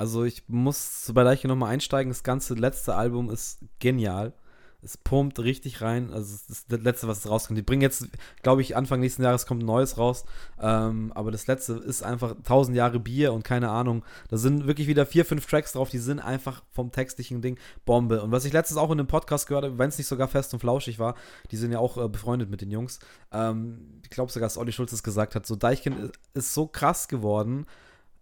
Also 0.00 0.24
ich 0.24 0.44
muss 0.48 1.12
bei 1.14 1.22
Leiche 1.22 1.46
nochmal 1.46 1.74
einsteigen. 1.74 2.10
Das 2.10 2.22
ganze 2.22 2.54
letzte 2.54 2.94
Album 2.94 3.28
ist 3.28 3.58
genial. 3.80 4.32
Es 4.80 4.96
pumpt 4.96 5.38
richtig 5.40 5.82
rein. 5.82 6.10
Also 6.10 6.32
das 6.32 6.48
ist 6.48 6.72
das 6.72 6.80
letzte, 6.80 7.06
was 7.06 7.28
rauskommt. 7.28 7.58
Die 7.58 7.62
bringen 7.62 7.82
jetzt, 7.82 8.08
glaube 8.42 8.62
ich, 8.62 8.78
Anfang 8.78 9.00
nächsten 9.00 9.22
Jahres 9.22 9.44
kommt 9.44 9.62
ein 9.62 9.66
neues 9.66 9.98
raus. 9.98 10.24
Ähm, 10.58 11.12
aber 11.14 11.30
das 11.30 11.46
letzte 11.48 11.74
ist 11.74 12.02
einfach 12.02 12.30
1000 12.30 12.78
Jahre 12.78 12.98
Bier 12.98 13.34
und 13.34 13.44
keine 13.44 13.68
Ahnung. 13.68 14.02
Da 14.30 14.38
sind 14.38 14.66
wirklich 14.66 14.88
wieder 14.88 15.04
vier, 15.04 15.26
fünf 15.26 15.44
Tracks 15.44 15.72
drauf. 15.72 15.90
Die 15.90 15.98
sind 15.98 16.18
einfach 16.18 16.62
vom 16.72 16.90
textlichen 16.92 17.42
Ding 17.42 17.58
Bombe. 17.84 18.22
Und 18.22 18.32
was 18.32 18.46
ich 18.46 18.54
letztens 18.54 18.78
auch 18.78 18.90
in 18.90 19.00
einem 19.00 19.06
Podcast 19.06 19.48
gehört 19.48 19.66
habe, 19.66 19.76
wenn 19.76 19.90
es 19.90 19.98
nicht 19.98 20.06
sogar 20.06 20.28
fest 20.28 20.54
und 20.54 20.60
flauschig 20.60 20.98
war, 20.98 21.14
die 21.50 21.58
sind 21.58 21.72
ja 21.72 21.78
auch 21.78 22.02
äh, 22.02 22.08
befreundet 22.08 22.48
mit 22.48 22.62
den 22.62 22.70
Jungs. 22.70 23.00
Ähm, 23.32 24.00
ich 24.02 24.08
glaube 24.08 24.32
sogar, 24.32 24.46
dass 24.46 24.56
Olli 24.56 24.72
Schulz 24.72 24.92
es 24.92 25.02
gesagt 25.02 25.34
hat. 25.34 25.44
So 25.44 25.56
Deichkind 25.56 26.12
ist 26.32 26.54
so 26.54 26.66
krass 26.66 27.06
geworden 27.06 27.66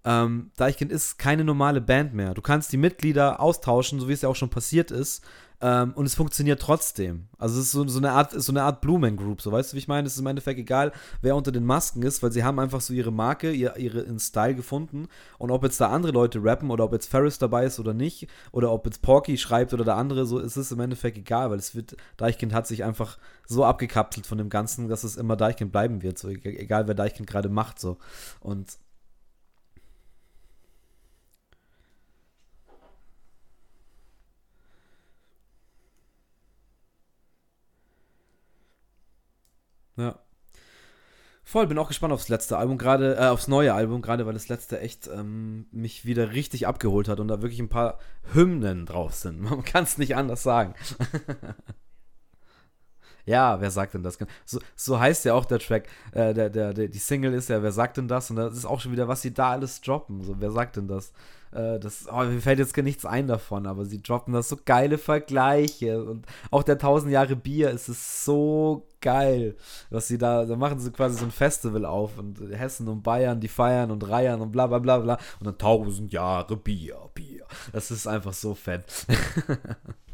ähm, 0.04 0.50
Deichkind 0.56 0.92
ist 0.92 1.18
keine 1.18 1.44
normale 1.44 1.80
Band 1.80 2.14
mehr. 2.14 2.34
Du 2.34 2.42
kannst 2.42 2.72
die 2.72 2.76
Mitglieder 2.76 3.40
austauschen, 3.40 4.00
so 4.00 4.08
wie 4.08 4.12
es 4.12 4.22
ja 4.22 4.28
auch 4.28 4.36
schon 4.36 4.50
passiert 4.50 4.90
ist. 4.90 5.22
Ähm, 5.60 5.92
und 5.94 6.06
es 6.06 6.14
funktioniert 6.14 6.62
trotzdem. 6.62 7.26
Also 7.36 7.58
es 7.58 7.66
ist 7.66 7.72
so, 7.72 7.86
so 7.88 7.98
eine 7.98 8.12
Art, 8.12 8.30
so 8.30 8.54
Art 8.54 8.80
Blumen 8.80 9.16
Group, 9.16 9.40
so 9.40 9.50
weißt 9.50 9.72
du, 9.72 9.74
wie 9.74 9.78
ich 9.78 9.88
meine? 9.88 10.06
Es 10.06 10.14
ist 10.14 10.20
im 10.20 10.26
Endeffekt 10.28 10.60
egal, 10.60 10.92
wer 11.20 11.34
unter 11.34 11.50
den 11.50 11.64
Masken 11.64 12.02
ist, 12.02 12.22
weil 12.22 12.30
sie 12.30 12.44
haben 12.44 12.60
einfach 12.60 12.80
so 12.80 12.94
ihre 12.94 13.10
Marke, 13.10 13.50
ihr, 13.50 13.76
ihren 13.76 14.20
Style 14.20 14.54
gefunden. 14.54 15.08
Und 15.36 15.50
ob 15.50 15.64
jetzt 15.64 15.80
da 15.80 15.88
andere 15.88 16.12
Leute 16.12 16.44
rappen 16.44 16.70
oder 16.70 16.84
ob 16.84 16.92
jetzt 16.92 17.10
Ferris 17.10 17.38
dabei 17.38 17.64
ist 17.64 17.80
oder 17.80 17.92
nicht, 17.92 18.28
oder 18.52 18.70
ob 18.70 18.86
jetzt 18.86 19.02
Porky 19.02 19.36
schreibt 19.36 19.74
oder 19.74 19.84
der 19.84 19.96
andere, 19.96 20.26
so 20.26 20.38
ist 20.38 20.56
es 20.56 20.70
im 20.70 20.78
Endeffekt 20.78 21.18
egal, 21.18 21.50
weil 21.50 21.58
es 21.58 21.74
wird, 21.74 21.96
Deichkind 22.18 22.54
hat 22.54 22.68
sich 22.68 22.84
einfach 22.84 23.18
so 23.44 23.64
abgekapselt 23.64 24.26
von 24.26 24.38
dem 24.38 24.50
Ganzen, 24.50 24.88
dass 24.88 25.02
es 25.02 25.16
immer 25.16 25.36
Deichkind 25.36 25.72
bleiben 25.72 26.02
wird, 26.02 26.18
so 26.18 26.28
egal 26.28 26.86
wer 26.86 26.94
Deichkind 26.94 27.28
gerade 27.28 27.48
macht, 27.48 27.80
so. 27.80 27.96
Und 28.38 28.78
Ja. 39.98 40.18
Voll, 41.44 41.66
bin 41.66 41.78
auch 41.78 41.88
gespannt 41.88 42.12
aufs 42.12 42.28
letzte 42.28 42.58
Album, 42.58 42.76
gerade 42.76 43.16
äh, 43.16 43.28
aufs 43.28 43.48
neue 43.48 43.72
Album, 43.72 44.02
gerade 44.02 44.26
weil 44.26 44.34
das 44.34 44.48
letzte 44.48 44.80
echt 44.80 45.08
ähm, 45.08 45.66
mich 45.72 46.04
wieder 46.04 46.32
richtig 46.32 46.66
abgeholt 46.66 47.08
hat 47.08 47.20
und 47.20 47.28
da 47.28 47.40
wirklich 47.40 47.58
ein 47.58 47.70
paar 47.70 47.98
Hymnen 48.34 48.84
drauf 48.84 49.14
sind. 49.14 49.40
Man 49.50 49.64
kann 49.64 49.84
es 49.84 49.96
nicht 49.96 50.14
anders 50.14 50.42
sagen. 50.42 50.74
ja, 53.24 53.62
wer 53.62 53.70
sagt 53.70 53.94
denn 53.94 54.02
das? 54.02 54.18
So, 54.44 54.60
so 54.76 55.00
heißt 55.00 55.24
ja 55.24 55.32
auch 55.32 55.46
der 55.46 55.58
Track, 55.58 55.88
äh, 56.12 56.34
der, 56.34 56.50
der, 56.50 56.74
der, 56.74 56.88
die 56.88 56.98
Single 56.98 57.32
ist 57.32 57.48
ja, 57.48 57.62
wer 57.62 57.72
sagt 57.72 57.96
denn 57.96 58.08
das? 58.08 58.28
Und 58.28 58.36
das 58.36 58.54
ist 58.54 58.66
auch 58.66 58.80
schon 58.80 58.92
wieder, 58.92 59.08
was 59.08 59.22
sie 59.22 59.32
da 59.32 59.52
alles 59.52 59.80
droppen. 59.80 60.22
So, 60.22 60.38
wer 60.38 60.50
sagt 60.50 60.76
denn 60.76 60.86
das? 60.86 61.12
Äh, 61.52 61.78
das, 61.78 62.06
oh, 62.10 62.24
mir 62.24 62.40
fällt 62.40 62.58
jetzt 62.58 62.74
gar 62.74 62.82
nichts 62.82 63.04
ein 63.04 63.26
davon, 63.26 63.66
aber 63.66 63.84
sie 63.84 64.02
droppen 64.02 64.34
das 64.34 64.48
so 64.48 64.58
geile 64.64 64.98
Vergleiche. 64.98 66.02
Und 66.02 66.26
auch 66.50 66.62
der 66.62 66.74
1000 66.74 67.12
Jahre 67.12 67.36
Bier 67.36 67.70
ist 67.70 67.88
es 67.88 68.24
so 68.24 68.86
geil, 69.00 69.56
was 69.90 70.08
sie 70.08 70.18
da, 70.18 70.44
da 70.44 70.56
machen 70.56 70.80
sie 70.80 70.90
quasi 70.90 71.18
so 71.18 71.24
ein 71.24 71.30
Festival 71.30 71.84
auf 71.84 72.18
und 72.18 72.40
Hessen 72.50 72.88
und 72.88 73.02
Bayern, 73.02 73.40
die 73.40 73.48
feiern 73.48 73.90
und 73.90 74.08
reiern 74.08 74.40
und 74.40 74.50
bla 74.52 74.66
bla 74.66 74.78
bla 74.78 74.98
bla. 74.98 75.14
Und 75.40 75.46
dann 75.46 75.54
1000 75.54 76.12
Jahre 76.12 76.56
Bier, 76.56 76.96
Bier. 77.14 77.44
Das 77.72 77.90
ist 77.90 78.06
einfach 78.06 78.32
so 78.32 78.54
fett. 78.54 78.84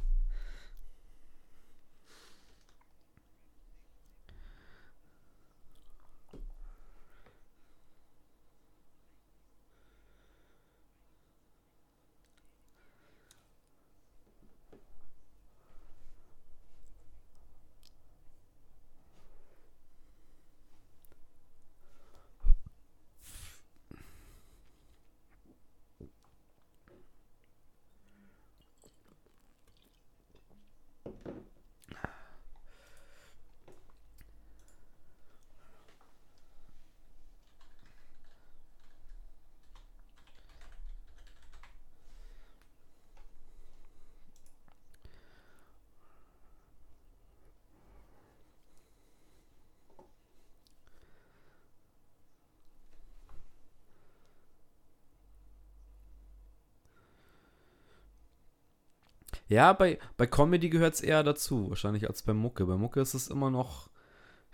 Ja, 59.48 59.72
bei, 59.72 59.98
bei 60.16 60.26
Comedy 60.26 60.70
gehört 60.70 60.94
es 60.94 61.00
eher 61.00 61.22
dazu, 61.22 61.68
wahrscheinlich 61.68 62.08
als 62.08 62.22
bei 62.22 62.32
Mucke. 62.32 62.66
Bei 62.66 62.76
Mucke 62.76 63.00
ist 63.00 63.14
es 63.14 63.28
immer 63.28 63.50
noch 63.50 63.88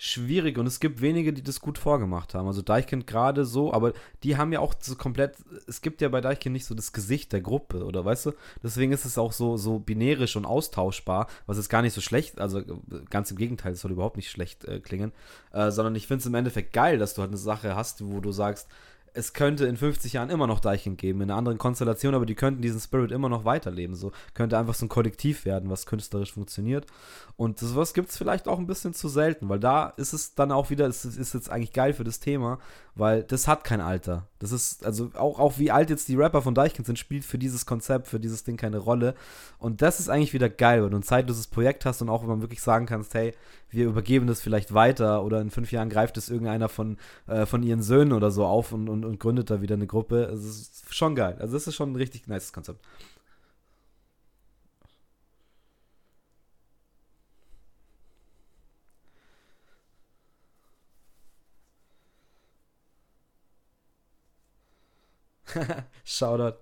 schwierig 0.03 0.57
und 0.57 0.67
es 0.67 0.81
gibt 0.81 1.03
wenige, 1.03 1.35
die 1.35 1.43
das 1.43 1.61
gut 1.61 1.77
vorgemacht 1.77 2.33
haben. 2.33 2.47
Also 2.47 2.63
Deichkind 2.63 3.07
gerade 3.07 3.45
so, 3.45 3.71
aber 3.75 3.93
die 4.23 4.39
haben 4.39 4.51
ja 4.51 4.61
auch 4.61 4.73
so 4.81 4.97
komplett, 4.97 5.37
es 5.67 5.83
gibt 5.83 6.01
ja 6.01 6.09
bei 6.09 6.23
Deichkind 6.23 6.55
nicht 6.55 6.65
so 6.65 6.75
das 6.75 6.95
Gesicht 6.95 7.35
der 7.35 7.43
Gruppe, 7.43 7.85
oder 7.85 8.03
weißt 8.03 8.27
du? 8.27 8.33
Deswegen 8.63 8.93
ist 8.93 9.05
es 9.05 9.19
auch 9.19 9.33
so, 9.33 9.59
so 9.59 9.79
binärisch 9.79 10.37
und 10.37 10.47
austauschbar, 10.47 11.27
was 11.45 11.59
jetzt 11.59 11.69
gar 11.69 11.83
nicht 11.83 11.93
so 11.93 12.01
schlecht, 12.01 12.41
also 12.41 12.63
ganz 13.11 13.31
im 13.31 13.37
Gegenteil, 13.37 13.73
es 13.73 13.83
soll 13.83 13.91
überhaupt 13.91 14.17
nicht 14.17 14.31
schlecht 14.31 14.65
äh, 14.65 14.81
klingen, 14.81 15.13
äh, 15.53 15.71
sondern 15.71 15.95
ich 15.95 16.07
finde 16.07 16.21
es 16.21 16.27
im 16.27 16.35
Endeffekt 16.35 16.73
geil, 16.73 16.97
dass 16.97 17.13
du 17.13 17.21
halt 17.21 17.31
eine 17.31 17.37
Sache 17.37 17.77
hast, 17.77 18.03
wo 18.03 18.21
du 18.21 18.33
sagst, 18.33 18.69
es 19.15 19.33
könnte 19.33 19.67
in 19.67 19.77
50 19.77 20.13
Jahren 20.13 20.31
immer 20.31 20.47
noch 20.47 20.61
Deichen 20.61 20.97
geben, 20.97 21.21
in 21.21 21.31
einer 21.31 21.39
anderen 21.39 21.59
Konstellation, 21.59 22.15
aber 22.15 22.27
die 22.27 22.35
könnten 22.35 22.63
diesen 22.63 22.81
Spirit 22.81 23.11
immer 23.11 23.29
noch 23.29 23.45
weiterleben. 23.45 23.97
So 23.97 24.13
könnte 24.35 24.59
einfach 24.59 24.75
so 24.75 24.87
ein 24.87 24.89
Kollektiv 24.89 25.45
werden, 25.45 25.71
was 25.71 25.87
künstlerisch 25.87 26.33
funktioniert. 26.33 26.87
Und 27.37 27.59
sowas 27.59 27.95
gibt 27.95 28.11
es 28.11 28.17
vielleicht 28.17 28.49
auch 28.49 28.59
ein 28.59 28.67
bisschen 28.67 28.95
zu 28.95 29.09
selten, 29.09 29.49
weil 29.49 29.61
da 29.61 29.89
ist 29.97 30.13
es 30.13 30.35
dann 30.35 30.53
auch 30.53 30.71
wieder, 30.71 30.87
es 30.87 31.05
ist 31.05 31.35
jetzt 31.35 31.51
eigentlich 31.51 31.73
geil 31.73 31.93
für 31.93 32.05
das 32.05 32.21
Thema, 32.21 32.59
weil 32.95 33.23
das 33.23 33.49
hat 33.49 33.65
kein 33.65 33.81
Alter. 33.81 34.27
Das 34.39 34.53
ist, 34.53 34.85
also 34.85 35.11
auch, 35.15 35.39
auch 35.39 35.59
wie 35.59 35.71
alt 35.71 35.91
jetzt 35.91 36.09
die 36.09 36.17
Rapper 36.17 36.43
von 36.43 36.55
Deichkind 36.55 36.87
sind, 36.87 36.99
spielt 36.99 37.25
für 37.25 37.39
dieses 37.39 37.67
Konzept, 37.67 38.09
für 38.09 38.21
dieses 38.21 38.45
Ding 38.45 38.57
keine 38.57 38.79
Rolle. 38.79 39.15
Und 39.59 39.83
das 39.83 40.01
ist 40.01 40.09
eigentlich 40.09 40.33
wieder 40.33 40.49
geil, 40.49 40.83
weil 40.83 40.91
du 40.91 40.97
ein 40.97 41.03
zeitloses 41.03 41.47
Projekt 41.47 41.85
hast 41.85 42.03
und 42.03 42.09
auch 42.09 42.23
wenn 42.23 42.29
man 42.29 42.41
wirklich 42.41 42.63
sagen 42.63 42.87
kannst, 42.87 43.15
hey, 43.15 43.35
wir 43.71 43.87
übergeben 43.87 44.27
das 44.27 44.41
vielleicht 44.41 44.75
weiter 44.75 45.23
oder 45.25 45.41
in 45.41 45.51
fünf 45.51 45.73
Jahren 45.73 45.91
greift 45.91 46.17
es 46.17 46.29
irgendeiner 46.29 46.69
von, 46.69 46.97
äh, 47.27 47.47
von 47.47 47.63
ihren 47.63 47.83
Söhnen 47.83 48.13
oder 48.13 48.31
so 48.31 48.45
auf 48.45 48.73
und, 48.73 48.89
und, 48.89 49.05
und 49.05 49.21
gründet 49.21 49.51
da 49.51 49.61
wieder 49.61 49.77
eine 49.77 49.87
Gruppe. 49.87 50.25
Es 50.25 50.45
ist 50.45 50.95
schon 50.95 51.15
geil. 51.15 51.37
Also 51.39 51.55
das 51.55 51.67
ist 51.67 51.75
schon 51.75 51.93
ein 51.93 51.97
richtig 51.97 52.27
nice 52.27 52.53
Konzept. 52.53 52.81
Shoutout. 66.05 66.57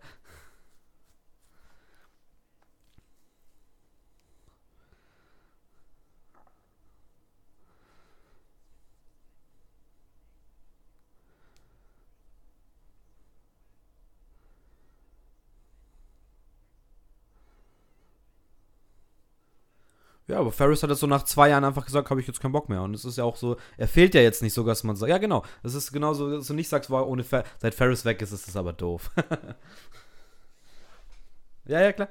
Ja, 20.39 20.43
aber 20.43 20.53
Ferris 20.53 20.85
hat 20.85 20.91
jetzt 20.91 21.01
so 21.01 21.09
nach 21.09 21.25
zwei 21.25 21.49
Jahren 21.49 21.65
einfach 21.65 21.85
gesagt, 21.85 22.11
habe 22.11 22.21
ich 22.21 22.29
jetzt 22.29 22.41
keinen 22.41 22.53
Bock 22.53 22.69
mehr. 22.69 22.81
Und 22.83 22.95
es 22.95 23.05
ist 23.05 23.19
ja 23.19 23.25
auch 23.25 23.35
so, 23.35 23.57
er 23.77 23.89
fehlt 23.89 24.15
ja 24.15 24.21
jetzt 24.21 24.41
nicht 24.41 24.55
so, 24.55 24.63
dass 24.63 24.85
man 24.85 24.95
sagt, 24.95 25.11
ja 25.11 25.19
genau, 25.19 25.45
das 25.65 25.75
ist 25.75 25.91
genauso, 25.91 26.31
dass 26.31 26.47
du 26.47 26.55
nicht 26.55 26.69
sagst, 26.69 26.91
wow, 26.91 27.05
ohne 27.09 27.25
Fer 27.25 27.43
seit 27.59 27.75
Ferris 27.75 28.05
weg 28.05 28.23
ist, 28.23 28.31
ist 28.31 28.47
das 28.47 28.55
aber 28.55 28.73
doof. 28.73 29.11
ja, 31.67 31.81
ja, 31.81 31.93
klar. 31.93 32.09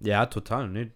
Ja, 0.00 0.26
total, 0.26 0.68
nee. 0.68 0.90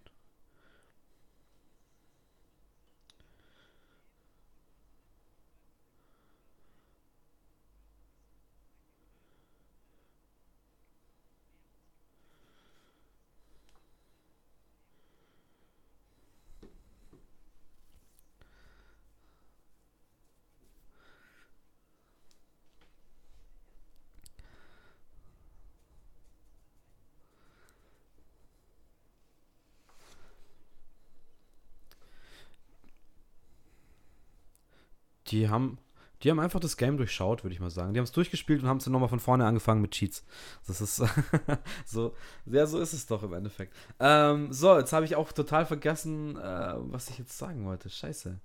Die 35.27 35.49
haben, 35.49 35.77
die 36.21 36.29
haben 36.29 36.39
einfach 36.39 36.59
das 36.59 36.77
Game 36.77 36.97
durchschaut, 36.97 37.43
würde 37.43 37.53
ich 37.53 37.59
mal 37.59 37.69
sagen. 37.69 37.93
Die 37.93 37.99
haben 37.99 38.05
es 38.05 38.11
durchgespielt 38.11 38.61
und 38.61 38.69
haben 38.69 38.77
es 38.77 38.85
dann 38.85 38.93
nochmal 38.93 39.09
von 39.09 39.19
vorne 39.19 39.45
angefangen 39.45 39.81
mit 39.81 39.91
Cheats. 39.91 40.23
Das 40.67 40.81
ist 40.81 40.95
so, 41.85 42.15
ja, 42.45 42.65
so 42.65 42.79
ist 42.79 42.93
es 42.93 43.05
doch 43.05 43.23
im 43.23 43.33
Endeffekt. 43.33 43.75
Ähm, 43.99 44.51
so, 44.51 44.77
jetzt 44.77 44.93
habe 44.93 45.05
ich 45.05 45.15
auch 45.15 45.31
total 45.31 45.65
vergessen, 45.65 46.37
äh, 46.37 46.73
was 46.77 47.09
ich 47.09 47.17
jetzt 47.17 47.37
sagen 47.37 47.65
wollte. 47.65 47.89
Scheiße. 47.89 48.39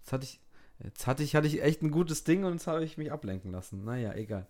Jetzt 0.00 0.12
hatte 0.12 0.24
ich, 0.24 0.40
jetzt 0.82 1.06
hatte 1.06 1.22
ich, 1.22 1.36
hatte 1.36 1.46
ich 1.46 1.62
echt 1.62 1.82
ein 1.82 1.90
gutes 1.90 2.24
Ding 2.24 2.44
und 2.44 2.54
jetzt 2.54 2.66
habe 2.66 2.84
ich 2.84 2.98
mich 2.98 3.12
ablenken 3.12 3.52
lassen. 3.52 3.84
Naja, 3.84 4.14
egal. 4.14 4.46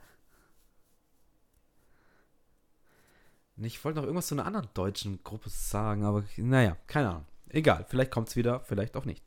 Ich 3.57 3.85
wollte 3.85 3.99
noch 3.99 4.05
irgendwas 4.05 4.29
zu 4.29 4.35
einer 4.35 4.47
anderen 4.47 4.69
deutschen 4.73 5.23
Gruppe 5.23 5.51
sagen, 5.51 6.05
aber 6.05 6.25
naja, 6.37 6.77
keine 6.87 7.11
Ahnung. 7.11 7.27
Egal, 7.51 7.85
vielleicht 7.89 8.11
kommt 8.11 8.29
es 8.29 8.37
wieder, 8.37 8.61
vielleicht 8.61 8.97
auch 8.97 9.05
nicht. 9.05 9.25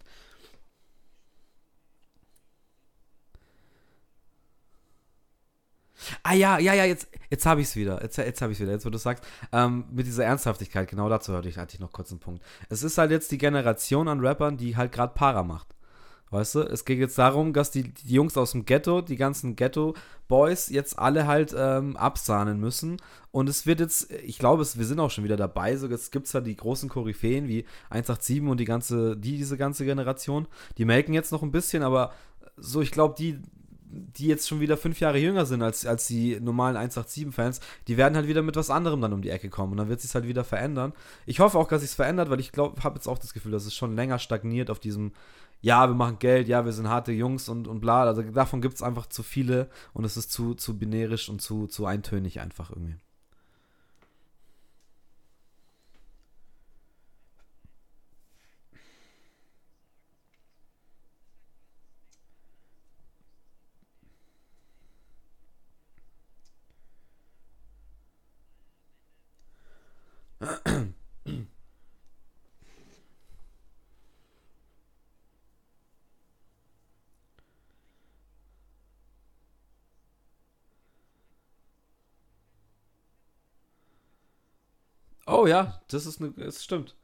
Ah 6.24 6.34
ja, 6.34 6.58
ja, 6.58 6.74
ja, 6.74 6.86
jetzt, 6.86 7.10
jetzt 7.30 7.46
habe 7.46 7.60
ich 7.60 7.68
es 7.68 7.76
wieder. 7.76 8.02
Jetzt, 8.02 8.18
jetzt 8.18 8.42
habe 8.42 8.54
ich 8.54 8.58
es 8.58 8.62
wieder. 8.62 8.72
Jetzt, 8.72 8.86
wo 8.86 8.90
du 8.90 8.98
sagst, 8.98 9.26
ähm, 9.52 9.84
mit 9.92 10.08
dieser 10.08 10.24
Ernsthaftigkeit, 10.24 10.90
genau 10.90 11.10
dazu 11.10 11.34
hatte 11.34 11.50
ich, 11.50 11.58
hatte 11.58 11.76
ich 11.76 11.82
noch 11.82 11.92
kurz 11.92 12.12
einen 12.12 12.22
Punkt. 12.22 12.42
Es 12.70 12.82
ist 12.82 12.98
halt 12.98 13.12
jetzt 13.12 13.32
die 13.32 13.38
Generation 13.38 14.08
an 14.08 14.26
Rappern, 14.26 14.56
die 14.56 14.78
halt 14.78 14.94
gerade 14.94 15.14
Para 15.14 15.44
macht. 15.44 15.68
Weißt 16.34 16.56
du, 16.56 16.62
es 16.62 16.86
geht 16.86 16.98
jetzt 16.98 17.18
darum, 17.20 17.54
dass 17.54 17.70
die, 17.70 17.94
die 17.94 18.16
Jungs 18.16 18.38
aus 18.38 18.54
dem 18.54 18.66
Ghetto, 18.66 19.02
die 19.02 19.18
ganzen 19.18 19.56
Ghetto-Boys, 19.56 20.70
jetzt 20.70 20.98
alle 20.98 21.28
halt 21.28 21.54
ähm, 21.56 21.96
absahnen 21.96 22.60
müssen. 22.60 22.98
Und 23.32 23.50
es 23.50 23.68
wird 23.68 23.80
jetzt, 23.82 24.12
ich 24.12 24.40
glaube, 24.40 24.66
wir 24.66 24.86
sind 24.86 25.00
auch 25.00 25.12
schon 25.12 25.26
wieder 25.26 25.38
dabei. 25.38 25.76
So, 25.78 25.88
jetzt 25.88 26.12
gibt 26.12 26.26
es 26.26 26.34
ja 26.34 26.42
die 26.42 26.56
großen 26.56 26.90
Koryphäen 26.90 27.48
wie 27.48 27.66
187 27.92 28.42
und 28.42 28.60
die 28.60 28.66
ganze, 28.66 29.16
die, 29.16 29.38
diese 29.38 29.58
ganze 29.58 29.86
Generation. 29.86 30.48
Die 30.80 30.86
melken 30.86 31.14
jetzt 31.14 31.32
noch 31.32 31.44
ein 31.44 31.52
bisschen, 31.52 31.84
aber 31.84 32.14
so, 32.58 32.82
ich 32.82 32.92
glaube, 32.92 33.14
die, 33.16 33.40
die 33.94 34.28
jetzt 34.28 34.48
schon 34.48 34.60
wieder 34.60 34.78
fünf 34.78 35.00
Jahre 35.00 35.18
jünger 35.18 35.46
sind 35.46 35.62
als, 35.62 35.86
als 35.86 36.08
die 36.08 36.40
normalen 36.40 36.78
187-Fans, 36.78 37.60
die 37.88 37.98
werden 37.98 38.16
halt 38.16 38.28
wieder 38.28 38.42
mit 38.42 38.56
was 38.56 38.70
anderem 38.70 39.02
dann 39.02 39.14
um 39.14 39.22
die 39.22 39.30
Ecke 39.30 39.50
kommen 39.50 39.72
und 39.72 39.78
dann 39.78 39.90
wird 39.90 40.02
sich 40.02 40.14
halt 40.14 40.28
wieder 40.28 40.44
verändern. 40.44 40.94
Ich 41.26 41.40
hoffe 41.40 41.58
auch, 41.58 41.68
dass 41.68 41.82
sich 41.82 41.92
es 41.92 41.96
verändert, 41.96 42.30
weil 42.30 42.40
ich 42.40 42.52
glaube, 42.52 42.84
habe 42.84 42.96
jetzt 42.96 43.08
auch 43.08 43.20
das 43.20 43.34
Gefühl, 43.34 43.52
dass 43.52 43.66
es 43.66 43.76
schon 43.76 43.96
länger 43.96 44.20
stagniert 44.20 44.70
auf 44.70 44.80
diesem, 44.80 45.12
ja, 45.62 45.88
wir 45.88 45.96
machen 45.96 46.20
Geld, 46.20 46.48
ja, 46.48 46.66
wir 46.66 46.74
sind 46.74 46.90
harte 46.90 47.12
Jungs 47.12 47.50
und, 47.50 47.68
und 47.68 47.80
bla. 47.80 48.04
Also 48.04 48.22
davon 48.22 48.62
gibt 48.62 48.76
es 48.76 48.84
einfach 48.84 49.08
zu 49.08 49.24
viele 49.24 49.70
und 49.94 50.04
es 50.04 50.18
ist 50.18 50.32
zu, 50.32 50.56
zu 50.56 50.78
binärisch 50.78 51.30
und 51.30 51.42
zu, 51.42 51.68
zu 51.68 51.86
eintönig 51.86 52.40
einfach 52.42 52.70
irgendwie. 52.70 52.96
Oh 85.44 85.48
ja, 85.48 85.82
das 85.90 86.06
ist 86.06 86.22
eine, 86.22 86.32
es 86.38 86.64
stimmt. 86.64 86.96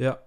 Ja. 0.00 0.20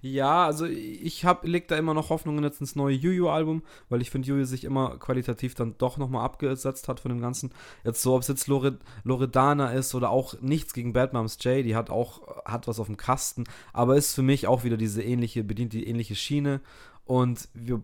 Ja, 0.00 0.46
also 0.46 0.64
ich 0.66 1.24
hab, 1.24 1.46
leg 1.46 1.68
da 1.68 1.76
immer 1.76 1.94
noch 1.94 2.10
Hoffnungen 2.10 2.42
jetzt 2.44 2.60
ins 2.60 2.74
neue 2.76 2.94
Juju-Album, 2.94 3.62
weil 3.88 4.00
ich 4.02 4.10
finde, 4.10 4.28
Juju 4.28 4.44
sich 4.44 4.64
immer 4.64 4.98
qualitativ 4.98 5.54
dann 5.54 5.76
doch 5.78 5.96
nochmal 5.96 6.24
abgesetzt 6.24 6.88
hat 6.88 7.00
von 7.00 7.10
dem 7.10 7.20
Ganzen. 7.20 7.52
Jetzt 7.84 8.02
so, 8.02 8.14
ob 8.14 8.22
es 8.22 8.28
jetzt 8.28 8.46
Lore, 8.48 8.78
Loredana 9.04 9.70
ist 9.72 9.94
oder 9.94 10.10
auch 10.10 10.34
nichts 10.40 10.72
gegen 10.74 10.92
Bad 10.92 11.12
Moms 11.12 11.38
J, 11.42 11.64
die 11.64 11.76
hat 11.76 11.90
auch, 11.90 12.44
hat 12.44 12.66
was 12.66 12.80
auf 12.80 12.86
dem 12.86 12.96
Kasten, 12.96 13.44
aber 13.72 13.96
ist 13.96 14.14
für 14.14 14.22
mich 14.22 14.46
auch 14.46 14.64
wieder 14.64 14.76
diese 14.76 15.02
ähnliche, 15.02 15.44
bedient 15.44 15.72
die 15.72 15.86
ähnliche 15.86 16.16
Schiene 16.16 16.60
und 17.04 17.48
wir, 17.54 17.82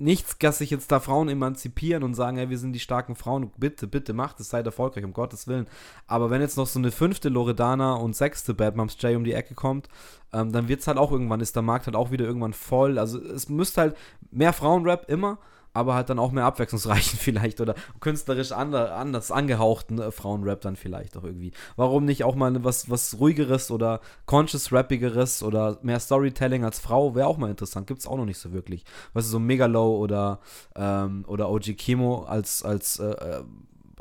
nichts, 0.00 0.38
dass 0.38 0.58
sich 0.58 0.70
jetzt 0.70 0.90
da 0.90 1.00
Frauen 1.00 1.28
emanzipieren 1.28 2.02
und 2.02 2.14
sagen, 2.14 2.36
hey, 2.38 2.50
wir 2.50 2.58
sind 2.58 2.72
die 2.72 2.80
starken 2.80 3.14
Frauen, 3.14 3.50
bitte, 3.58 3.86
bitte 3.86 4.12
macht 4.12 4.40
es, 4.40 4.48
seid 4.48 4.66
erfolgreich, 4.66 5.04
um 5.04 5.12
Gottes 5.12 5.46
Willen. 5.46 5.66
Aber 6.06 6.30
wenn 6.30 6.40
jetzt 6.40 6.56
noch 6.56 6.66
so 6.66 6.78
eine 6.78 6.90
fünfte 6.90 7.28
Loredana 7.28 7.94
und 7.94 8.16
sechste 8.16 8.54
Bad 8.54 8.76
Moms 8.76 8.96
J 9.00 9.16
um 9.16 9.24
die 9.24 9.34
Ecke 9.34 9.54
kommt, 9.54 9.88
ähm, 10.32 10.52
dann 10.52 10.68
wird 10.68 10.80
es 10.80 10.86
halt 10.86 10.98
auch 10.98 11.12
irgendwann, 11.12 11.40
ist 11.40 11.56
der 11.56 11.62
Markt 11.62 11.86
halt 11.86 11.96
auch 11.96 12.10
wieder 12.10 12.24
irgendwann 12.24 12.54
voll. 12.54 12.98
Also 12.98 13.20
es 13.20 13.48
müsste 13.48 13.80
halt 13.82 13.96
mehr 14.30 14.52
Frauenrap 14.52 15.08
immer, 15.10 15.38
aber 15.72 15.94
halt 15.94 16.10
dann 16.10 16.18
auch 16.18 16.32
mehr 16.32 16.44
abwechslungsreichen 16.44 17.18
vielleicht 17.20 17.60
oder 17.60 17.74
künstlerisch 18.00 18.52
ander, 18.52 18.96
anders 18.96 19.30
angehauchten 19.30 20.00
äh, 20.00 20.10
Frauenrap 20.10 20.60
dann 20.60 20.76
vielleicht 20.76 21.16
auch 21.16 21.24
irgendwie. 21.24 21.52
Warum 21.76 22.04
nicht 22.04 22.24
auch 22.24 22.34
mal 22.34 22.64
was, 22.64 22.90
was 22.90 23.18
ruhigeres 23.18 23.70
oder 23.70 24.00
conscious 24.26 24.72
rappigeres 24.72 25.42
oder 25.42 25.78
mehr 25.82 26.00
Storytelling 26.00 26.64
als 26.64 26.80
Frau 26.80 27.14
wäre 27.14 27.28
auch 27.28 27.38
mal 27.38 27.50
interessant. 27.50 27.86
Gibt 27.86 28.00
es 28.00 28.06
auch 28.06 28.16
noch 28.16 28.24
nicht 28.24 28.38
so 28.38 28.52
wirklich. 28.52 28.84
Was 29.12 29.26
ist 29.26 29.30
so 29.30 29.38
Megalow 29.38 29.96
oder, 29.98 30.40
ähm, 30.74 31.24
oder 31.26 31.48
OG 31.50 31.76
Kimo 31.76 32.24
als, 32.24 32.62
als 32.64 32.98
äh, 32.98 33.10
äh, 33.10 33.44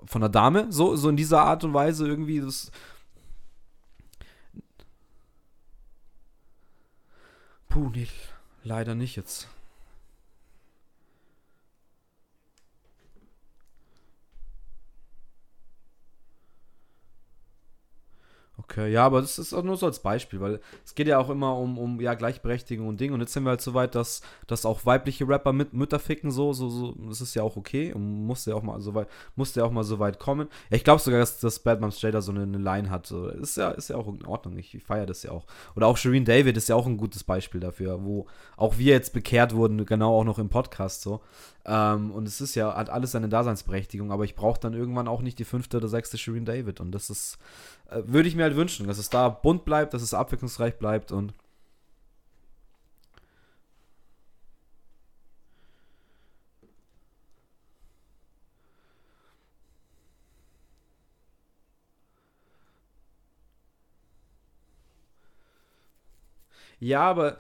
von 0.06 0.22
der 0.22 0.30
Dame, 0.30 0.68
so, 0.70 0.96
so 0.96 1.10
in 1.10 1.18
dieser 1.18 1.42
Art 1.42 1.64
und 1.64 1.74
Weise 1.74 2.08
irgendwie. 2.08 2.40
Das, 2.40 2.72
Puh, 7.68 7.92
nee, 7.94 8.08
leider 8.64 8.96
nicht 8.96 9.16
jetzt. 9.16 9.48
Okay, 18.70 18.92
ja, 18.92 19.04
aber 19.04 19.22
das 19.22 19.40
ist 19.40 19.52
auch 19.52 19.64
nur 19.64 19.78
so 19.78 19.88
als 19.88 20.00
Beispiel, 20.00 20.40
weil 20.40 20.60
es 20.86 20.94
geht 20.94 21.08
ja 21.08 21.18
auch 21.18 21.32
immer 21.32 21.58
um, 21.58 21.80
um 21.80 22.00
ja, 22.00 22.14
Gleichberechtigung 22.14 22.88
und 22.88 23.00
Ding. 23.00 23.14
Und 23.14 23.20
jetzt 23.20 23.34
sind 23.34 23.44
wir 23.44 23.50
halt 23.50 23.62
so 23.62 23.74
weit, 23.74 23.96
dass, 23.96 24.22
dass 24.46 24.64
auch 24.64 24.86
weibliche 24.86 25.28
Rapper 25.28 25.54
mit 25.54 25.74
Mütter 25.74 25.98
ficken, 25.98 26.30
so, 26.30 26.54
so, 26.54 26.70
so, 26.70 26.92
das 27.08 27.20
ist 27.20 27.34
ja 27.34 27.42
auch 27.42 27.58
okay 27.58 27.92
und 27.94 28.28
musste 28.28 28.52
ja 28.52 28.56
auch 28.56 28.62
mal 28.62 28.80
so 28.80 28.94
weit, 28.94 29.08
musste 29.36 29.62
ja 29.62 29.66
auch 29.66 29.72
mal 29.72 29.84
so 29.84 29.98
weit 29.98 30.20
kommen. 30.20 30.50
Ja, 30.70 30.78
ich 30.78 30.84
glaube 30.84 31.02
sogar, 31.02 31.20
dass, 31.20 31.40
dass 31.40 31.66
Moms 31.66 32.00
Jada 32.00 32.22
so 32.22 32.32
eine, 32.32 32.44
eine 32.44 32.60
Line 32.60 32.92
hat. 32.92 33.08
So. 33.08 33.28
Ist 33.30 33.58
ja, 33.58 33.72
ist 33.72 33.90
ja 33.90 33.96
auch 33.96 34.08
in 34.08 34.24
Ordnung. 34.26 34.56
Ich, 34.60 34.76
ich 34.76 34.84
feiere 34.84 35.08
das 35.08 35.24
ja 35.24 35.32
auch. 35.32 35.46
Oder 35.76 35.88
auch 35.88 35.98
Shireen 35.98 36.26
David 36.26 36.56
ist 36.56 36.70
ja 36.70 36.76
auch 36.76 36.86
ein 36.86 36.98
gutes 36.98 37.24
Beispiel 37.24 37.62
dafür, 37.62 38.04
wo 38.04 38.28
auch 38.56 38.78
wir 38.78 38.94
jetzt 38.94 39.14
bekehrt 39.14 39.56
wurden, 39.56 39.84
genau 39.88 40.20
auch 40.20 40.26
noch 40.26 40.38
im 40.38 40.50
Podcast 40.50 41.02
so. 41.02 41.22
Ähm, 41.70 42.12
und 42.12 42.28
es 42.28 42.42
ist 42.42 42.56
ja, 42.56 42.76
hat 42.76 42.90
alles 42.90 43.12
seine 43.12 43.30
Daseinsberechtigung, 43.30 44.12
aber 44.12 44.26
ich 44.26 44.36
brauche 44.36 44.60
dann 44.60 44.74
irgendwann 44.74 45.08
auch 45.08 45.22
nicht 45.22 45.38
die 45.40 45.46
fünfte 45.46 45.78
oder 45.78 45.88
sechste 45.88 46.18
Shireen 46.18 46.46
David. 46.46 46.80
Und 46.82 46.92
das 46.92 47.10
ist, 47.12 47.38
äh, 47.92 48.02
würde 48.06 48.28
ich 48.28 48.36
mir 48.36 48.44
halt 48.44 48.56
wünschen, 48.56 48.88
dass 48.88 48.98
es 48.98 49.10
da 49.10 49.30
bunt 49.30 49.66
bleibt, 49.66 49.94
dass 49.94 50.02
es 50.02 50.14
abwechslungsreich 50.16 50.78
bleibt 50.80 51.12
und 51.12 51.34
Ja, 66.80 67.02
aber 67.02 67.38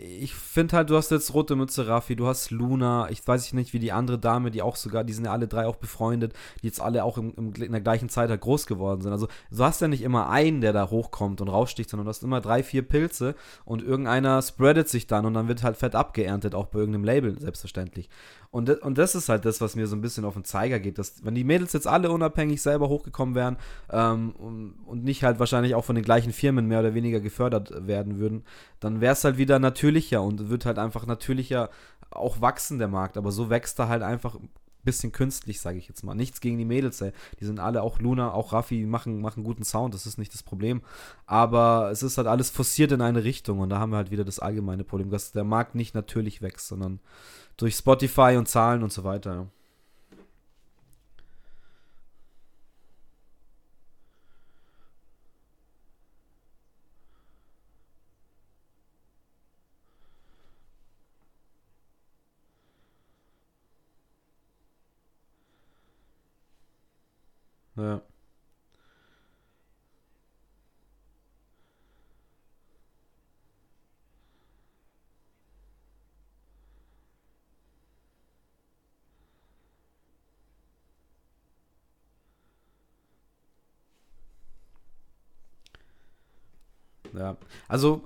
ich 0.00 0.34
finde 0.34 0.76
halt, 0.76 0.90
du 0.90 0.96
hast 0.96 1.10
jetzt 1.10 1.34
Rote 1.34 1.56
Mütze 1.56 1.86
Raffi, 1.86 2.16
du 2.16 2.26
hast 2.26 2.50
Luna, 2.50 3.08
ich 3.10 3.26
weiß 3.26 3.52
nicht, 3.52 3.72
wie 3.72 3.78
die 3.78 3.92
andere 3.92 4.18
Dame, 4.18 4.50
die 4.50 4.62
auch 4.62 4.76
sogar, 4.76 5.04
die 5.04 5.12
sind 5.12 5.24
ja 5.24 5.32
alle 5.32 5.48
drei 5.48 5.66
auch 5.66 5.76
befreundet, 5.76 6.32
die 6.62 6.66
jetzt 6.66 6.80
alle 6.80 7.04
auch 7.04 7.18
im, 7.18 7.34
im, 7.36 7.52
in 7.54 7.72
der 7.72 7.80
gleichen 7.80 8.08
Zeit 8.08 8.30
halt 8.30 8.40
groß 8.40 8.66
geworden 8.66 9.02
sind. 9.02 9.12
Also 9.12 9.28
du 9.50 9.64
hast 9.64 9.80
ja 9.80 9.88
nicht 9.88 10.02
immer 10.02 10.28
einen, 10.28 10.60
der 10.60 10.72
da 10.72 10.90
hochkommt 10.90 11.40
und 11.40 11.48
raussticht, 11.48 11.90
sondern 11.90 12.06
du 12.06 12.10
hast 12.10 12.22
immer 12.22 12.40
drei, 12.40 12.62
vier 12.62 12.82
Pilze 12.82 13.34
und 13.64 13.82
irgendeiner 13.82 14.42
spreadet 14.42 14.88
sich 14.88 15.06
dann 15.06 15.26
und 15.26 15.34
dann 15.34 15.48
wird 15.48 15.62
halt 15.62 15.76
fett 15.76 15.94
abgeerntet, 15.94 16.54
auch 16.54 16.66
bei 16.66 16.78
irgendeinem 16.78 17.04
Label, 17.04 17.38
selbstverständlich. 17.38 18.08
Und, 18.54 18.70
und 18.82 18.98
das 18.98 19.16
ist 19.16 19.28
halt 19.28 19.44
das, 19.46 19.60
was 19.60 19.74
mir 19.74 19.88
so 19.88 19.96
ein 19.96 20.00
bisschen 20.00 20.24
auf 20.24 20.34
den 20.34 20.44
Zeiger 20.44 20.78
geht, 20.78 20.96
dass 20.98 21.24
wenn 21.24 21.34
die 21.34 21.42
Mädels 21.42 21.72
jetzt 21.72 21.88
alle 21.88 22.12
unabhängig 22.12 22.62
selber 22.62 22.88
hochgekommen 22.88 23.34
wären 23.34 23.56
ähm, 23.90 24.30
und, 24.38 24.74
und, 24.86 25.02
nicht 25.02 25.24
halt 25.24 25.40
wahrscheinlich 25.40 25.74
auch 25.74 25.84
von 25.84 25.96
den 25.96 26.04
gleichen 26.04 26.32
Firmen 26.32 26.68
mehr 26.68 26.78
oder 26.78 26.94
weniger 26.94 27.18
gefördert 27.18 27.72
werden 27.84 28.20
würden, 28.20 28.44
dann 28.78 29.00
wäre 29.00 29.14
es 29.14 29.24
halt 29.24 29.38
wieder 29.38 29.58
natürlicher 29.58 30.22
und 30.22 30.50
wird 30.50 30.66
halt 30.66 30.78
einfach 30.78 31.04
natürlicher 31.04 31.68
auch 32.10 32.40
wachsen, 32.40 32.78
der 32.78 32.86
Markt. 32.86 33.16
Aber 33.16 33.32
so 33.32 33.50
wächst 33.50 33.80
er 33.80 33.88
halt 33.88 34.04
einfach 34.04 34.36
ein 34.36 34.48
bisschen 34.84 35.10
künstlich, 35.10 35.60
sage 35.60 35.78
ich 35.78 35.88
jetzt 35.88 36.04
mal. 36.04 36.14
Nichts 36.14 36.40
gegen 36.40 36.56
die 36.56 36.64
Mädels, 36.64 37.00
ey. 37.00 37.10
Die 37.40 37.46
sind 37.46 37.58
alle, 37.58 37.82
auch 37.82 37.98
Luna, 37.98 38.32
auch 38.32 38.52
Raffi, 38.52 38.86
machen, 38.86 39.20
machen 39.20 39.42
guten 39.42 39.64
Sound, 39.64 39.94
das 39.94 40.06
ist 40.06 40.16
nicht 40.16 40.32
das 40.32 40.44
Problem. 40.44 40.82
Aber 41.26 41.90
es 41.90 42.04
ist 42.04 42.18
halt 42.18 42.28
alles 42.28 42.50
forciert 42.50 42.92
in 42.92 43.00
eine 43.00 43.24
Richtung 43.24 43.58
und 43.58 43.70
da 43.70 43.80
haben 43.80 43.90
wir 43.90 43.96
halt 43.96 44.12
wieder 44.12 44.24
das 44.24 44.38
allgemeine 44.38 44.84
Problem, 44.84 45.10
dass 45.10 45.32
der 45.32 45.42
Markt 45.42 45.74
nicht 45.74 45.96
natürlich 45.96 46.40
wächst, 46.40 46.68
sondern 46.68 47.00
durch 47.56 47.76
Spotify 47.76 48.36
und 48.38 48.48
Zahlen 48.48 48.82
und 48.82 48.92
so 48.92 49.04
weiter. 49.04 49.46
Ja. 67.76 68.00
Ja. 87.14 87.36
Also 87.68 88.04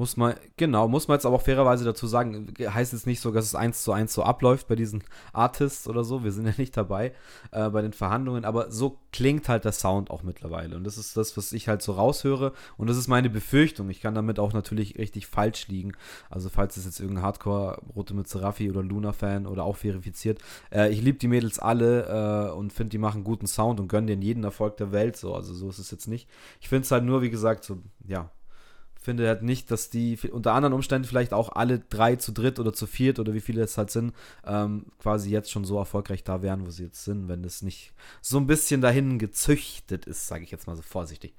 muss 0.00 0.16
man, 0.16 0.34
genau, 0.56 0.88
muss 0.88 1.08
man 1.08 1.16
jetzt 1.16 1.26
aber 1.26 1.36
auch 1.36 1.42
fairerweise 1.42 1.84
dazu 1.84 2.06
sagen, 2.06 2.54
heißt 2.58 2.94
jetzt 2.94 3.06
nicht 3.06 3.20
so, 3.20 3.32
dass 3.32 3.44
es 3.44 3.54
eins 3.54 3.82
zu 3.82 3.92
eins 3.92 4.14
so 4.14 4.22
abläuft 4.22 4.66
bei 4.66 4.74
diesen 4.74 5.04
Artists 5.34 5.86
oder 5.86 6.04
so. 6.04 6.24
Wir 6.24 6.32
sind 6.32 6.46
ja 6.46 6.54
nicht 6.56 6.74
dabei 6.74 7.12
äh, 7.50 7.68
bei 7.68 7.82
den 7.82 7.92
Verhandlungen, 7.92 8.46
aber 8.46 8.70
so 8.70 8.96
klingt 9.12 9.50
halt 9.50 9.66
der 9.66 9.72
Sound 9.72 10.10
auch 10.10 10.22
mittlerweile. 10.22 10.74
Und 10.78 10.84
das 10.84 10.96
ist 10.96 11.18
das, 11.18 11.36
was 11.36 11.52
ich 11.52 11.68
halt 11.68 11.82
so 11.82 11.92
raushöre. 11.92 12.54
Und 12.78 12.88
das 12.88 12.96
ist 12.96 13.08
meine 13.08 13.28
Befürchtung. 13.28 13.90
Ich 13.90 14.00
kann 14.00 14.14
damit 14.14 14.38
auch 14.38 14.54
natürlich 14.54 14.96
richtig 14.96 15.26
falsch 15.26 15.68
liegen. 15.68 15.92
Also, 16.30 16.48
falls 16.48 16.78
es 16.78 16.86
jetzt 16.86 16.98
irgendein 16.98 17.24
Hardcore-Rote 17.24 18.14
Mütze 18.14 18.40
Raffi 18.40 18.70
oder 18.70 18.82
Luna-Fan 18.82 19.46
oder 19.46 19.64
auch 19.64 19.76
verifiziert. 19.76 20.38
Äh, 20.72 20.90
ich 20.90 21.02
liebe 21.02 21.18
die 21.18 21.28
Mädels 21.28 21.58
alle 21.58 22.48
äh, 22.48 22.52
und 22.52 22.72
finde, 22.72 22.92
die 22.92 22.98
machen 22.98 23.22
guten 23.22 23.46
Sound 23.46 23.78
und 23.78 23.88
gönnen 23.88 24.06
denen 24.06 24.22
jeden 24.22 24.44
Erfolg 24.44 24.78
der 24.78 24.92
Welt. 24.92 25.18
So, 25.18 25.34
also 25.34 25.52
so 25.52 25.68
ist 25.68 25.78
es 25.78 25.90
jetzt 25.90 26.08
nicht. 26.08 26.26
Ich 26.62 26.70
finde 26.70 26.84
es 26.84 26.90
halt 26.90 27.04
nur, 27.04 27.20
wie 27.20 27.28
gesagt, 27.28 27.64
so, 27.64 27.82
ja, 28.06 28.30
finde 29.00 29.26
halt 29.26 29.42
nicht, 29.42 29.70
dass 29.70 29.88
die 29.88 30.18
unter 30.30 30.52
anderen 30.52 30.74
Umständen 30.74 31.08
vielleicht 31.08 31.32
auch 31.32 31.50
alle 31.50 31.78
drei 31.78 32.16
zu 32.16 32.32
dritt 32.32 32.58
oder 32.58 32.72
zu 32.72 32.86
viert 32.86 33.18
oder 33.18 33.32
wie 33.32 33.40
viele 33.40 33.62
es 33.62 33.78
halt 33.78 33.90
sind, 33.90 34.14
ähm, 34.44 34.86
quasi 34.98 35.30
jetzt 35.30 35.50
schon 35.50 35.64
so 35.64 35.78
erfolgreich 35.78 36.22
da 36.22 36.42
wären, 36.42 36.66
wo 36.66 36.70
sie 36.70 36.84
jetzt 36.84 37.04
sind, 37.04 37.28
wenn 37.28 37.42
das 37.42 37.62
nicht 37.62 37.92
so 38.20 38.36
ein 38.36 38.46
bisschen 38.46 38.82
dahin 38.82 39.18
gezüchtet 39.18 40.04
ist, 40.04 40.26
sage 40.26 40.44
ich 40.44 40.50
jetzt 40.50 40.66
mal 40.66 40.76
so 40.76 40.82
vorsichtig. 40.82 41.34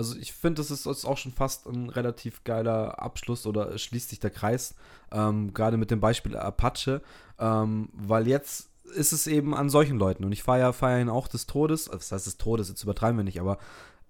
Also 0.00 0.16
ich 0.16 0.32
finde, 0.32 0.62
das 0.62 0.70
ist, 0.70 0.86
ist 0.86 1.04
auch 1.04 1.18
schon 1.18 1.30
fast 1.32 1.66
ein 1.66 1.90
relativ 1.90 2.42
geiler 2.44 3.02
Abschluss 3.02 3.44
oder 3.44 3.76
schließt 3.76 4.08
sich 4.08 4.18
der 4.18 4.30
Kreis, 4.30 4.74
ähm, 5.12 5.52
gerade 5.52 5.76
mit 5.76 5.90
dem 5.90 6.00
Beispiel 6.00 6.38
Apache, 6.38 7.02
ähm, 7.38 7.90
weil 7.92 8.26
jetzt 8.26 8.70
ist 8.94 9.12
es 9.12 9.26
eben 9.26 9.54
an 9.54 9.68
solchen 9.68 9.98
Leuten. 9.98 10.24
Und 10.24 10.32
ich 10.32 10.42
feiere 10.42 10.72
feier 10.72 11.02
ihn 11.02 11.10
auch 11.10 11.28
des 11.28 11.46
Todes, 11.46 11.84
das 11.84 12.12
heißt 12.12 12.24
des 12.24 12.38
Todes, 12.38 12.70
jetzt 12.70 12.82
übertreiben 12.82 13.18
wir 13.18 13.24
nicht, 13.24 13.40
aber 13.40 13.58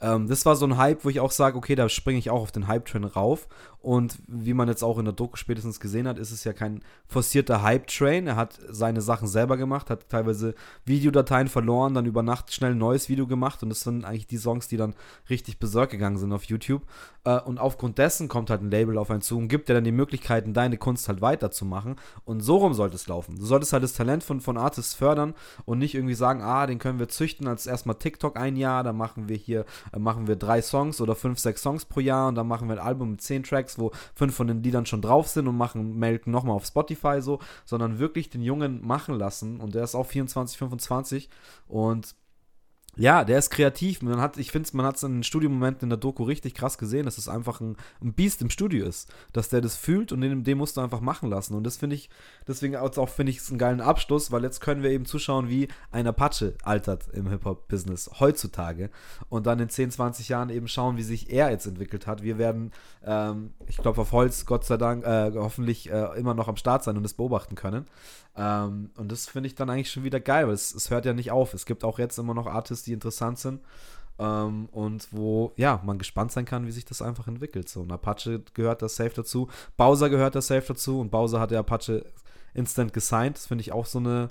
ähm, 0.01 0.28
das 0.28 0.47
war 0.47 0.56
so 0.56 0.66
ein 0.66 0.78
Hype, 0.78 1.05
wo 1.05 1.10
ich 1.10 1.20
auch 1.20 1.31
sage, 1.31 1.56
okay, 1.56 1.74
da 1.74 1.89
springe 1.89 2.18
ich 2.18 2.31
auch 2.31 2.43
auf 2.43 2.52
den 2.52 2.68
Hype-Train 2.68 3.05
rauf. 3.05 3.48
Und 3.82 4.18
wie 4.27 4.55
man 4.55 4.68
jetzt 4.68 4.82
auch 4.82 4.98
in 4.98 5.06
der 5.06 5.14
Doku 5.14 5.36
spätestens 5.36 5.81
gesehen 5.81 6.06
hat, 6.06 6.18
ist 6.18 6.32
es 6.32 6.44
ja 6.44 6.52
kein 6.52 6.82
forcierter 7.06 7.62
Hype-Train. 7.62 8.27
Er 8.27 8.36
hat 8.36 8.59
seine 8.68 9.01
Sachen 9.01 9.28
selber 9.28 9.56
gemacht, 9.56 9.90
hat 9.90 10.09
teilweise 10.09 10.55
Videodateien 10.85 11.48
verloren, 11.48 11.94
dann 11.94 12.06
über 12.06 12.22
Nacht 12.22 12.52
schnell 12.52 12.72
ein 12.72 12.78
neues 12.78 13.09
Video 13.09 13.27
gemacht. 13.27 13.62
Und 13.62 13.70
das 13.70 13.81
sind 13.81 14.05
eigentlich 14.05 14.27
die 14.27 14.36
Songs, 14.36 14.68
die 14.68 14.77
dann 14.77 14.94
richtig 15.28 15.59
besorgt 15.59 15.93
gegangen 15.93 16.18
sind 16.18 16.32
auf 16.32 16.44
YouTube. 16.44 16.82
Äh, 17.24 17.40
und 17.40 17.59
aufgrund 17.59 17.98
dessen 17.98 18.28
kommt 18.28 18.51
halt 18.51 18.62
ein 18.62 18.70
Label 18.70 18.98
auf 18.98 19.10
einen 19.10 19.22
zu 19.22 19.38
und 19.38 19.48
gibt 19.48 19.68
dir 19.68 19.74
dann 19.74 19.84
die 19.84 19.92
Möglichkeiten, 19.92 20.55
deine 20.55 20.78
Kunst 20.78 21.09
halt 21.09 21.20
weiterzumachen. 21.20 21.97
Und 22.24 22.40
so 22.40 22.56
rum 22.56 22.74
sollte 22.74 22.97
es 22.97 23.06
laufen. 23.06 23.36
Du 23.36 23.44
solltest 23.44 23.72
halt 23.72 23.82
das 23.82 23.92
Talent 23.92 24.22
von, 24.22 24.40
von 24.40 24.56
Artists 24.56 24.94
fördern 24.94 25.34
und 25.64 25.78
nicht 25.78 25.94
irgendwie 25.94 26.14
sagen, 26.14 26.42
ah, 26.42 26.66
den 26.66 26.78
können 26.78 26.98
wir 26.98 27.09
züchten 27.09 27.47
als 27.47 27.66
erstmal 27.66 27.97
TikTok 27.97 28.36
ein 28.36 28.56
Jahr, 28.56 28.82
dann 28.82 28.97
machen 28.97 29.28
wir 29.28 29.36
hier 29.36 29.64
dann 29.92 30.02
machen 30.02 30.26
wir 30.26 30.36
drei 30.36 30.62
Songs 30.62 31.01
oder 31.01 31.14
fünf, 31.14 31.38
sechs 31.38 31.62
Songs 31.62 31.84
pro 31.84 32.01
Jahr 32.01 32.28
und 32.28 32.34
dann 32.34 32.48
machen 32.48 32.68
wir 32.68 32.76
ein 32.76 32.86
Album 32.86 33.12
mit 33.12 33.22
zehn 33.22 33.42
Tracks, 33.42 33.78
wo 33.78 33.92
fünf 34.14 34.34
von 34.34 34.47
den 34.47 34.62
Liedern 34.62 34.86
schon 34.86 35.02
drauf 35.02 35.28
sind 35.28 35.48
und 35.48 35.56
machen, 35.56 35.98
melden 35.98 36.30
nochmal 36.30 36.56
auf 36.56 36.66
Spotify 36.66 37.20
so, 37.20 37.40
sondern 37.64 37.98
wirklich 37.98 38.30
den 38.30 38.42
Jungen 38.42 38.86
machen 38.86 39.14
lassen 39.16 39.60
und 39.60 39.74
der 39.74 39.84
ist 39.84 39.94
auch 39.94 40.06
24, 40.06 40.59
25 40.59 41.28
und 41.68 42.14
ja, 42.96 43.24
der 43.24 43.38
ist 43.38 43.50
kreativ. 43.50 44.02
Man 44.02 44.20
hat, 44.20 44.36
ich 44.36 44.50
finde, 44.50 44.68
man 44.72 44.84
hat 44.84 44.96
es 44.96 45.02
in 45.02 45.18
den 45.18 45.22
Studiomomenten 45.22 45.86
in 45.86 45.90
der 45.90 45.98
Doku 45.98 46.24
richtig 46.24 46.54
krass 46.54 46.76
gesehen, 46.76 47.04
dass 47.04 47.18
es 47.18 47.28
einfach 47.28 47.60
ein, 47.60 47.76
ein 48.02 48.12
Biest 48.12 48.42
im 48.42 48.50
Studio 48.50 48.86
ist. 48.86 49.12
Dass 49.32 49.48
der 49.48 49.60
das 49.60 49.76
fühlt 49.76 50.12
und 50.12 50.20
den, 50.20 50.44
den 50.44 50.58
musst 50.58 50.76
du 50.76 50.80
einfach 50.80 51.00
machen 51.00 51.30
lassen. 51.30 51.54
Und 51.54 51.64
das 51.64 51.76
finde 51.76 51.96
ich, 51.96 52.10
deswegen 52.48 52.76
auch 52.76 53.08
finde 53.08 53.30
ich 53.30 53.38
es 53.38 53.48
einen 53.48 53.58
geilen 53.58 53.80
Abschluss, 53.80 54.32
weil 54.32 54.42
jetzt 54.42 54.60
können 54.60 54.82
wir 54.82 54.90
eben 54.90 55.06
zuschauen, 55.06 55.48
wie 55.48 55.68
ein 55.92 56.06
Apache 56.06 56.54
altert 56.62 57.08
im 57.12 57.28
Hip-Hop-Business 57.28 58.10
heutzutage. 58.18 58.90
Und 59.28 59.46
dann 59.46 59.60
in 59.60 59.68
10, 59.68 59.92
20 59.92 60.28
Jahren 60.28 60.50
eben 60.50 60.68
schauen, 60.68 60.96
wie 60.96 61.02
sich 61.02 61.30
er 61.30 61.50
jetzt 61.50 61.66
entwickelt 61.66 62.06
hat. 62.06 62.22
Wir 62.22 62.38
werden, 62.38 62.72
ähm, 63.04 63.54
ich 63.66 63.76
glaube, 63.76 64.00
auf 64.00 64.12
Holz, 64.12 64.46
Gott 64.46 64.64
sei 64.64 64.76
Dank, 64.76 65.04
äh, 65.04 65.32
hoffentlich 65.36 65.90
äh, 65.90 66.18
immer 66.18 66.34
noch 66.34 66.48
am 66.48 66.56
Start 66.56 66.82
sein 66.82 66.96
und 66.96 67.04
das 67.04 67.14
beobachten 67.14 67.54
können. 67.54 67.86
Ähm, 68.40 68.90
und 68.96 69.12
das 69.12 69.26
finde 69.26 69.48
ich 69.48 69.54
dann 69.54 69.68
eigentlich 69.68 69.90
schon 69.90 70.02
wieder 70.04 70.18
geil, 70.18 70.46
weil 70.46 70.54
es, 70.54 70.74
es, 70.74 70.88
hört 70.88 71.04
ja 71.04 71.12
nicht 71.12 71.30
auf. 71.30 71.52
Es 71.52 71.66
gibt 71.66 71.84
auch 71.84 71.98
jetzt 71.98 72.18
immer 72.18 72.32
noch 72.32 72.46
Artists, 72.46 72.86
die 72.86 72.94
interessant 72.94 73.38
sind 73.38 73.60
ähm, 74.18 74.70
und 74.72 75.08
wo, 75.10 75.52
ja, 75.56 75.82
man 75.84 75.98
gespannt 75.98 76.32
sein 76.32 76.46
kann, 76.46 76.66
wie 76.66 76.70
sich 76.70 76.86
das 76.86 77.02
einfach 77.02 77.28
entwickelt. 77.28 77.68
So, 77.68 77.82
und 77.82 77.92
Apache 77.92 78.40
gehört 78.54 78.80
das 78.80 78.96
safe 78.96 79.12
dazu, 79.14 79.50
Bowser 79.76 80.08
gehört 80.08 80.36
das 80.36 80.46
safe 80.46 80.64
dazu 80.66 81.00
und 81.00 81.10
Bowser 81.10 81.38
hat 81.38 81.50
der 81.50 81.58
Apache 81.58 82.06
instant 82.54 82.94
gesigned. 82.94 83.36
Das 83.36 83.46
finde 83.46 83.60
ich 83.60 83.72
auch 83.72 83.84
so 83.84 83.98
eine 83.98 84.28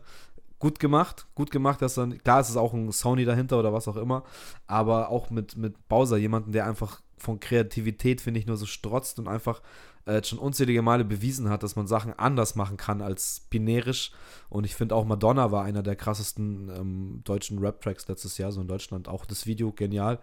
gut 0.57 0.79
gemacht, 0.79 1.27
gut 1.35 1.51
gemacht, 1.51 1.79
dass 1.81 1.93
dann, 1.93 2.17
klar, 2.17 2.39
es 2.39 2.49
ist 2.49 2.57
auch 2.57 2.73
ein 2.73 2.91
Sony 2.91 3.25
dahinter 3.25 3.59
oder 3.59 3.73
was 3.73 3.87
auch 3.87 3.95
immer, 3.95 4.23
aber 4.65 5.09
auch 5.09 5.29
mit, 5.29 5.55
mit 5.55 5.87
Bowser 5.87 6.17
jemanden, 6.17 6.51
der 6.51 6.65
einfach 6.65 7.01
von 7.17 7.39
Kreativität, 7.39 8.21
finde 8.21 8.39
ich, 8.39 8.47
nur 8.47 8.57
so 8.57 8.65
strotzt 8.65 9.19
und 9.19 9.27
einfach 9.27 9.61
äh, 10.09 10.23
schon 10.23 10.39
unzählige 10.39 10.81
Male 10.81 11.05
bewiesen 11.05 11.49
hat, 11.49 11.63
dass 11.63 11.75
man 11.75 11.87
Sachen 11.87 12.13
anders 12.17 12.55
machen 12.55 12.77
kann 12.77 13.01
als 13.01 13.41
binärisch. 13.49 14.11
Und 14.49 14.65
ich 14.65 14.75
finde 14.75 14.95
auch 14.95 15.05
Madonna 15.05 15.51
war 15.51 15.63
einer 15.63 15.83
der 15.83 15.95
krassesten 15.95 16.69
ähm, 16.69 17.21
deutschen 17.23 17.59
Rap-Tracks 17.59 18.07
letztes 18.07 18.37
Jahr, 18.37 18.51
so 18.51 18.61
in 18.61 18.67
Deutschland. 18.67 19.07
Auch 19.07 19.25
das 19.25 19.45
Video 19.45 19.71
genial. 19.71 20.19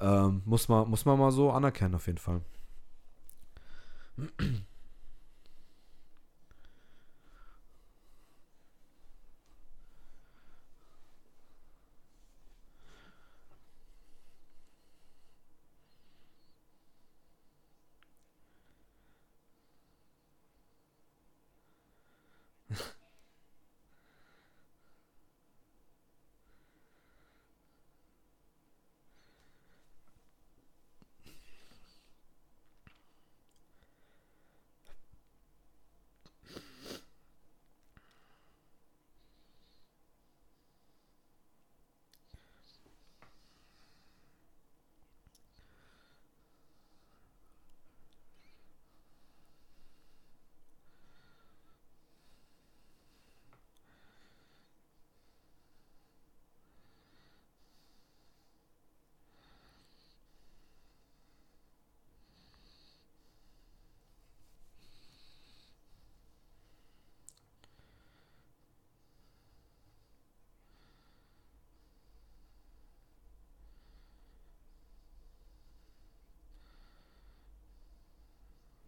Ähm, 0.00 0.42
muss, 0.44 0.68
man, 0.68 0.88
muss 0.88 1.04
man 1.04 1.18
mal 1.18 1.32
so 1.32 1.50
anerkennen, 1.50 1.94
auf 1.94 2.06
jeden 2.06 2.18
Fall. 2.18 2.40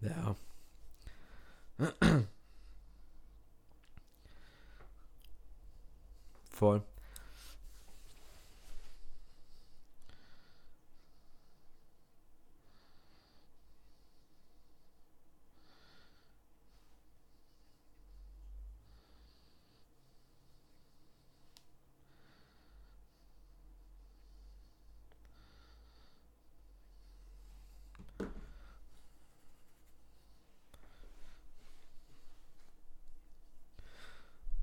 Ja. 0.00 0.36
Voll. 6.50 6.82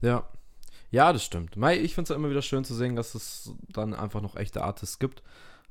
Ja. 0.06 0.24
Ja, 0.92 1.12
das 1.12 1.26
stimmt. 1.26 1.58
Ich 1.58 1.96
finde 1.96 2.14
es 2.14 2.16
immer 2.16 2.30
wieder 2.30 2.42
schön 2.42 2.64
zu 2.64 2.74
sehen, 2.74 2.96
dass 2.96 3.16
es 3.16 3.52
dann 3.70 3.94
einfach 3.94 4.22
noch 4.22 4.36
echte 4.36 4.64
Artists 4.64 5.00
gibt. 5.00 5.24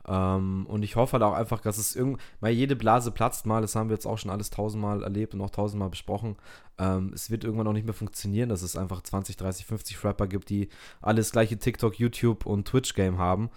Ähm, 0.06 0.66
und 0.68 0.82
ich 0.82 0.96
hoffe 0.96 1.14
halt 1.14 1.22
auch 1.22 1.32
einfach, 1.32 1.60
dass 1.60 1.78
es 1.78 1.96
irgend, 1.96 2.20
weil 2.40 2.52
jede 2.52 2.76
Blase 2.76 3.10
platzt 3.10 3.46
mal, 3.46 3.62
das 3.62 3.74
haben 3.74 3.88
wir 3.88 3.94
jetzt 3.94 4.06
auch 4.06 4.18
schon 4.18 4.30
alles 4.30 4.50
tausendmal 4.50 5.02
erlebt 5.02 5.32
und 5.32 5.40
auch 5.40 5.50
tausendmal 5.50 5.88
besprochen. 5.88 6.36
Ähm, 6.78 7.12
es 7.14 7.30
wird 7.30 7.44
irgendwann 7.44 7.68
auch 7.68 7.72
nicht 7.72 7.86
mehr 7.86 7.94
funktionieren, 7.94 8.50
dass 8.50 8.60
es 8.62 8.76
einfach 8.76 9.02
20, 9.02 9.36
30, 9.36 9.64
50 9.64 10.04
Rapper 10.04 10.26
gibt, 10.26 10.50
die 10.50 10.68
alles 11.00 11.32
gleiche 11.32 11.56
TikTok, 11.58 11.98
YouTube 11.98 12.44
und 12.44 12.68
Twitch-Game 12.68 13.16
haben. 13.16 13.48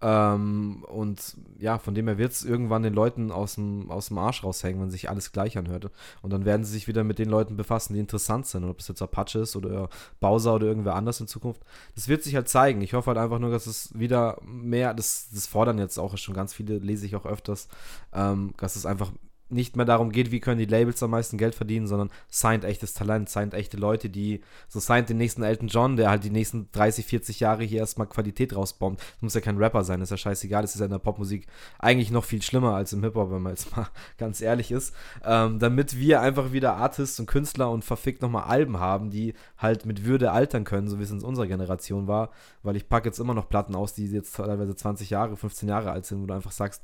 Ähm, 0.00 0.84
und 0.88 1.36
ja, 1.58 1.78
von 1.78 1.94
dem 1.94 2.06
her 2.06 2.18
wird 2.18 2.32
es 2.32 2.44
irgendwann 2.44 2.82
den 2.82 2.94
Leuten 2.94 3.30
aus 3.30 3.54
dem, 3.54 3.90
Arsch 3.90 4.44
raushängen, 4.44 4.82
wenn 4.82 4.90
sich 4.90 5.08
alles 5.08 5.32
gleich 5.32 5.56
anhört. 5.58 5.90
Und 6.22 6.32
dann 6.32 6.44
werden 6.44 6.64
sie 6.64 6.72
sich 6.72 6.88
wieder 6.88 7.04
mit 7.04 7.18
den 7.18 7.28
Leuten 7.28 7.56
befassen, 7.56 7.94
die 7.94 8.00
interessant 8.00 8.46
sind. 8.46 8.64
Und 8.64 8.70
ob 8.70 8.80
es 8.80 8.88
jetzt 8.88 9.02
Apache 9.02 9.40
ist 9.40 9.56
oder 9.56 9.88
Bowser 10.20 10.54
oder 10.54 10.66
irgendwer 10.66 10.94
anders 10.94 11.20
in 11.20 11.26
Zukunft. 11.26 11.62
Das 11.94 12.08
wird 12.08 12.22
sich 12.22 12.34
halt 12.34 12.48
zeigen. 12.48 12.82
Ich 12.82 12.94
hoffe 12.94 13.08
halt 13.08 13.18
einfach 13.18 13.38
nur, 13.38 13.50
dass 13.50 13.66
es 13.66 13.98
wieder 13.98 14.38
mehr, 14.44 14.94
das, 14.94 15.28
das 15.32 15.46
fordern 15.46 15.78
jetzt 15.78 15.98
auch 15.98 16.16
schon 16.16 16.34
ganz 16.34 16.52
viele, 16.52 16.78
lese 16.78 17.06
ich 17.06 17.16
auch 17.16 17.26
öfters, 17.26 17.68
ähm, 18.12 18.54
dass 18.58 18.76
es 18.76 18.86
einfach 18.86 19.10
nicht 19.54 19.76
mehr 19.76 19.86
darum 19.86 20.10
geht, 20.12 20.30
wie 20.30 20.40
können 20.40 20.58
die 20.58 20.66
Labels 20.66 21.02
am 21.02 21.10
meisten 21.10 21.38
Geld 21.38 21.54
verdienen, 21.54 21.86
sondern 21.86 22.10
signed 22.28 22.64
echtes 22.64 22.92
Talent, 22.92 23.28
signed 23.28 23.54
echte 23.54 23.76
Leute, 23.76 24.10
die 24.10 24.40
so 24.68 24.80
signed 24.80 25.08
den 25.08 25.16
nächsten 25.16 25.42
Elton 25.42 25.68
John, 25.68 25.96
der 25.96 26.10
halt 26.10 26.24
die 26.24 26.30
nächsten 26.30 26.68
30, 26.72 27.06
40 27.06 27.40
Jahre 27.40 27.64
hier 27.64 27.78
erstmal 27.78 28.06
Qualität 28.06 28.54
rausbombt. 28.54 29.00
Das 29.00 29.22
muss 29.22 29.34
ja 29.34 29.40
kein 29.40 29.56
Rapper 29.56 29.84
sein, 29.84 30.00
ist 30.00 30.10
ja 30.10 30.16
scheißegal, 30.16 30.62
das 30.62 30.74
ist 30.74 30.80
ja 30.80 30.86
in 30.86 30.92
der 30.92 30.98
Popmusik 30.98 31.46
eigentlich 31.78 32.10
noch 32.10 32.24
viel 32.24 32.42
schlimmer 32.42 32.74
als 32.74 32.92
im 32.92 33.02
Hip-Hop, 33.02 33.30
wenn 33.30 33.42
man 33.42 33.52
jetzt 33.52 33.74
mal 33.76 33.88
ganz 34.18 34.40
ehrlich 34.40 34.70
ist. 34.70 34.94
Ähm, 35.24 35.58
damit 35.58 35.98
wir 35.98 36.20
einfach 36.20 36.52
wieder 36.52 36.76
Artists 36.76 37.18
und 37.20 37.26
Künstler 37.26 37.70
und 37.70 37.84
verfickt 37.84 38.22
nochmal 38.22 38.44
Alben 38.44 38.80
haben, 38.80 39.10
die 39.10 39.34
halt 39.56 39.86
mit 39.86 40.04
Würde 40.04 40.32
altern 40.32 40.64
können, 40.64 40.88
so 40.88 40.98
wie 40.98 41.04
es 41.04 41.10
in 41.10 41.22
unserer 41.22 41.46
Generation 41.46 42.08
war, 42.08 42.30
weil 42.62 42.76
ich 42.76 42.88
packe 42.88 43.08
jetzt 43.08 43.20
immer 43.20 43.34
noch 43.34 43.48
Platten 43.48 43.74
aus, 43.74 43.94
die 43.94 44.06
jetzt 44.06 44.36
teilweise 44.36 44.74
20 44.74 45.10
Jahre, 45.10 45.36
15 45.36 45.68
Jahre 45.68 45.92
alt 45.92 46.06
sind, 46.06 46.20
wo 46.22 46.26
du 46.26 46.34
einfach 46.34 46.52
sagst, 46.52 46.82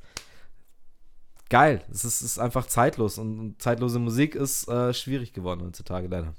geil. 1.51 1.82
Es 1.90 2.05
ist, 2.05 2.22
ist 2.22 2.39
einfach 2.39 2.66
zeitlos 2.66 3.18
und 3.18 3.60
zeitlose 3.60 3.98
Musik 3.98 4.35
ist 4.35 4.68
äh, 4.68 4.94
schwierig 4.94 5.35
geworden 5.35 5.62
heutzutage 5.62 6.09
leider. 6.09 6.35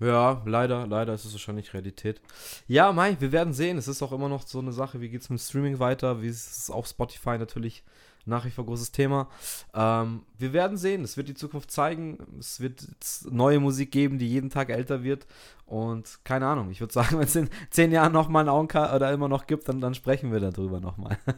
Ja, 0.00 0.42
leider, 0.44 0.86
leider 0.86 1.12
ist 1.14 1.24
es 1.24 1.32
wahrscheinlich 1.32 1.74
Realität. 1.74 2.20
Ja, 2.68 2.92
Mai, 2.92 3.16
wir 3.18 3.32
werden 3.32 3.52
sehen. 3.52 3.78
Es 3.78 3.88
ist 3.88 4.02
auch 4.02 4.12
immer 4.12 4.28
noch 4.28 4.46
so 4.46 4.60
eine 4.60 4.72
Sache, 4.72 5.00
wie 5.00 5.08
geht 5.08 5.22
es 5.22 5.30
mit 5.30 5.40
Streaming 5.40 5.80
weiter, 5.80 6.22
wie 6.22 6.28
ist 6.28 6.50
es 6.50 6.70
auf 6.70 6.86
Spotify 6.86 7.36
natürlich 7.38 7.82
nach 8.28 8.44
wie 8.44 8.50
vor 8.50 8.66
großes 8.66 8.92
Thema. 8.92 9.28
Ähm, 9.74 10.22
wir 10.36 10.52
werden 10.52 10.76
sehen, 10.76 11.02
es 11.02 11.16
wird 11.16 11.28
die 11.28 11.34
Zukunft 11.34 11.70
zeigen. 11.70 12.18
Es 12.38 12.60
wird 12.60 12.86
neue 13.30 13.58
Musik 13.58 13.90
geben, 13.90 14.18
die 14.18 14.28
jeden 14.28 14.50
Tag 14.50 14.70
älter 14.70 15.02
wird. 15.02 15.26
Und 15.66 16.20
keine 16.24 16.46
Ahnung, 16.46 16.70
ich 16.70 16.80
würde 16.80 16.92
sagen, 16.92 17.12
wenn 17.18 17.26
es 17.26 17.36
in 17.36 17.48
zehn 17.70 17.90
Jahren 17.90 18.12
nochmal 18.12 18.42
einen 18.42 18.50
Augenka 18.50 18.94
oder 18.94 19.10
immer 19.12 19.28
noch 19.28 19.46
gibt, 19.46 19.68
dann, 19.68 19.80
dann 19.80 19.94
sprechen 19.94 20.30
wir 20.30 20.40
darüber 20.40 20.80
nochmal. 20.80 21.18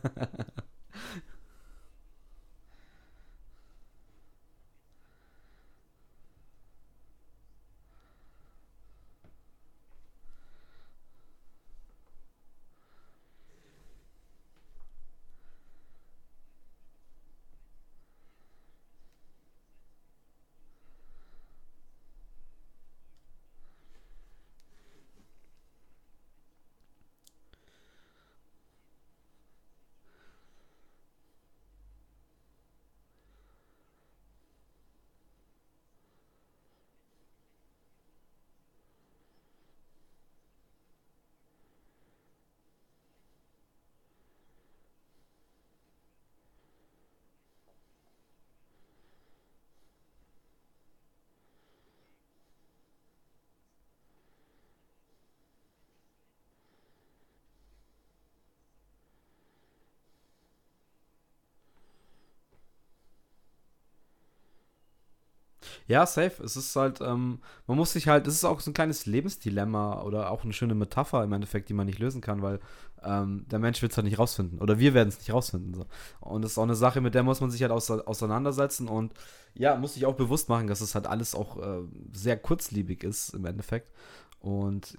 Ja, 65.91 66.07
safe. 66.07 66.41
Es 66.45 66.55
ist 66.55 66.77
halt, 66.77 67.01
ähm, 67.01 67.41
man 67.67 67.77
muss 67.77 67.93
sich 67.95 68.07
halt, 68.07 68.29
es 68.29 68.35
ist 68.35 68.45
auch 68.45 68.61
so 68.61 68.71
ein 68.71 68.75
kleines 68.75 69.07
Lebensdilemma 69.07 70.03
oder 70.03 70.31
auch 70.31 70.45
eine 70.45 70.53
schöne 70.53 70.77
Metapher 70.77 71.25
im 71.25 71.33
Endeffekt, 71.33 71.69
die 71.69 71.75
man 71.75 71.87
nicht 71.87 71.99
lösen 71.99 72.21
kann, 72.21 72.43
weil 72.43 72.61
ähm, 73.03 73.45
der 73.51 73.59
Mensch 73.59 73.83
wird 73.83 73.91
es 73.91 73.99
halt 73.99 74.05
nicht 74.05 74.21
rausfinden 74.21 74.61
oder 74.61 74.79
wir 74.79 74.95
werden 74.95 75.09
es 75.09 75.19
nicht 75.19 75.33
rausfinden. 75.33 75.75
So. 75.75 75.87
Und 76.21 76.43
das 76.43 76.53
ist 76.53 76.59
auch 76.59 76.63
eine 76.63 76.77
Sache, 76.77 77.01
mit 77.01 77.17
der 77.17 77.25
muss 77.25 77.41
man 77.41 77.51
sich 77.51 77.63
halt 77.63 77.73
auseinandersetzen 77.73 78.87
und 78.87 79.15
ja, 79.55 79.75
muss 79.75 79.95
sich 79.95 80.07
auch 80.07 80.15
bewusst 80.15 80.49
machen, 80.49 80.69
dass 80.69 80.81
es 80.81 80.95
halt 80.95 81.09
alles 81.09 81.35
auch 81.35 81.57
äh, 81.59 81.83
sehr 82.13 82.37
kurzlebig 82.37 83.03
ist 83.03 83.31
im 83.31 83.45
Endeffekt. 83.45 83.91
Und 84.39 84.97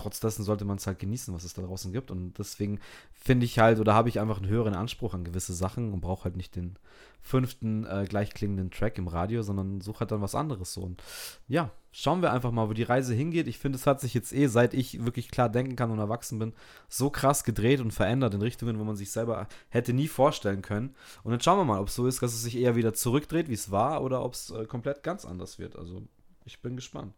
trotz 0.00 0.20
dessen 0.20 0.42
sollte 0.42 0.64
man 0.64 0.78
es 0.78 0.86
halt 0.86 0.98
genießen, 0.98 1.34
was 1.34 1.44
es 1.44 1.54
da 1.54 1.62
draußen 1.62 1.92
gibt. 1.92 2.10
Und 2.10 2.38
deswegen 2.38 2.80
finde 3.12 3.44
ich 3.44 3.58
halt, 3.58 3.78
oder 3.78 3.94
habe 3.94 4.08
ich 4.08 4.20
einfach 4.20 4.38
einen 4.38 4.48
höheren 4.48 4.74
Anspruch 4.74 5.14
an 5.14 5.24
gewisse 5.24 5.54
Sachen 5.54 5.92
und 5.92 6.00
brauche 6.00 6.24
halt 6.24 6.36
nicht 6.36 6.56
den 6.56 6.76
fünften 7.22 7.84
äh, 7.84 8.06
gleichklingenden 8.08 8.70
Track 8.70 8.96
im 8.98 9.08
Radio, 9.08 9.42
sondern 9.42 9.80
suche 9.80 10.00
halt 10.00 10.10
dann 10.10 10.22
was 10.22 10.34
anderes 10.34 10.72
so. 10.72 10.80
Und 10.80 11.02
ja, 11.48 11.70
schauen 11.92 12.22
wir 12.22 12.32
einfach 12.32 12.50
mal, 12.50 12.68
wo 12.68 12.72
die 12.72 12.82
Reise 12.82 13.14
hingeht. 13.14 13.46
Ich 13.46 13.58
finde, 13.58 13.76
es 13.76 13.86
hat 13.86 14.00
sich 14.00 14.14
jetzt 14.14 14.32
eh, 14.32 14.46
seit 14.46 14.74
ich 14.74 15.04
wirklich 15.04 15.30
klar 15.30 15.48
denken 15.48 15.76
kann 15.76 15.90
und 15.90 15.98
erwachsen 15.98 16.38
bin, 16.38 16.54
so 16.88 17.10
krass 17.10 17.44
gedreht 17.44 17.80
und 17.80 17.92
verändert 17.92 18.34
in 18.34 18.42
Richtungen, 18.42 18.78
wo 18.78 18.84
man 18.84 18.96
sich 18.96 19.12
selber 19.12 19.48
hätte 19.68 19.92
nie 19.92 20.08
vorstellen 20.08 20.62
können. 20.62 20.94
Und 21.22 21.32
dann 21.32 21.40
schauen 21.40 21.58
wir 21.58 21.64
mal, 21.64 21.80
ob 21.80 21.88
es 21.88 21.94
so 21.94 22.06
ist, 22.06 22.22
dass 22.22 22.32
es 22.32 22.42
sich 22.42 22.56
eher 22.56 22.76
wieder 22.76 22.94
zurückdreht, 22.94 23.48
wie 23.48 23.54
es 23.54 23.70
war, 23.70 24.02
oder 24.02 24.24
ob 24.24 24.34
es 24.34 24.50
äh, 24.50 24.64
komplett 24.64 25.02
ganz 25.02 25.24
anders 25.24 25.58
wird. 25.58 25.76
Also, 25.76 26.02
ich 26.44 26.60
bin 26.60 26.76
gespannt. 26.76 27.12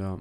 Ja. 0.00 0.18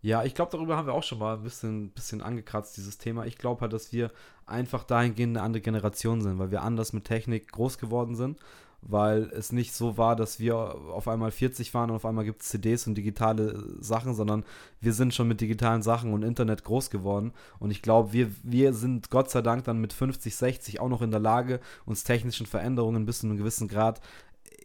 Ja, 0.00 0.22
ich 0.22 0.34
glaube, 0.34 0.52
darüber 0.52 0.76
haben 0.76 0.86
wir 0.86 0.94
auch 0.94 1.02
schon 1.02 1.18
mal 1.18 1.34
ein 1.34 1.42
bisschen, 1.42 1.90
bisschen 1.90 2.22
angekratzt, 2.22 2.76
dieses 2.76 2.98
Thema. 2.98 3.26
Ich 3.26 3.36
glaube 3.36 3.62
halt, 3.62 3.72
dass 3.72 3.92
wir 3.92 4.12
einfach 4.46 4.84
dahingehend 4.84 5.36
eine 5.36 5.44
andere 5.44 5.60
Generation 5.60 6.22
sind, 6.22 6.38
weil 6.38 6.52
wir 6.52 6.62
anders 6.62 6.92
mit 6.92 7.04
Technik 7.04 7.50
groß 7.50 7.78
geworden 7.78 8.14
sind, 8.14 8.38
weil 8.80 9.24
es 9.34 9.50
nicht 9.50 9.74
so 9.74 9.98
war, 9.98 10.14
dass 10.14 10.38
wir 10.38 10.56
auf 10.56 11.08
einmal 11.08 11.32
40 11.32 11.74
waren 11.74 11.90
und 11.90 11.96
auf 11.96 12.06
einmal 12.06 12.24
gibt 12.24 12.42
es 12.42 12.48
CDs 12.48 12.86
und 12.86 12.94
digitale 12.94 13.60
Sachen, 13.80 14.14
sondern 14.14 14.44
wir 14.80 14.92
sind 14.92 15.14
schon 15.14 15.26
mit 15.26 15.40
digitalen 15.40 15.82
Sachen 15.82 16.12
und 16.12 16.22
Internet 16.22 16.62
groß 16.62 16.90
geworden. 16.90 17.32
Und 17.58 17.72
ich 17.72 17.82
glaube, 17.82 18.12
wir, 18.12 18.30
wir 18.44 18.74
sind 18.74 19.10
Gott 19.10 19.30
sei 19.30 19.42
Dank 19.42 19.64
dann 19.64 19.80
mit 19.80 19.92
50, 19.92 20.36
60 20.36 20.78
auch 20.78 20.88
noch 20.88 21.02
in 21.02 21.10
der 21.10 21.18
Lage, 21.18 21.58
uns 21.86 22.04
technischen 22.04 22.46
Veränderungen 22.46 23.04
bis 23.04 23.18
zu 23.18 23.26
einem 23.26 23.36
gewissen 23.36 23.66
Grad 23.66 24.00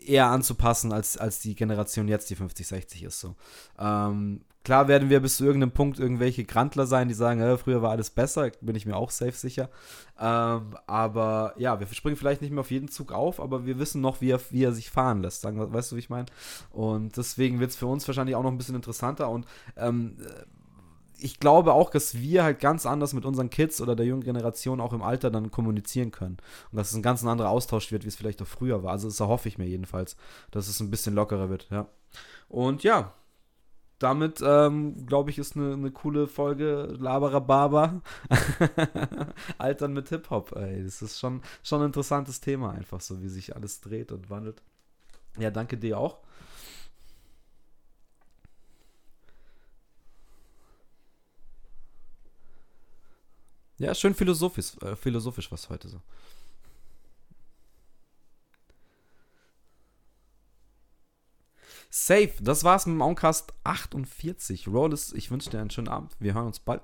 eher 0.06 0.28
anzupassen, 0.28 0.92
als, 0.92 1.18
als 1.18 1.40
die 1.40 1.56
Generation 1.56 2.08
jetzt, 2.08 2.30
die 2.30 2.36
50, 2.36 2.68
60 2.68 3.04
ist. 3.04 3.20
So. 3.20 3.36
Ähm, 3.80 4.42
klar 4.64 4.88
werden 4.88 5.10
wir 5.10 5.20
bis 5.20 5.38
zu 5.38 5.46
irgendeinem 5.46 5.72
Punkt 5.72 6.00
irgendwelche 6.00 6.44
Grantler 6.44 6.86
sein, 6.86 7.08
die 7.08 7.14
sagen, 7.14 7.42
äh, 7.42 7.58
früher 7.58 7.82
war 7.82 7.92
alles 7.92 8.10
besser, 8.10 8.52
bin 8.62 8.76
ich 8.76 8.86
mir 8.86 8.96
auch 8.96 9.12
safe 9.12 9.32
sicher. 9.32 9.70
Ähm, 10.20 10.76
aber 10.88 11.54
ja, 11.58 11.80
wir 11.80 11.88
springen 11.88 12.18
vielleicht 12.18 12.42
nicht 12.42 12.52
mehr 12.52 12.62
auf 12.62 12.72
jeden 12.72 12.88
Zug 12.88 13.12
auf, 13.12 13.40
aber 13.40 13.66
wir 13.66 13.80
wissen 13.80 14.02
noch, 14.02 14.22
wie 14.22 14.32
er, 14.32 14.40
wie 14.52 14.64
er 14.64 14.74
sich 14.74 14.90
fahren 14.90 15.22
lässt. 15.22 15.42
Sagen, 15.42 15.74
weißt 15.74 15.92
du, 15.92 15.96
wie 15.96 16.00
ich 16.00 16.10
meine? 16.10 16.26
Und 16.72 17.18
deswegen 17.18 17.60
wird 17.60 17.72
es 17.72 17.78
für 17.78 17.88
uns 17.88 18.08
wahrscheinlich 18.08 18.36
auch 18.36 18.44
noch 18.44 18.52
ein 18.52 18.58
bisschen 18.58 18.76
interessanter 18.76 19.30
und 19.30 19.46
ähm, 19.78 20.18
ich 21.18 21.40
glaube 21.40 21.74
auch, 21.74 21.90
dass 21.90 22.16
wir 22.16 22.44
halt 22.44 22.60
ganz 22.60 22.86
anders 22.86 23.14
mit 23.14 23.26
unseren 23.26 23.50
Kids 23.50 23.82
oder 23.82 23.96
der 23.96 24.06
jungen 24.06 24.24
Generation 24.24 24.82
auch 24.82 24.94
im 24.94 25.02
Alter 25.02 25.32
dann 25.32 25.52
kommunizieren 25.52 26.12
können. 26.12 26.38
Und 26.72 26.78
dass 26.78 26.90
es 26.90 26.96
ein 26.96 27.02
ganz 27.02 27.24
anderer 27.26 27.50
Austausch 27.50 27.92
wird, 27.92 28.04
wie 28.04 28.10
es 28.10 28.16
vielleicht 28.16 28.42
auch 28.42 28.48
früher 28.48 28.84
war. 28.84 28.92
Also 28.92 29.08
das 29.08 29.20
erhoffe 29.20 29.48
ich 29.48 29.58
mir 29.58 29.68
jedenfalls, 29.68 30.18
dass 30.52 30.68
es 30.68 30.80
ein 30.80 30.92
bisschen 30.92 31.16
lockerer 31.16 31.50
wird, 31.50 31.68
ja. 31.70 31.88
Und 32.50 32.84
ja, 32.84 33.14
damit, 34.00 34.42
ähm, 34.46 35.06
glaube 35.06 35.30
ich, 35.30 35.40
ist 35.40 35.56
eine, 35.56 35.74
eine 35.74 35.92
coole 35.92 36.28
Folge 36.28 36.94
Laberer 37.00 37.42
Barber. 37.42 38.02
Altern 39.58 39.94
mit 39.94 40.10
Hip-Hop, 40.10 40.56
ey. 40.58 40.84
Das 40.84 41.02
ist 41.02 41.20
schon, 41.20 41.42
schon 41.64 41.82
ein 41.82 41.88
interessantes 41.88 42.42
Thema, 42.42 42.72
einfach 42.72 43.00
so, 43.00 43.22
wie 43.22 43.30
sich 43.30 43.56
alles 43.56 43.80
dreht 43.80 44.12
und 44.12 44.30
wandelt. 44.30 44.62
Ja, 45.40 45.52
danke 45.52 45.78
dir 45.78 45.98
auch. 45.98 46.20
Ja, 53.84 53.94
schön 53.94 54.16
philosophisch, 54.16 54.78
äh, 54.82 54.96
philosophisch 54.96 55.52
was 55.52 55.70
heute 55.70 55.90
so. 55.90 56.02
Safe, 61.90 62.32
das 62.40 62.64
war's 62.64 62.86
mit 62.86 62.94
dem 62.94 63.02
Oncast 63.02 63.54
48. 63.66 64.70
Rollis, 64.70 65.12
ich 65.12 65.30
wünsche 65.32 65.50
dir 65.50 65.60
einen 65.60 65.70
schönen 65.70 65.90
Abend. 65.90 66.16
Wir 66.20 66.34
hören 66.34 66.48
uns 66.48 66.62
bald. 66.62 66.82